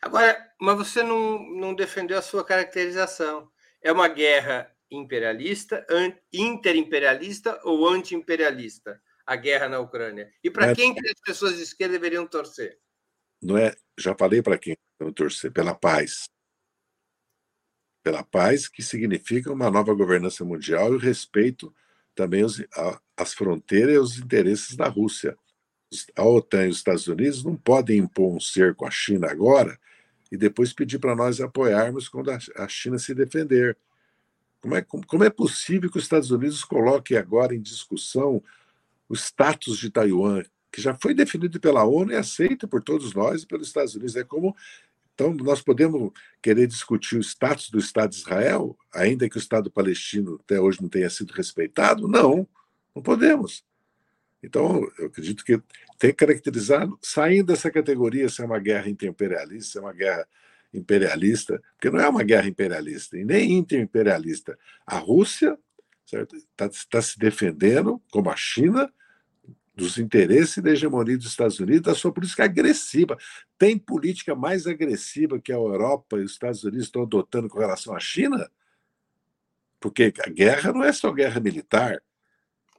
Agora, 0.00 0.38
mas 0.60 0.76
você 0.76 1.02
não, 1.02 1.42
não 1.56 1.74
defendeu 1.74 2.18
a 2.18 2.22
sua 2.22 2.44
caracterização. 2.44 3.50
É 3.82 3.90
uma 3.90 4.06
guerra 4.08 4.70
imperialista, 4.90 5.84
interimperialista 6.32 7.60
ou 7.64 7.88
anti-imperialista, 7.88 9.00
a 9.26 9.34
guerra 9.34 9.68
na 9.68 9.80
Ucrânia? 9.80 10.30
E 10.42 10.50
para 10.50 10.70
é, 10.70 10.74
quem 10.74 10.94
que 10.94 11.06
as 11.06 11.20
pessoas 11.20 11.56
de 11.56 11.62
esquerda 11.62 11.94
deveriam 11.94 12.26
torcer? 12.26 12.78
Não 13.40 13.56
é, 13.56 13.74
já 13.98 14.14
falei 14.14 14.42
para 14.42 14.58
quem 14.58 14.76
deveriam 14.98 15.12
torcer, 15.12 15.52
pela 15.52 15.74
paz. 15.74 16.28
Pela 18.02 18.22
paz, 18.22 18.68
que 18.68 18.82
significa 18.82 19.52
uma 19.52 19.70
nova 19.70 19.94
governança 19.94 20.44
mundial 20.44 20.92
e 20.92 20.96
o 20.96 20.98
respeito 20.98 21.74
também 22.14 22.42
aos, 22.42 22.62
às 23.16 23.34
fronteiras 23.34 23.94
e 23.94 23.98
aos 23.98 24.18
interesses 24.18 24.76
da 24.76 24.88
Rússia. 24.88 25.36
A 26.16 26.24
OTAN 26.24 26.66
e 26.66 26.68
os 26.70 26.78
Estados 26.78 27.06
Unidos 27.06 27.44
não 27.44 27.56
podem 27.56 27.98
impor 27.98 28.34
um 28.34 28.40
cerco 28.40 28.84
à 28.84 28.90
China 28.90 29.30
agora 29.30 29.78
e 30.30 30.36
depois 30.36 30.72
pedir 30.72 30.98
para 30.98 31.16
nós 31.16 31.40
apoiarmos 31.40 32.08
quando 32.08 32.30
a 32.30 32.68
China 32.68 32.98
se 32.98 33.14
defender. 33.14 33.76
Como 34.60 34.74
é, 34.74 34.82
como 34.82 35.24
é 35.24 35.30
possível 35.30 35.90
que 35.90 35.96
os 35.96 36.04
Estados 36.04 36.30
Unidos 36.30 36.64
coloquem 36.64 37.16
agora 37.16 37.54
em 37.54 37.60
discussão 37.60 38.42
o 39.08 39.14
status 39.14 39.78
de 39.78 39.90
Taiwan, 39.90 40.42
que 40.70 40.80
já 40.80 40.94
foi 40.94 41.14
definido 41.14 41.58
pela 41.60 41.84
ONU 41.84 42.12
e 42.12 42.16
aceito 42.16 42.68
por 42.68 42.82
todos 42.82 43.14
nós 43.14 43.42
e 43.42 43.46
pelos 43.46 43.68
Estados 43.68 43.94
Unidos? 43.94 44.16
É 44.16 44.24
como 44.24 44.54
então, 45.18 45.34
nós 45.34 45.60
podemos 45.60 46.12
querer 46.40 46.68
discutir 46.68 47.16
o 47.16 47.20
status 47.20 47.70
do 47.70 47.78
Estado 47.80 48.10
de 48.10 48.18
Israel, 48.18 48.78
ainda 48.94 49.28
que 49.28 49.36
o 49.36 49.40
Estado 49.40 49.68
palestino 49.68 50.38
até 50.44 50.60
hoje 50.60 50.80
não 50.80 50.88
tenha 50.88 51.10
sido 51.10 51.32
respeitado? 51.32 52.06
Não, 52.06 52.46
não 52.94 53.02
podemos. 53.02 53.64
Então, 54.40 54.88
eu 54.96 55.06
acredito 55.06 55.44
que 55.44 55.60
tem 55.98 56.10
que 56.10 56.24
caracterizar, 56.24 56.88
saindo 57.02 57.46
dessa 57.46 57.68
categoria, 57.68 58.28
se 58.28 58.40
é 58.40 58.44
uma 58.44 58.60
guerra 58.60 58.88
interimperialista, 58.88 59.72
se 59.72 59.78
é 59.78 59.80
uma 59.80 59.92
guerra 59.92 60.24
imperialista, 60.72 61.60
porque 61.72 61.90
não 61.90 61.98
é 61.98 62.08
uma 62.08 62.22
guerra 62.22 62.46
imperialista 62.46 63.18
e 63.18 63.24
nem 63.24 63.54
interimperialista. 63.54 64.56
A 64.86 64.98
Rússia 64.98 65.58
está 66.06 66.70
tá 66.88 67.02
se 67.02 67.18
defendendo, 67.18 68.00
como 68.12 68.30
a 68.30 68.36
China, 68.36 68.88
dos 69.78 69.96
interesses 69.96 70.60
da 70.60 70.72
hegemonia 70.72 71.16
dos 71.16 71.28
Estados 71.28 71.60
Unidos, 71.60 71.82
da 71.82 71.94
sua 71.94 72.12
política 72.12 72.44
agressiva. 72.44 73.16
Tem 73.56 73.78
política 73.78 74.34
mais 74.34 74.66
agressiva 74.66 75.40
que 75.40 75.52
a 75.52 75.56
Europa 75.56 76.18
e 76.18 76.24
os 76.24 76.32
Estados 76.32 76.64
Unidos 76.64 76.86
estão 76.86 77.02
adotando 77.02 77.48
com 77.48 77.60
relação 77.60 77.94
à 77.94 78.00
China? 78.00 78.50
Porque 79.78 80.12
a 80.26 80.30
guerra 80.30 80.72
não 80.72 80.82
é 80.82 80.92
só 80.92 81.12
guerra 81.12 81.38
militar, 81.38 82.02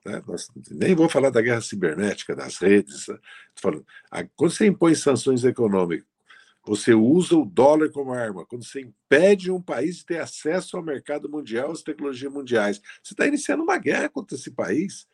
né? 0.06 0.22
Nós, 0.28 0.50
nem 0.70 0.93
vou 0.93 1.08
falar 1.08 1.30
da 1.30 1.41
guerra 1.41 1.62
cibernética, 1.62 2.36
das 2.36 2.58
redes. 2.58 3.08
Né? 3.08 3.18
Falando, 3.56 3.86
quando 4.36 4.52
você 4.52 4.68
impõe 4.68 4.93
sanções 4.93 5.45
econômicas, 5.45 6.06
você 6.66 6.93
usa 6.93 7.38
o 7.38 7.45
dólar 7.45 7.89
como 7.91 8.12
arma. 8.12 8.45
Quando 8.45 8.66
você 8.66 8.82
impede 8.82 9.50
um 9.50 9.62
país 9.62 9.97
de 9.97 10.06
ter 10.06 10.20
acesso 10.20 10.76
ao 10.76 10.84
mercado 10.84 11.30
mundial, 11.30 11.72
às 11.72 11.82
tecnologias 11.82 12.32
mundiais, 12.32 12.82
você 13.02 13.14
está 13.14 13.26
iniciando 13.26 13.64
uma 13.64 13.78
guerra 13.78 14.10
contra 14.10 14.36
esse 14.36 14.52
país. 14.52 15.08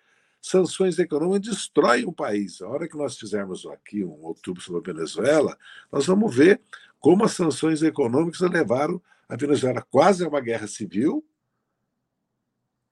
Sanções 0.46 1.00
econômicas 1.00 1.42
destroem 1.42 2.06
o 2.06 2.14
país. 2.14 2.62
A 2.62 2.68
hora 2.68 2.88
que 2.88 2.96
nós 2.96 3.18
fizermos 3.18 3.66
aqui 3.66 4.04
um 4.04 4.22
outubro 4.26 4.62
sobre 4.62 4.92
a 4.92 4.94
Venezuela, 4.94 5.58
nós 5.92 6.06
vamos 6.06 6.36
ver 6.36 6.62
como 7.00 7.26
as 7.26 7.32
sanções 7.32 7.82
econômicas 7.82 8.42
levaram 8.42 9.02
a 9.28 9.36
Venezuela 9.36 9.82
quase 9.90 10.24
a 10.24 10.28
uma 10.28 10.40
guerra 10.40 10.68
civil 10.68 11.26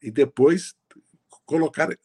e 0.02 0.10
depois 0.10 0.76
colocar 1.46 1.96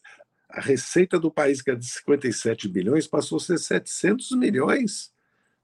a 0.50 0.60
receita 0.60 1.18
do 1.18 1.30
país, 1.30 1.62
que 1.62 1.70
era 1.70 1.78
de 1.78 1.86
57 1.86 2.68
bilhões, 2.68 3.06
passou 3.06 3.38
a 3.38 3.40
ser 3.40 3.58
700 3.58 4.32
milhões. 4.32 5.14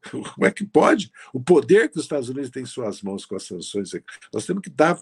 Como 0.11 0.47
é 0.47 0.51
que 0.51 0.65
pode? 0.65 1.13
O 1.31 1.43
poder 1.43 1.91
que 1.91 1.99
os 1.99 2.05
Estados 2.05 2.31
Unidos 2.31 2.49
têm 2.49 2.63
em 2.63 2.67
suas 2.67 3.03
mãos 3.03 3.27
com 3.27 3.37
as 3.37 3.43
sanções, 3.43 3.91
nós 4.33 4.47
temos 4.47 4.63
que 4.63 4.71
dar 4.71 4.99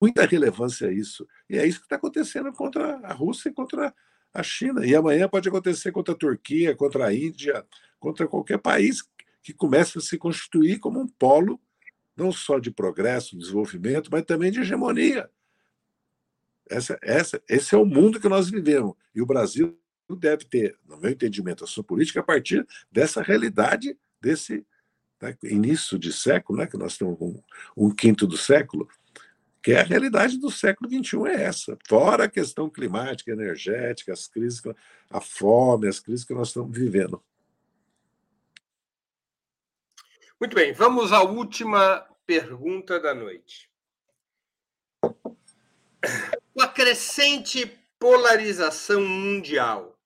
muita 0.00 0.24
relevância 0.24 0.88
a 0.88 0.92
isso. 0.92 1.26
E 1.48 1.58
é 1.58 1.66
isso 1.66 1.80
que 1.80 1.86
está 1.86 1.96
acontecendo 1.96 2.52
contra 2.52 2.96
a 2.98 3.12
Rússia 3.12 3.48
e 3.48 3.52
contra 3.52 3.94
a 4.32 4.42
China. 4.42 4.86
E 4.86 4.94
amanhã 4.94 5.28
pode 5.28 5.48
acontecer 5.48 5.92
contra 5.92 6.14
a 6.14 6.16
Turquia, 6.16 6.74
contra 6.74 7.06
a 7.06 7.14
Índia, 7.14 7.64
contra 7.98 8.26
qualquer 8.26 8.58
país 8.58 9.02
que 9.42 9.52
comece 9.52 9.98
a 9.98 10.00
se 10.00 10.18
constituir 10.18 10.78
como 10.78 11.00
um 11.00 11.06
polo 11.06 11.60
não 12.16 12.30
só 12.30 12.58
de 12.58 12.70
progresso, 12.70 13.36
desenvolvimento, 13.36 14.10
mas 14.12 14.24
também 14.24 14.50
de 14.50 14.60
hegemonia. 14.60 15.30
Essa, 16.68 16.98
essa, 17.02 17.42
esse 17.48 17.74
é 17.74 17.78
o 17.78 17.86
mundo 17.86 18.20
que 18.20 18.28
nós 18.28 18.50
vivemos. 18.50 18.94
E 19.14 19.22
o 19.22 19.26
Brasil 19.26 19.78
deve 20.18 20.44
ter, 20.44 20.76
no 20.86 20.98
meu 20.98 21.10
entendimento, 21.10 21.64
a 21.64 21.66
sua 21.66 21.82
política 21.82 22.20
a 22.20 22.22
partir 22.22 22.66
dessa 22.92 23.22
realidade, 23.22 23.96
desse 24.20 24.66
né, 25.20 25.36
início 25.42 25.98
de 25.98 26.12
século, 26.12 26.58
né, 26.58 26.66
que 26.66 26.76
nós 26.76 26.96
temos 26.98 27.18
um, 27.20 27.40
um, 27.76 27.90
quinto 27.90 28.26
do 28.26 28.36
século, 28.36 28.88
que 29.62 29.72
é 29.72 29.80
a 29.80 29.84
realidade 29.84 30.38
do 30.38 30.50
século 30.50 30.90
XXI, 30.90 31.28
é 31.28 31.42
essa. 31.42 31.78
Fora 31.86 32.24
a 32.24 32.30
questão 32.30 32.70
climática, 32.70 33.30
energética, 33.30 34.12
as 34.12 34.26
crises, 34.26 34.62
a 35.10 35.20
fome, 35.20 35.88
as 35.88 36.00
crises 36.00 36.24
que 36.24 36.34
nós 36.34 36.48
estamos 36.48 36.76
vivendo. 36.76 37.22
Muito 40.40 40.54
bem, 40.54 40.72
vamos 40.72 41.12
à 41.12 41.22
última 41.22 42.00
pergunta 42.26 42.98
da 42.98 43.14
noite. 43.14 43.70
Com 46.54 46.62
a 46.62 46.68
crescente 46.68 47.78
polarização 47.98 49.02
mundial 49.02 49.98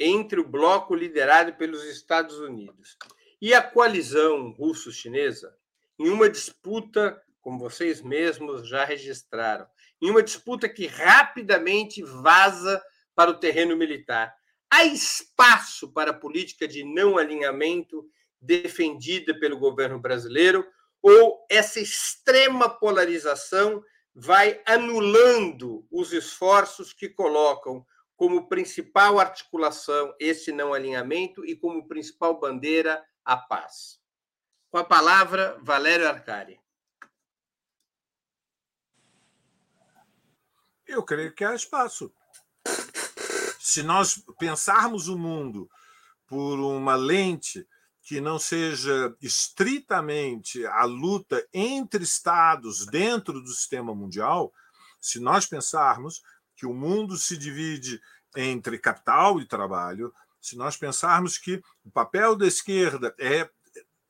entre 0.00 0.40
o 0.40 0.48
bloco 0.48 0.94
liderado 0.94 1.54
pelos 1.54 1.84
Estados 1.84 2.36
Unidos 2.38 2.96
e 3.40 3.54
a 3.54 3.62
coalizão 3.62 4.50
russo-chinesa 4.50 5.56
em 5.98 6.08
uma 6.10 6.28
disputa, 6.28 7.20
como 7.48 7.58
vocês 7.58 8.02
mesmos 8.02 8.68
já 8.68 8.84
registraram, 8.84 9.66
em 10.02 10.10
uma 10.10 10.22
disputa 10.22 10.68
que 10.68 10.86
rapidamente 10.86 12.02
vaza 12.02 12.78
para 13.14 13.30
o 13.30 13.38
terreno 13.38 13.74
militar. 13.74 14.36
Há 14.70 14.84
espaço 14.84 15.90
para 15.90 16.10
a 16.10 16.14
política 16.14 16.68
de 16.68 16.84
não 16.84 17.16
alinhamento 17.16 18.06
defendida 18.38 19.32
pelo 19.40 19.58
governo 19.58 19.98
brasileiro 19.98 20.62
ou 21.00 21.42
essa 21.50 21.80
extrema 21.80 22.68
polarização 22.68 23.82
vai 24.14 24.60
anulando 24.66 25.86
os 25.90 26.12
esforços 26.12 26.92
que 26.92 27.08
colocam 27.08 27.82
como 28.14 28.46
principal 28.46 29.18
articulação 29.18 30.14
esse 30.20 30.52
não 30.52 30.74
alinhamento 30.74 31.46
e 31.46 31.56
como 31.56 31.88
principal 31.88 32.38
bandeira 32.38 33.02
a 33.24 33.38
paz. 33.38 33.98
Com 34.70 34.76
a 34.76 34.84
palavra, 34.84 35.58
Valério 35.62 36.06
Arcari. 36.06 36.60
Eu 40.88 41.02
creio 41.02 41.34
que 41.34 41.44
há 41.44 41.54
espaço. 41.54 42.10
Se 43.60 43.82
nós 43.82 44.24
pensarmos 44.38 45.06
o 45.06 45.18
mundo 45.18 45.70
por 46.26 46.58
uma 46.58 46.96
lente 46.96 47.68
que 48.02 48.22
não 48.22 48.38
seja 48.38 49.14
estritamente 49.20 50.64
a 50.64 50.84
luta 50.84 51.46
entre 51.52 52.02
estados 52.02 52.86
dentro 52.86 53.34
do 53.42 53.50
sistema 53.50 53.94
mundial, 53.94 54.50
se 54.98 55.20
nós 55.20 55.44
pensarmos 55.44 56.22
que 56.56 56.64
o 56.64 56.72
mundo 56.72 57.18
se 57.18 57.36
divide 57.36 58.00
entre 58.34 58.78
capital 58.78 59.38
e 59.40 59.46
trabalho, 59.46 60.10
se 60.40 60.56
nós 60.56 60.74
pensarmos 60.74 61.36
que 61.36 61.62
o 61.84 61.90
papel 61.90 62.34
da 62.34 62.46
esquerda 62.46 63.14
é 63.18 63.48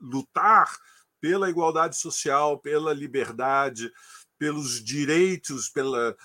lutar 0.01 0.79
pela 1.21 1.51
igualdade 1.51 1.97
social, 1.97 2.61
pela 2.61 2.95
liberdade, 2.95 3.93
pelos 4.39 4.83
direitos, 4.83 5.69
pela, 5.69 6.17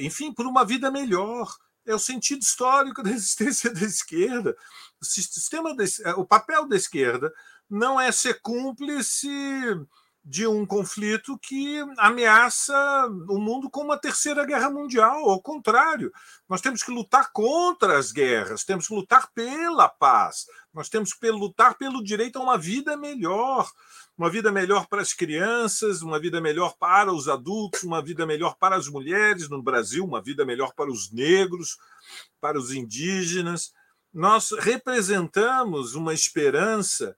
enfim, 0.00 0.32
por 0.32 0.46
uma 0.46 0.64
vida 0.64 0.90
melhor, 0.90 1.52
é 1.86 1.94
o 1.94 1.98
sentido 1.98 2.42
histórico 2.42 3.02
da 3.02 3.10
existência 3.10 3.72
da 3.72 3.82
esquerda. 3.82 4.56
O, 5.00 5.04
sistema 5.04 5.74
de, 5.74 5.84
é, 6.04 6.12
o 6.14 6.24
papel 6.24 6.66
da 6.66 6.76
esquerda 6.76 7.32
não 7.68 8.00
é 8.00 8.10
ser 8.12 8.40
cúmplice 8.40 9.28
de 10.26 10.46
um 10.46 10.64
conflito 10.64 11.38
que 11.38 11.84
ameaça 11.98 12.74
o 13.28 13.38
mundo 13.38 13.68
como 13.68 13.90
uma 13.90 14.00
terceira 14.00 14.46
guerra 14.46 14.70
mundial. 14.70 15.28
Ao 15.28 15.40
contrário, 15.40 16.10
nós 16.48 16.62
temos 16.62 16.82
que 16.82 16.90
lutar 16.90 17.30
contra 17.30 17.98
as 17.98 18.10
guerras, 18.10 18.64
temos 18.64 18.88
que 18.88 18.94
lutar 18.94 19.30
pela 19.34 19.86
paz, 19.86 20.46
nós 20.72 20.88
temos 20.88 21.12
que 21.12 21.30
lutar 21.30 21.74
pelo 21.74 22.02
direito 22.02 22.38
a 22.38 22.42
uma 22.42 22.56
vida 22.56 22.96
melhor 22.96 23.70
uma 24.16 24.30
vida 24.30 24.52
melhor 24.52 24.86
para 24.86 25.02
as 25.02 25.12
crianças, 25.12 26.00
uma 26.00 26.20
vida 26.20 26.40
melhor 26.40 26.76
para 26.78 27.12
os 27.12 27.28
adultos, 27.28 27.82
uma 27.82 28.00
vida 28.00 28.24
melhor 28.24 28.56
para 28.56 28.76
as 28.76 28.88
mulheres 28.88 29.48
no 29.48 29.62
Brasil, 29.62 30.04
uma 30.04 30.22
vida 30.22 30.44
melhor 30.44 30.72
para 30.74 30.90
os 30.90 31.10
negros, 31.10 31.76
para 32.40 32.58
os 32.58 32.72
indígenas. 32.72 33.72
Nós 34.12 34.52
representamos 34.52 35.94
uma 35.94 36.14
esperança 36.14 37.16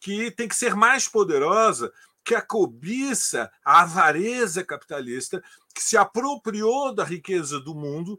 que 0.00 0.30
tem 0.30 0.48
que 0.48 0.56
ser 0.56 0.74
mais 0.74 1.06
poderosa 1.06 1.92
que 2.24 2.34
a 2.34 2.40
cobiça, 2.40 3.50
a 3.64 3.82
avareza 3.82 4.64
capitalista 4.64 5.42
que 5.74 5.82
se 5.82 5.96
apropriou 5.96 6.94
da 6.94 7.04
riqueza 7.04 7.60
do 7.60 7.74
mundo 7.74 8.18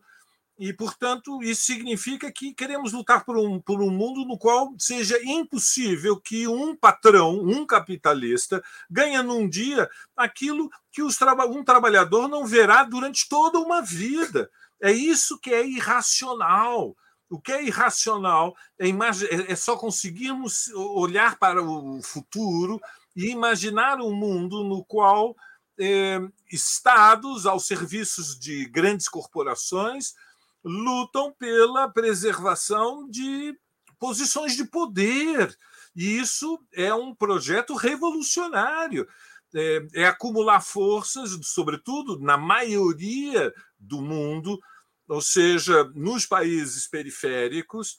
e, 0.61 0.71
portanto, 0.71 1.41
isso 1.41 1.63
significa 1.63 2.31
que 2.31 2.53
queremos 2.53 2.93
lutar 2.93 3.25
por 3.25 3.35
um, 3.35 3.59
por 3.59 3.81
um 3.81 3.89
mundo 3.89 4.23
no 4.23 4.37
qual 4.37 4.71
seja 4.77 5.19
impossível 5.23 6.21
que 6.21 6.47
um 6.47 6.75
patrão, 6.75 7.33
um 7.39 7.65
capitalista, 7.65 8.63
ganhe 8.87 9.19
num 9.23 9.49
dia 9.49 9.89
aquilo 10.15 10.69
que 10.91 11.01
os 11.01 11.19
um 11.19 11.63
trabalhador 11.63 12.27
não 12.27 12.45
verá 12.45 12.83
durante 12.83 13.27
toda 13.27 13.57
uma 13.57 13.81
vida. 13.81 14.51
É 14.79 14.91
isso 14.91 15.39
que 15.39 15.51
é 15.51 15.65
irracional. 15.65 16.95
O 17.27 17.41
que 17.41 17.51
é 17.51 17.63
irracional 17.65 18.55
é, 18.77 18.87
é, 18.87 19.51
é 19.51 19.55
só 19.55 19.75
conseguirmos 19.75 20.67
olhar 20.75 21.39
para 21.39 21.63
o 21.63 22.03
futuro 22.03 22.79
e 23.15 23.31
imaginar 23.31 23.99
um 23.99 24.13
mundo 24.13 24.63
no 24.63 24.85
qual 24.85 25.35
eh, 25.79 26.19
estados 26.51 27.47
ao 27.47 27.59
serviço 27.59 28.39
de 28.39 28.65
grandes 28.65 29.07
corporações 29.07 30.13
lutam 30.63 31.33
pela 31.33 31.89
preservação 31.89 33.09
de 33.09 33.57
posições 33.99 34.55
de 34.55 34.65
poder. 34.65 35.55
E 35.95 36.17
isso 36.19 36.59
é 36.73 36.93
um 36.93 37.13
projeto 37.13 37.75
revolucionário. 37.75 39.07
É, 39.53 39.87
é, 39.95 40.05
acumular 40.05 40.61
forças, 40.61 41.37
sobretudo 41.43 42.17
na 42.19 42.37
maioria 42.37 43.53
do 43.77 44.01
mundo, 44.01 44.57
ou 45.09 45.21
seja, 45.21 45.83
nos 45.93 46.25
países 46.25 46.87
periféricos, 46.87 47.97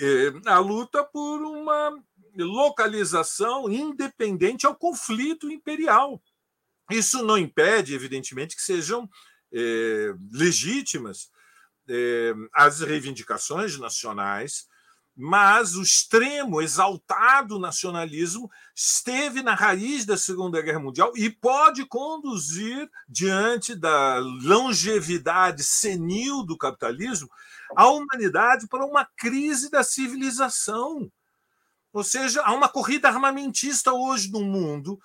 é, 0.00 0.32
a 0.46 0.58
luta 0.58 1.04
por 1.04 1.42
uma 1.42 1.92
localização 2.34 3.70
independente 3.70 4.66
ao 4.66 4.74
conflito 4.74 5.50
imperial. 5.50 6.22
Isso 6.90 7.22
não 7.22 7.36
impede, 7.36 7.94
evidentemente, 7.94 8.56
que 8.56 8.62
sejam 8.62 9.08
é, 9.52 10.14
legítimas 10.32 11.30
as 12.54 12.80
reivindicações 12.80 13.78
nacionais, 13.78 14.68
mas 15.20 15.74
o 15.74 15.82
extremo, 15.82 16.62
exaltado 16.62 17.58
nacionalismo 17.58 18.48
esteve 18.72 19.42
na 19.42 19.52
raiz 19.52 20.04
da 20.04 20.16
Segunda 20.16 20.62
Guerra 20.62 20.78
Mundial 20.78 21.12
e 21.16 21.28
pode 21.28 21.84
conduzir, 21.84 22.88
diante 23.08 23.74
da 23.74 24.18
longevidade 24.18 25.64
senil 25.64 26.44
do 26.44 26.56
capitalismo, 26.56 27.28
a 27.74 27.88
humanidade 27.88 28.68
para 28.68 28.86
uma 28.86 29.04
crise 29.16 29.68
da 29.70 29.82
civilização. 29.82 31.10
Ou 31.92 32.04
seja, 32.04 32.42
há 32.42 32.52
uma 32.52 32.68
corrida 32.68 33.08
armamentista 33.08 33.92
hoje 33.92 34.30
no 34.30 34.44
mundo 34.44 35.00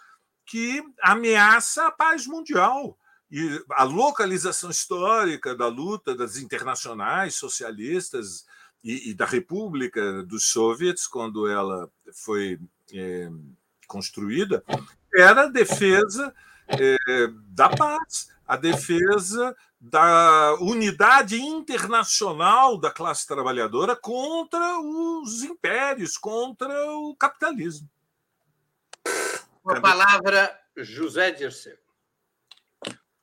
que 0.46 0.84
ameaça 1.02 1.88
a 1.88 1.92
paz 1.92 2.28
mundial. 2.28 2.96
E 3.36 3.66
a 3.72 3.84
localização 3.84 4.70
histórica 4.70 5.56
da 5.56 5.66
luta 5.66 6.14
das 6.14 6.38
internacionais 6.38 7.34
socialistas 7.34 8.46
e, 8.84 9.10
e 9.10 9.14
da 9.16 9.26
República 9.26 10.22
dos 10.22 10.46
Soviets, 10.46 11.08
quando 11.08 11.48
ela 11.48 11.90
foi 12.14 12.60
é, 12.94 13.32
construída, 13.88 14.64
era 15.12 15.46
a 15.46 15.50
defesa 15.50 16.32
é, 16.68 16.96
da 17.48 17.70
paz, 17.70 18.30
a 18.46 18.56
defesa 18.56 19.56
da 19.82 20.54
unidade 20.62 21.42
internacional 21.42 22.80
da 22.80 22.92
classe 22.92 23.26
trabalhadora 23.26 23.96
contra 23.96 24.80
os 24.80 25.42
impérios, 25.42 26.20
contra 26.20 26.72
o 26.92 27.16
capitalismo. 27.16 27.90
Com 29.64 29.72
a 29.72 29.82
palavra, 29.82 30.56
José 30.78 31.32
Dirceu. 31.32 31.83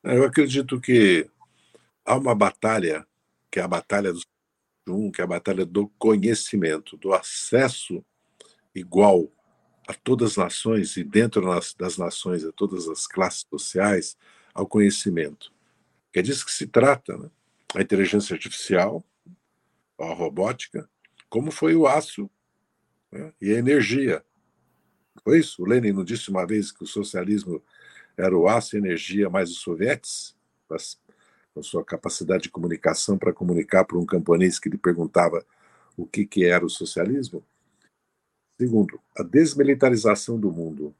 Eu 0.03 0.23
acredito 0.23 0.81
que 0.81 1.29
há 2.03 2.15
uma 2.17 2.33
batalha, 2.33 3.05
que 3.51 3.59
é 3.59 3.63
a 3.63 3.67
batalha 3.67 4.11
do 4.11 4.21
um, 4.87 5.11
que 5.11 5.21
é 5.21 5.23
a 5.23 5.27
batalha 5.27 5.63
do 5.63 5.87
conhecimento, 5.99 6.97
do 6.97 7.13
acesso 7.13 8.03
igual 8.73 9.31
a 9.87 9.93
todas 9.93 10.31
as 10.31 10.37
nações 10.37 10.97
e 10.97 11.03
dentro 11.03 11.43
das 11.77 11.97
nações, 11.97 12.43
a 12.43 12.51
todas 12.51 12.87
as 12.87 13.05
classes 13.05 13.45
sociais, 13.49 14.17
ao 14.53 14.65
conhecimento. 14.65 15.53
É 16.13 16.21
disso 16.21 16.45
que 16.45 16.51
se 16.51 16.67
trata, 16.67 17.17
né? 17.17 17.29
a 17.75 17.81
inteligência 17.81 18.33
artificial, 18.33 19.03
a 19.99 20.13
robótica, 20.13 20.89
como 21.29 21.51
foi 21.51 21.75
o 21.75 21.87
aço 21.87 22.29
né? 23.11 23.31
e 23.39 23.53
a 23.53 23.57
energia. 23.59 24.23
Foi 25.23 25.39
isso? 25.39 25.61
O 25.61 25.65
Lenin 25.65 25.93
não 25.93 26.03
disse 26.03 26.29
uma 26.29 26.45
vez 26.45 26.71
que 26.71 26.83
o 26.83 26.87
socialismo 26.87 27.63
era 28.21 28.37
o 28.37 28.47
aço 28.47 28.77
energia 28.77 29.29
mais 29.29 29.49
os 29.49 29.57
sovietes, 29.57 30.35
com 31.53 31.63
sua 31.63 31.83
capacidade 31.83 32.43
de 32.43 32.49
comunicação 32.49 33.17
para 33.17 33.33
comunicar 33.33 33.83
para 33.83 33.97
um 33.97 34.05
camponês 34.05 34.59
que 34.59 34.69
lhe 34.69 34.77
perguntava 34.77 35.43
o 35.97 36.05
que, 36.05 36.25
que 36.25 36.45
era 36.45 36.65
o 36.65 36.69
socialismo. 36.69 37.43
Segundo, 38.59 39.01
a 39.17 39.23
desmilitarização 39.23 40.39
do 40.39 40.51
mundo. 40.51 40.95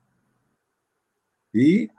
E 1.53 1.89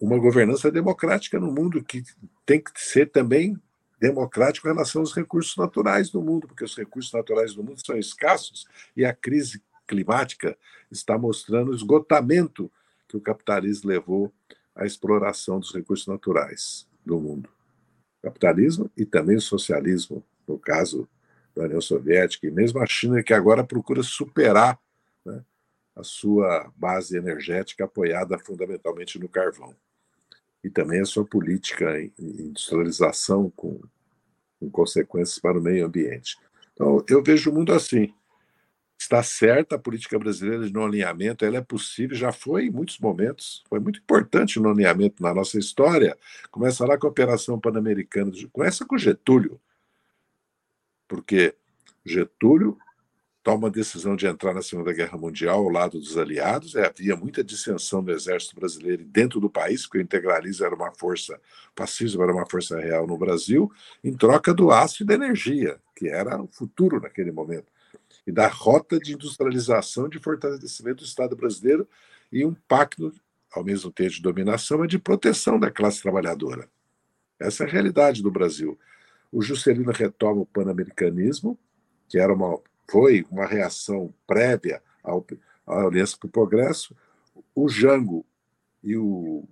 uma 0.00 0.18
governança 0.18 0.70
democrática 0.70 1.40
no 1.40 1.50
mundo, 1.50 1.82
que 1.82 2.04
tem 2.46 2.60
que 2.60 2.70
ser 2.76 3.10
também 3.10 3.60
democrático 3.98 4.68
em 4.68 4.72
relação 4.72 5.02
aos 5.02 5.12
recursos 5.12 5.56
naturais 5.56 6.10
do 6.10 6.22
mundo, 6.22 6.46
porque 6.46 6.64
os 6.64 6.76
recursos 6.76 7.12
naturais 7.12 7.54
do 7.54 7.64
mundo 7.64 7.84
são 7.84 7.98
escassos 7.98 8.66
e 8.96 9.04
a 9.04 9.12
crise 9.12 9.60
climática 9.86 10.56
está 10.90 11.18
mostrando 11.18 11.74
esgotamento 11.74 12.70
que 13.08 13.16
o 13.16 13.20
capitalismo 13.20 13.88
levou 13.88 14.32
à 14.74 14.84
exploração 14.84 15.58
dos 15.58 15.74
recursos 15.74 16.06
naturais 16.06 16.86
do 17.04 17.18
mundo. 17.18 17.48
O 18.18 18.22
capitalismo 18.22 18.90
e 18.96 19.04
também 19.04 19.36
o 19.36 19.40
socialismo, 19.40 20.22
no 20.46 20.58
caso 20.58 21.08
da 21.54 21.64
União 21.64 21.80
Soviética, 21.80 22.46
e 22.46 22.50
mesmo 22.50 22.80
a 22.80 22.86
China, 22.86 23.22
que 23.22 23.32
agora 23.32 23.64
procura 23.64 24.02
superar 24.02 24.78
né, 25.24 25.42
a 25.96 26.04
sua 26.04 26.72
base 26.76 27.16
energética 27.16 27.84
apoiada 27.84 28.38
fundamentalmente 28.38 29.18
no 29.18 29.28
carvão. 29.28 29.74
E 30.62 30.68
também 30.68 31.00
a 31.00 31.04
sua 31.04 31.24
política 31.24 32.00
em 32.00 32.12
industrialização 32.18 33.50
com, 33.56 33.80
com 34.60 34.70
consequências 34.70 35.38
para 35.38 35.58
o 35.58 35.62
meio 35.62 35.86
ambiente. 35.86 36.36
Então, 36.72 37.04
eu 37.08 37.22
vejo 37.22 37.50
o 37.50 37.54
mundo 37.54 37.72
assim. 37.72 38.12
Está 38.98 39.22
certa 39.22 39.76
a 39.76 39.78
política 39.78 40.18
brasileira 40.18 40.66
de 40.66 40.72
não 40.72 40.84
alinhamento, 40.84 41.44
ela 41.44 41.58
é 41.58 41.62
possível, 41.62 42.16
já 42.16 42.32
foi 42.32 42.66
em 42.66 42.70
muitos 42.70 42.98
momentos, 42.98 43.62
foi 43.68 43.78
muito 43.78 44.00
importante 44.00 44.58
o 44.58 44.62
não 44.62 44.70
alinhamento 44.70 45.22
na 45.22 45.32
nossa 45.32 45.56
história. 45.56 46.18
Começa 46.50 46.84
lá 46.84 46.98
com 46.98 47.06
a 47.06 47.10
Operação 47.10 47.60
Pan-Americana, 47.60 48.32
começa 48.52 48.84
com 48.84 48.98
Getúlio, 48.98 49.60
porque 51.06 51.54
Getúlio 52.04 52.76
toma 53.48 53.68
a 53.68 53.70
decisão 53.70 54.14
de 54.14 54.26
entrar 54.26 54.52
na 54.52 54.60
Segunda 54.60 54.92
Guerra 54.92 55.16
Mundial 55.16 55.60
ao 55.60 55.70
lado 55.70 55.98
dos 55.98 56.18
aliados. 56.18 56.74
É, 56.74 56.86
havia 56.86 57.16
muita 57.16 57.42
dissensão 57.42 58.02
no 58.02 58.10
exército 58.10 58.54
brasileiro 58.54 59.04
dentro 59.04 59.40
do 59.40 59.48
país, 59.48 59.82
porque 59.82 59.98
o 59.98 60.02
integralismo 60.02 60.66
era 60.66 60.74
uma 60.74 60.90
força, 60.90 61.34
o 61.34 61.78
fascismo 61.78 62.22
era 62.22 62.32
uma 62.32 62.44
força 62.44 62.78
real 62.78 63.06
no 63.06 63.16
Brasil, 63.16 63.72
em 64.04 64.12
troca 64.12 64.52
do 64.52 64.70
aço 64.70 65.02
e 65.02 65.06
da 65.06 65.14
energia, 65.14 65.80
que 65.96 66.08
era 66.08 66.42
o 66.42 66.46
futuro 66.48 67.00
naquele 67.00 67.32
momento, 67.32 67.72
e 68.26 68.32
da 68.32 68.46
rota 68.48 68.98
de 68.98 69.14
industrialização, 69.14 70.08
de 70.08 70.18
fortalecimento 70.18 71.02
do 71.02 71.06
Estado 71.06 71.34
brasileiro 71.34 71.88
e 72.30 72.44
um 72.44 72.54
pacto, 72.54 73.12
ao 73.52 73.64
mesmo 73.64 73.90
tempo 73.90 74.10
de 74.10 74.22
dominação, 74.22 74.78
mas 74.78 74.88
de 74.88 74.98
proteção 74.98 75.58
da 75.58 75.70
classe 75.70 76.02
trabalhadora. 76.02 76.68
Essa 77.38 77.64
é 77.64 77.66
a 77.66 77.70
realidade 77.70 78.22
do 78.22 78.30
Brasil. 78.30 78.78
O 79.32 79.40
Juscelino 79.40 79.92
retoma 79.92 80.42
o 80.42 80.46
pan-americanismo, 80.46 81.58
que 82.08 82.18
era 82.18 82.32
uma 82.32 82.60
foi 82.90 83.26
uma 83.30 83.46
reação 83.46 84.14
prévia 84.26 84.82
ao, 85.02 85.24
à 85.66 85.84
Aliança 85.84 86.16
para 86.18 86.26
o 86.26 86.30
Progresso, 86.30 86.96
o 87.54 87.68
Jango 87.68 88.24
e 88.82 88.96
o 88.96 89.46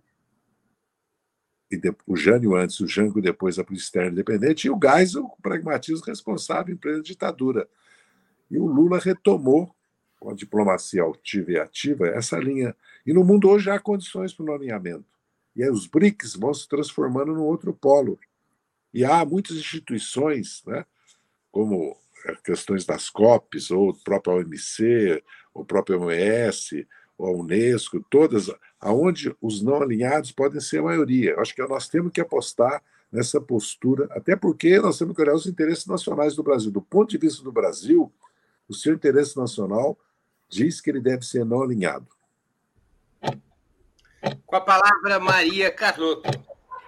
e 1.70 1.76
de, 1.76 1.92
o 2.06 2.16
Jânio 2.16 2.54
antes, 2.54 2.78
o 2.78 2.86
Jango 2.86 3.20
depois 3.20 3.58
a 3.58 3.64
Polícia 3.64 3.86
Externa 3.86 4.12
Independente, 4.12 4.66
e 4.66 4.70
o 4.70 4.78
Geisel, 4.80 5.24
o 5.24 5.42
pragmatismo 5.42 6.06
responsável 6.06 6.72
em 6.72 6.78
plena 6.78 7.02
ditadura. 7.02 7.68
E 8.50 8.58
o 8.58 8.66
Lula 8.66 8.98
retomou, 8.98 9.74
com 10.18 10.30
a 10.30 10.34
diplomacia 10.34 11.02
altiva 11.02 11.52
e 11.52 11.58
ativa, 11.58 12.08
essa 12.08 12.38
linha. 12.38 12.74
E 13.04 13.12
no 13.12 13.24
mundo 13.24 13.48
hoje 13.48 13.70
há 13.70 13.78
condições 13.78 14.32
para 14.32 14.46
o 14.46 14.54
alinhamento. 14.54 15.04
E 15.54 15.62
aí 15.62 15.70
os 15.70 15.86
BRICS 15.86 16.36
vão 16.36 16.52
se 16.52 16.68
transformando 16.68 17.32
num 17.32 17.44
outro 17.44 17.72
polo. 17.72 18.18
E 18.92 19.04
há 19.04 19.24
muitas 19.24 19.56
instituições, 19.56 20.62
né, 20.66 20.84
como 21.50 21.96
questões 22.44 22.84
das 22.84 23.08
COPs, 23.08 23.70
ou 23.70 23.90
o 23.90 23.94
próprio 23.94 24.36
OMC, 24.36 25.22
o 25.54 25.64
próprio 25.64 26.00
OMS, 26.00 26.86
ou 27.16 27.26
a 27.28 27.30
Unesco, 27.32 28.04
todas, 28.10 28.50
aonde 28.80 29.34
os 29.40 29.62
não 29.62 29.82
alinhados 29.82 30.32
podem 30.32 30.60
ser 30.60 30.78
a 30.78 30.82
maioria. 30.82 31.38
Acho 31.38 31.54
que 31.54 31.62
nós 31.66 31.88
temos 31.88 32.12
que 32.12 32.20
apostar 32.20 32.82
nessa 33.10 33.40
postura, 33.40 34.06
até 34.10 34.36
porque 34.36 34.78
nós 34.78 34.98
temos 34.98 35.14
que 35.14 35.22
olhar 35.22 35.34
os 35.34 35.46
interesses 35.46 35.86
nacionais 35.86 36.34
do 36.34 36.42
Brasil. 36.42 36.70
Do 36.70 36.82
ponto 36.82 37.10
de 37.10 37.18
vista 37.18 37.42
do 37.42 37.52
Brasil, 37.52 38.12
o 38.68 38.74
seu 38.74 38.94
interesse 38.94 39.36
nacional 39.36 39.98
diz 40.48 40.80
que 40.80 40.90
ele 40.90 41.00
deve 41.00 41.24
ser 41.24 41.44
não 41.44 41.62
alinhado. 41.62 42.06
Com 44.44 44.56
a 44.56 44.60
palavra, 44.60 45.20
Maria 45.20 45.70
Carlotto. 45.70 46.28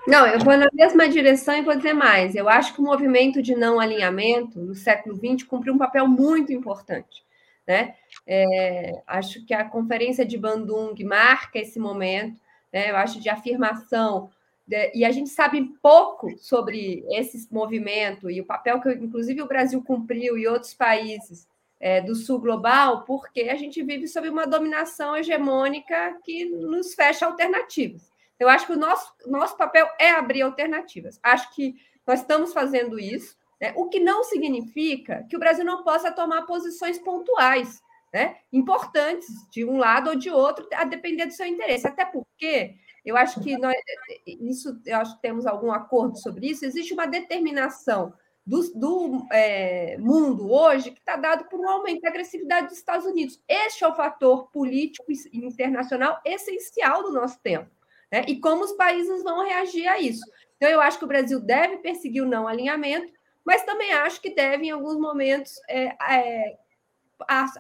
Não, 0.07 0.27
eu 0.27 0.39
vou 0.39 0.57
na 0.57 0.69
mesma 0.73 1.09
direção 1.09 1.55
e 1.55 1.63
vou 1.63 1.77
dizer 1.77 1.93
mais. 1.93 2.35
Eu 2.35 2.49
acho 2.49 2.75
que 2.75 2.81
o 2.81 2.85
movimento 2.85 3.43
de 3.43 3.55
não 3.55 3.79
alinhamento 3.79 4.59
no 4.59 4.75
século 4.75 5.15
XX 5.15 5.47
cumpriu 5.47 5.75
um 5.75 5.79
papel 5.79 6.09
muito 6.09 6.53
importante. 6.53 7.23
Né? 7.67 7.95
É, 8.27 9.03
acho 9.07 9.45
que 9.45 9.53
a 9.53 9.65
conferência 9.65 10.25
de 10.25 10.39
Bandung 10.39 10.95
marca 11.05 11.59
esse 11.59 11.79
momento, 11.79 12.41
né? 12.73 12.91
eu 12.91 12.97
acho, 12.97 13.21
de 13.21 13.29
afirmação. 13.29 14.31
De, 14.67 14.91
e 14.95 15.05
a 15.05 15.13
gente 15.13 15.29
sabe 15.29 15.75
pouco 15.83 16.35
sobre 16.39 17.05
esse 17.11 17.47
movimento 17.53 18.31
e 18.31 18.41
o 18.41 18.47
papel 18.47 18.81
que, 18.81 18.91
inclusive, 18.95 19.43
o 19.43 19.49
Brasil 19.49 19.83
cumpriu 19.83 20.39
e 20.39 20.49
outros 20.49 20.73
países 20.73 21.47
é, 21.81 22.01
do 22.01 22.15
sul 22.15 22.41
global, 22.41 23.05
porque 23.05 23.43
a 23.43 23.57
gente 23.57 23.83
vive 23.83 24.09
sob 24.09 24.29
uma 24.29 24.47
dominação 24.47 25.17
hegemônica 25.17 26.19
que 26.25 26.45
nos 26.45 26.95
fecha 26.95 27.27
alternativas. 27.27 28.11
Eu 28.39 28.49
acho 28.49 28.67
que 28.67 28.73
o 28.73 28.79
nosso, 28.79 29.13
nosso 29.27 29.57
papel 29.57 29.89
é 29.99 30.11
abrir 30.11 30.43
alternativas. 30.43 31.19
Acho 31.23 31.55
que 31.55 31.77
nós 32.07 32.21
estamos 32.21 32.53
fazendo 32.53 32.99
isso, 32.99 33.37
né? 33.61 33.73
o 33.77 33.89
que 33.89 34.01
não 34.01 34.23
significa 34.25 35.27
que 35.29 35.37
o 35.37 35.41
Brasil 35.41 35.65
não 35.65 35.83
possa 35.83 36.13
tomar 36.13 36.43
posições 36.43 36.99
pontuais, 36.99 37.81
né? 38.13 38.37
importantes, 38.53 39.29
de 39.51 39.65
um 39.65 39.77
lado 39.77 40.11
ou 40.11 40.17
de 40.17 40.31
outro, 40.31 40.67
a 40.73 40.85
depender 40.85 41.27
do 41.27 41.33
seu 41.33 41.47
interesse. 41.47 41.87
Até 41.87 42.05
porque 42.05 42.77
eu 43.05 43.17
acho 43.17 43.41
que 43.41 43.57
nós, 43.57 43.75
isso, 44.27 44.81
eu 44.87 44.99
acho 44.99 45.17
que 45.17 45.23
temos 45.23 45.47
algum 45.47 45.73
acordo 45.73 46.17
sobre 46.19 46.49
isso, 46.49 46.65
existe 46.65 46.93
uma 46.93 47.07
determinação 47.07 48.13
do, 48.49 48.63
do 48.75 49.27
é, 49.31 49.99
mundo 49.99 50.51
hoje 50.51 50.91
que 50.91 50.99
está 50.99 51.17
dado 51.17 51.45
por 51.51 51.61
um 51.61 51.69
aumento 51.69 52.01
da 52.01 52.09
agressividade 52.09 52.69
dos 52.69 52.79
Estados 52.79 53.05
Unidos. 53.05 53.39
Este 53.47 53.85
é 53.85 53.89
o 53.89 53.95
fator 53.95 54.51
político 54.51 55.05
e 55.13 55.45
internacional 55.45 56.19
essencial 56.25 57.03
do 57.03 57.13
nosso 57.13 57.39
tempo 57.41 57.69
né? 58.11 58.25
e 58.27 58.41
como 58.41 58.65
os 58.65 58.73
países 58.73 59.23
vão 59.23 59.45
reagir 59.45 59.87
a 59.87 60.01
isso. 60.01 60.25
Então, 60.57 60.71
eu 60.71 60.81
acho 60.81 60.99
que 60.99 61.05
o 61.05 61.09
Brasil 61.09 61.39
deve 61.39 61.77
perseguir 61.77 62.23
o 62.23 62.29
não 62.29 62.49
alinhamento, 62.49 63.13
mas 63.45 63.65
também 63.65 63.93
acho 63.93 64.19
que 64.19 64.35
deve, 64.35 64.67
em 64.67 64.71
alguns 64.71 64.99
momentos, 64.99 65.53
é, 65.69 65.95
é, 66.11 66.59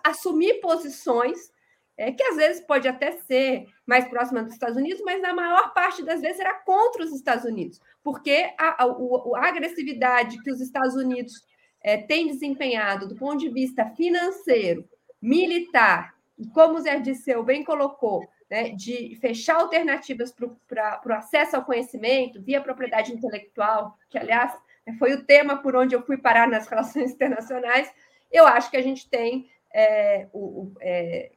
assumir 0.03 0.55
posições 0.55 1.53
é, 1.99 2.12
que 2.12 2.22
às 2.22 2.36
vezes 2.36 2.64
pode 2.64 2.86
até 2.86 3.12
ser 3.12 3.66
mais 3.84 4.09
próxima 4.09 4.42
dos 4.42 4.53
Estados 4.53 4.76
Unidos, 4.76 5.03
mas 5.05 5.20
na 5.20 5.34
maior 5.34 5.74
parte 5.74 6.05
das 6.05 6.20
vezes 6.20 6.36
será 6.36 6.55
contra 6.55 7.03
os 7.03 7.12
Estados 7.12 7.44
Unidos, 7.44 7.80
porque 8.05 8.55
a, 8.57 8.84
a, 8.84 8.86
a 8.86 9.49
agressividade 9.49 10.40
que 10.40 10.51
os 10.51 10.61
Estados 10.61 10.94
Unidos 10.94 11.34
é, 11.82 11.96
têm 11.96 12.28
desempenhado 12.28 13.09
do 13.09 13.16
ponto 13.16 13.38
de 13.38 13.49
vista 13.49 13.84
financeiro, 13.96 14.88
militar, 15.20 16.14
e 16.38 16.46
como 16.51 16.74
o 16.74 16.80
Zé 16.80 17.01
Disseu 17.01 17.42
bem 17.42 17.64
colocou, 17.64 18.24
né, 18.49 18.70
de 18.70 19.18
fechar 19.20 19.57
alternativas 19.57 20.32
para 20.32 21.03
o 21.05 21.12
acesso 21.12 21.57
ao 21.57 21.64
conhecimento 21.64 22.40
via 22.40 22.61
propriedade 22.61 23.12
intelectual, 23.12 23.99
que, 24.09 24.16
aliás, 24.16 24.53
né, 24.86 24.94
foi 25.01 25.14
o 25.14 25.24
tema 25.24 25.57
por 25.57 25.74
onde 25.74 25.96
eu 25.96 26.03
fui 26.03 26.16
parar 26.16 26.49
nas 26.49 26.66
relações 26.68 27.11
internacionais, 27.11 27.92
eu 28.30 28.46
acho 28.46 28.70
que 28.70 28.76
a 28.76 28.82
gente 28.82 29.11
tem, 29.11 29.51
é, 29.74 30.28
o, 30.32 30.72
é, 30.80 31.32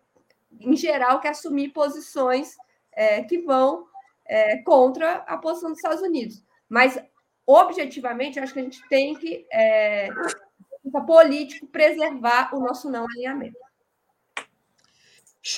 em 0.60 0.76
geral, 0.76 1.20
que 1.20 1.28
assumir 1.28 1.70
posições 1.70 2.56
é, 2.91 3.24
que 3.24 3.39
vão 3.39 3.88
é, 4.26 4.58
contra 4.60 5.16
a 5.28 5.38
posição 5.38 5.70
dos 5.70 5.80
Estados 5.80 6.02
Unidos. 6.02 6.43
Mas, 6.68 7.02
objetivamente, 7.45 8.39
acho 8.39 8.54
que 8.54 8.60
a 8.60 8.64
gente 8.64 8.88
tem 8.88 9.16
que, 9.16 9.45
é, 9.52 10.10
político, 11.06 11.68
preservar 11.68 12.54
o 12.56 12.60
nosso 12.60 12.89
não 12.89 13.06
alinhamento. 13.06 13.58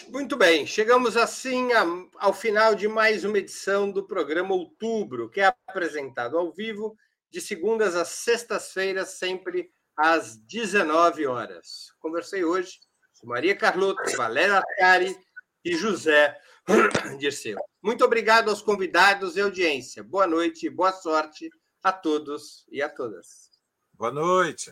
Muito 0.09 0.37
bem, 0.37 0.65
chegamos 0.65 1.17
assim 1.17 1.69
ao 2.15 2.33
final 2.33 2.73
de 2.73 2.87
mais 2.87 3.25
uma 3.25 3.37
edição 3.37 3.91
do 3.91 4.07
programa 4.07 4.55
Outubro, 4.55 5.29
que 5.29 5.41
é 5.41 5.53
apresentado 5.67 6.37
ao 6.37 6.53
vivo 6.53 6.95
de 7.29 7.41
segundas 7.41 7.93
às 7.93 8.07
sextas-feiras, 8.07 9.09
sempre 9.09 9.69
às 9.97 10.37
19 10.37 11.25
horas. 11.25 11.93
Conversei 11.99 12.45
hoje 12.45 12.79
Maria 13.23 13.55
Carlota, 13.55 14.03
Valéria 14.17 14.57
Arcari 14.57 15.17
e 15.63 15.75
José 15.75 16.37
Dirceu. 17.19 17.57
Muito 17.81 18.03
obrigado 18.05 18.49
aos 18.49 18.61
convidados 18.61 19.35
e 19.35 19.41
audiência. 19.41 20.03
Boa 20.03 20.27
noite 20.27 20.67
e 20.67 20.69
boa 20.69 20.91
sorte 20.91 21.49
a 21.81 21.91
todos 21.91 22.65
e 22.71 22.81
a 22.81 22.89
todas. 22.89 23.51
Boa 23.93 24.11
noite. 24.11 24.71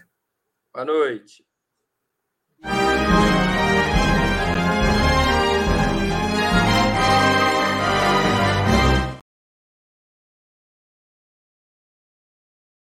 Boa 0.74 0.86
noite. 0.86 1.46